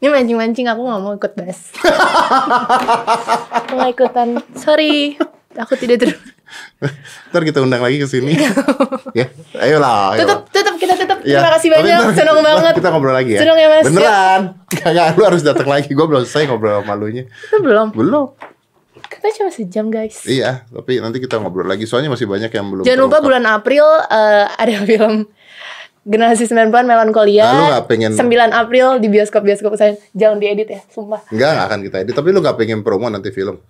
Ini 0.00 0.08
mancing-mancing 0.08 0.64
aku 0.64 0.80
gak 0.80 1.00
mau 1.04 1.12
ikut 1.12 1.32
bas. 1.36 1.60
gak 3.68 3.90
ikutan. 3.92 4.28
Sorry. 4.56 5.18
Aku 5.58 5.76
tidak 5.76 5.96
ter... 6.00 6.10
Ntar 7.30 7.42
kita 7.46 7.62
undang 7.62 7.84
lagi 7.84 8.02
ke 8.02 8.08
sini. 8.08 8.34
ya, 9.18 9.26
ayolah. 9.54 10.16
ayolah. 10.16 10.18
Tutup, 10.18 10.40
tutup, 10.50 10.74
kita 10.80 10.94
tutup. 10.98 11.18
Ya, 11.22 11.38
Terima 11.38 11.50
kasih 11.54 11.68
banyak. 11.70 11.98
ntar- 12.00 12.16
Senang 12.16 12.38
banget. 12.42 12.74
Kita 12.74 12.88
ngobrol 12.90 13.14
lagi 13.14 13.30
ya. 13.38 13.40
Senang 13.44 13.58
ya, 13.58 13.68
Mas. 13.70 13.84
Beneran. 13.86 14.40
Kagak 14.80 15.06
lu 15.14 15.22
harus 15.26 15.42
datang 15.46 15.68
lagi. 15.70 15.90
Gue 15.94 16.06
belum 16.10 16.22
selesai 16.26 16.50
ngobrol 16.50 16.82
sama 16.82 16.94
lu 16.98 17.06
nya. 17.12 17.24
Itu 17.28 17.58
belum. 17.62 17.86
Belum. 17.94 18.26
Kita 19.10 19.26
cuma 19.36 19.50
sejam 19.52 19.86
guys. 19.92 20.26
Iya, 20.26 20.66
tapi 20.70 20.98
nanti 20.98 21.22
kita 21.22 21.38
ngobrol 21.38 21.68
lagi. 21.68 21.86
Soalnya 21.86 22.10
masih 22.10 22.26
banyak 22.26 22.50
yang 22.50 22.66
belum. 22.66 22.82
Jangan 22.88 23.00
lupa 23.04 23.18
bulan 23.22 23.44
April 23.46 23.84
eh, 24.08 24.46
ada 24.48 24.74
film 24.88 25.28
Generasi 26.00 26.48
90-an 26.48 26.88
Melankolia. 26.88 27.44
Nah, 27.44 27.52
lu 27.52 27.64
nggak 27.68 27.84
pengen- 27.86 28.16
9 28.16 28.50
April 28.50 28.86
di 28.98 29.08
bioskop-bioskop 29.12 29.76
saya. 29.76 30.00
Jangan 30.16 30.40
diedit 30.40 30.68
ya, 30.68 30.80
sumpah. 30.88 31.20
Enggak, 31.28 31.50
enggak 31.52 31.66
akan 31.68 31.78
kita 31.84 31.96
edit. 32.00 32.14
Tapi 32.16 32.28
lu 32.32 32.40
gak 32.40 32.56
pengen 32.56 32.80
promo 32.80 33.06
nanti 33.06 33.28
film. 33.28 33.60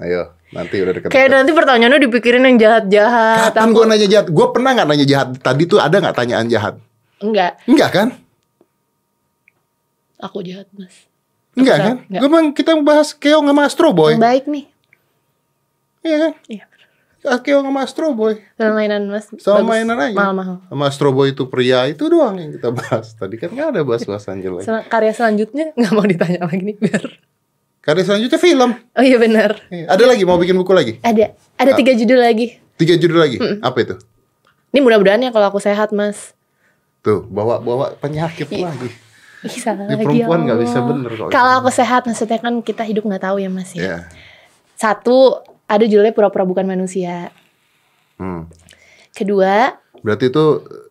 Ayo, 0.00 0.32
nanti 0.48 0.80
udah 0.80 0.92
deket. 0.96 1.08
Kayak 1.12 1.28
nanti 1.36 1.52
pertanyaannya 1.52 2.00
dipikirin 2.00 2.40
yang 2.40 2.56
jahat-jahat. 2.56 3.52
Kapan 3.52 3.76
gue 3.76 3.84
nanya 3.84 4.08
jahat? 4.08 4.26
Gue 4.32 4.46
pernah 4.48 4.72
nggak 4.72 4.88
nanya 4.88 5.04
jahat? 5.04 5.28
Tadi 5.36 5.62
tuh 5.68 5.76
ada 5.76 5.92
nggak 5.92 6.16
tanyaan 6.16 6.48
jahat? 6.48 6.74
Enggak, 7.20 7.60
Enggak 7.68 7.90
kan? 7.92 8.08
aku 10.16 10.40
jahat 10.40 10.64
mas. 10.72 10.94
Enggak 11.52 11.76
Enggak, 11.76 11.76
kan? 11.76 11.96
enggak. 12.08 12.20
Gue 12.24 12.28
bang 12.30 12.46
kita 12.56 12.72
bahas 12.80 13.08
Keong 13.12 13.44
sama 13.44 13.62
Astro 13.68 13.92
Boy. 13.92 14.16
Yang 14.16 14.24
baik 14.24 14.44
nih. 14.48 14.64
Iya 16.02 16.16
kan? 16.16 16.32
Iya. 16.48 16.64
Ah, 17.22 17.38
Keong 17.38 17.62
sama 17.62 17.80
Astro 17.82 18.10
Boy. 18.12 18.42
Mainan 18.56 19.06
mas. 19.06 19.30
Sama 19.36 19.62
bagus. 19.62 19.70
mainan 19.70 19.94
aja. 19.96 20.10
Mahal-mahal. 20.12 20.56
Sama 20.66 20.84
Astro 20.84 21.10
Boy 21.10 21.30
itu 21.30 21.46
pria 21.46 21.86
itu 21.86 22.02
doang 22.06 22.34
yang 22.34 22.50
kita 22.50 22.74
bahas. 22.74 23.14
Tadi 23.14 23.36
kan 23.36 23.48
nggak 23.48 23.68
ada 23.70 23.80
bahas-bahasan 23.80 24.42
jelek. 24.42 24.62
Sel- 24.62 24.82
Karya 24.84 25.12
selanjutnya 25.12 25.70
nggak 25.72 25.92
mau 25.92 26.02
ditanya 26.02 26.42
lagi 26.42 26.62
nih 26.64 26.76
biar. 26.76 27.02
Karya 27.78 28.02
selanjutnya 28.04 28.38
film. 28.38 28.70
Oh 28.92 29.02
iya 29.02 29.16
benar. 29.16 29.54
Iya. 29.68 29.86
Ada 29.86 30.04
lagi 30.04 30.22
mau 30.22 30.34
bikin 30.34 30.54
buku 30.56 30.70
lagi? 30.70 30.98
Ada, 30.98 31.30
Ah. 31.56 31.62
ada 31.62 31.70
tiga 31.74 31.94
judul 31.94 32.18
lagi. 32.18 32.58
Tiga 32.74 32.94
judul 32.94 33.18
lagi. 33.18 33.38
Apa 33.60 33.78
itu? 33.80 33.94
Ini 34.70 34.80
mudah-mudahan 34.80 35.20
ya 35.20 35.30
kalau 35.30 35.46
aku 35.46 35.58
sehat 35.58 35.90
mas. 35.92 36.34
Tuh, 37.00 37.22
bawa 37.24 37.58
bawa 37.58 37.94
penyakit 37.96 38.46
lagi. 38.48 38.90
Ih 39.42 39.58
salah 39.58 39.84
Ini 39.84 39.94
lagi 39.94 40.06
perempuan 40.22 40.38
ya 40.40 40.44
nggak 40.44 40.58
bisa 40.60 40.78
bener 40.80 41.10
kalau 41.12 41.30
Kalau 41.30 41.52
aku 41.58 41.70
sehat 41.70 42.02
maksudnya 42.02 42.38
kan 42.38 42.54
kita 42.60 42.82
hidup 42.82 43.02
nggak 43.04 43.22
tahu 43.22 43.38
ya 43.38 43.46
mas 43.46 43.70
ya. 43.72 43.82
Ya. 43.82 43.96
Satu 44.74 45.42
ada 45.72 45.84
judulnya 45.88 46.12
pura-pura 46.12 46.44
bukan 46.44 46.68
manusia. 46.68 47.32
Hmm. 48.20 48.52
Kedua 49.16 49.80
Berarti 50.02 50.28
itu 50.28 50.44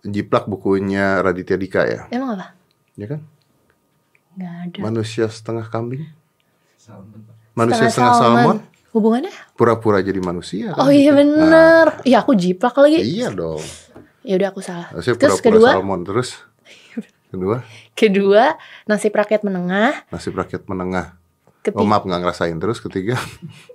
jiplak 0.08 0.48
bukunya 0.48 1.20
Raditya 1.20 1.60
Dika 1.60 1.84
ya? 1.84 2.02
emang 2.10 2.40
apa? 2.40 2.56
Ya 2.96 3.06
kan? 3.12 3.20
Nggak 4.40 4.54
ada. 4.66 4.80
Manusia 4.88 5.26
setengah 5.28 5.68
kambing? 5.68 6.08
Manusia 7.52 7.92
setengah, 7.92 8.16
salmon. 8.16 8.40
salmon? 8.40 8.58
Hubungannya? 8.92 9.32
Pura-pura 9.56 10.00
jadi 10.00 10.20
manusia 10.24 10.72
kan? 10.72 10.88
Oh 10.88 10.92
iya 10.92 11.12
bener. 11.12 12.04
Iya 12.08 12.24
aku 12.24 12.36
jiplak 12.40 12.76
lagi. 12.80 13.04
Iya 13.04 13.36
dong. 13.36 13.64
Ya 14.24 14.40
udah 14.40 14.48
aku 14.56 14.64
salah. 14.64 14.88
Terus 14.96 15.20
pura-pura 15.20 15.44
kedua, 15.44 15.70
salmon 15.76 16.02
terus. 16.08 16.30
Kedua, 17.32 17.64
kedua 17.96 18.60
nasib 18.92 19.16
rakyat 19.16 19.48
menengah. 19.48 20.04
nasib 20.12 20.36
rakyat 20.36 20.68
menengah. 20.68 21.16
Ketiga, 21.64 21.80
Oh 21.80 21.88
maaf 21.88 22.04
nggak 22.04 22.28
ngerasain 22.28 22.60
terus. 22.60 22.84
Ketiga, 22.84 23.16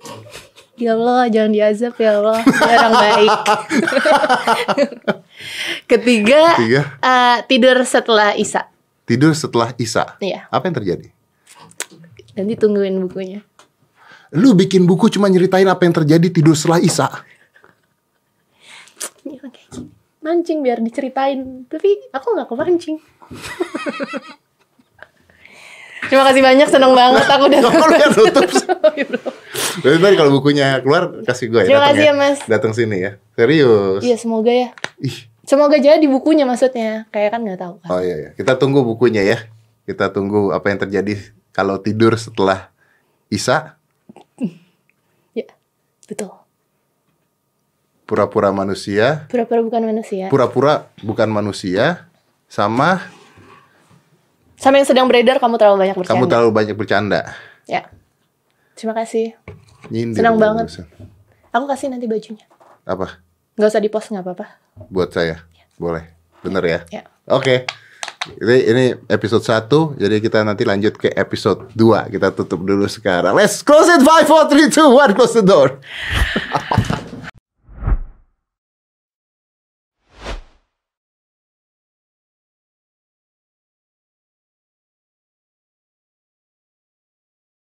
ya 0.77 0.93
Allah 0.93 1.21
jangan 1.27 1.51
diazab 1.51 1.93
ya 1.97 2.09
Allah. 2.15 2.39
Dia 2.41 2.75
orang 2.77 2.93
baik. 2.95 3.37
Ketiga, 5.91 6.41
Ketiga. 6.55 6.81
eh, 6.99 7.37
tidur 7.45 7.77
setelah 7.83 8.31
Isa. 8.33 8.67
tidur 9.03 9.31
setelah 9.33 9.71
Isa. 9.75 10.15
Iya. 10.19 10.47
Apa 10.47 10.67
yang 10.67 10.75
terjadi? 10.77 11.07
Nanti 12.35 12.53
tungguin 12.53 12.93
bukunya. 13.01 13.41
Lu 14.35 14.53
bikin 14.53 14.83
buku 14.83 15.07
cuma 15.07 15.25
nyeritain 15.25 15.65
apa 15.65 15.81
yang 15.81 15.95
terjadi 15.95 16.27
tidur 16.29 16.53
setelah 16.53 16.77
Isa. 16.77 17.07
Mancing 20.19 20.59
biar 20.59 20.83
diceritain. 20.83 21.63
Tapi 21.65 22.11
aku 22.11 22.27
nggak 22.35 22.47
kepancing. 22.51 22.99
Terima 26.07 26.23
kasih 26.27 26.41
banyak, 26.43 26.67
seneng 26.71 26.93
banget 26.95 27.25
aku 27.27 27.43
udah. 27.51 27.59
Kok 27.67 27.87
lu 27.87 27.95
yang 27.99 28.13
tutup 28.15 28.47
kalau 30.19 30.31
bukunya 30.33 30.81
keluar 30.81 31.21
kasih 31.23 31.51
gue 31.51 31.61
ya. 31.63 31.67
Terima 31.69 31.83
kasih 31.91 32.03
ya, 32.09 32.13
Mas. 32.15 32.37
Datang 32.47 32.73
sini 32.73 32.97
ya. 33.03 33.11
Serius. 33.35 34.01
Iya 34.01 34.17
semoga 34.17 34.51
ya. 34.51 34.73
Ih. 34.99 35.29
Semoga 35.47 35.79
jadi 35.79 36.03
bukunya 36.11 36.43
maksudnya. 36.43 37.07
Kayak 37.13 37.37
kan 37.37 37.41
nggak 37.45 37.59
tahu 37.59 37.73
kan. 37.83 37.87
Oh 37.93 38.01
iya, 38.03 38.15
iya. 38.19 38.29
Kita 38.35 38.59
tunggu 38.59 38.83
bukunya 38.83 39.23
ya. 39.23 39.37
Kita 39.87 40.11
tunggu 40.11 40.51
apa 40.51 40.67
yang 40.67 40.79
terjadi 40.83 41.15
kalau 41.55 41.79
tidur 41.79 42.19
setelah 42.19 42.71
Isa. 43.31 43.79
Ya, 45.31 45.47
betul. 46.03 46.35
Pura-pura 48.07 48.51
manusia. 48.51 49.27
Pura-pura 49.31 49.63
bukan 49.63 49.83
manusia. 49.83 50.27
Pura-pura 50.27 50.91
bukan 51.03 51.27
manusia. 51.31 52.07
Sama 52.47 53.03
Sama 54.57 54.81
yang 54.81 54.89
sedang 54.89 55.05
beredar 55.05 55.37
kamu 55.37 55.55
terlalu 55.61 55.85
banyak 55.85 55.95
bercanda. 56.01 56.17
kamu 56.17 56.25
terlalu 56.25 56.49
banyak 56.49 56.75
bercanda. 56.75 57.21
Ya. 57.69 57.85
Terima 58.73 58.97
kasih. 58.97 59.37
Nyindir. 59.93 60.17
Senang 60.17 60.41
banget. 60.41 60.65
barusan. 60.65 60.85
Aku 61.53 61.65
kasih 61.69 61.87
nanti 61.93 62.09
bajunya. 62.09 62.45
Apa? 62.85 63.21
Nggak 63.53 63.69
usah 63.69 63.81
dipost 63.81 64.09
nggak 64.09 64.25
apa-apa. 64.25 64.45
Buat 64.89 65.13
saya. 65.13 65.45
Boleh. 65.77 66.09
Bener 66.41 66.63
ya? 66.65 66.79
Ya. 66.89 67.03
Oke. 67.29 67.69
Ini, 68.27 68.57
ini 68.67 68.85
episode 69.07 69.39
1 69.39 70.03
Jadi 70.03 70.19
kita 70.19 70.43
nanti 70.43 70.67
lanjut 70.67 70.99
ke 70.99 71.15
episode 71.15 71.71
2 71.71 72.11
Kita 72.11 72.35
tutup 72.35 72.59
dulu 72.59 72.83
sekarang 72.83 73.31
Let's 73.31 73.63
close 73.63 73.87
it 73.87 74.03
5, 74.03 74.27
4, 74.27 74.51
3, 74.51 74.67
2, 74.67 75.15
1 75.15 75.15
Close 75.15 75.39
the 75.39 75.45
door 75.47 75.79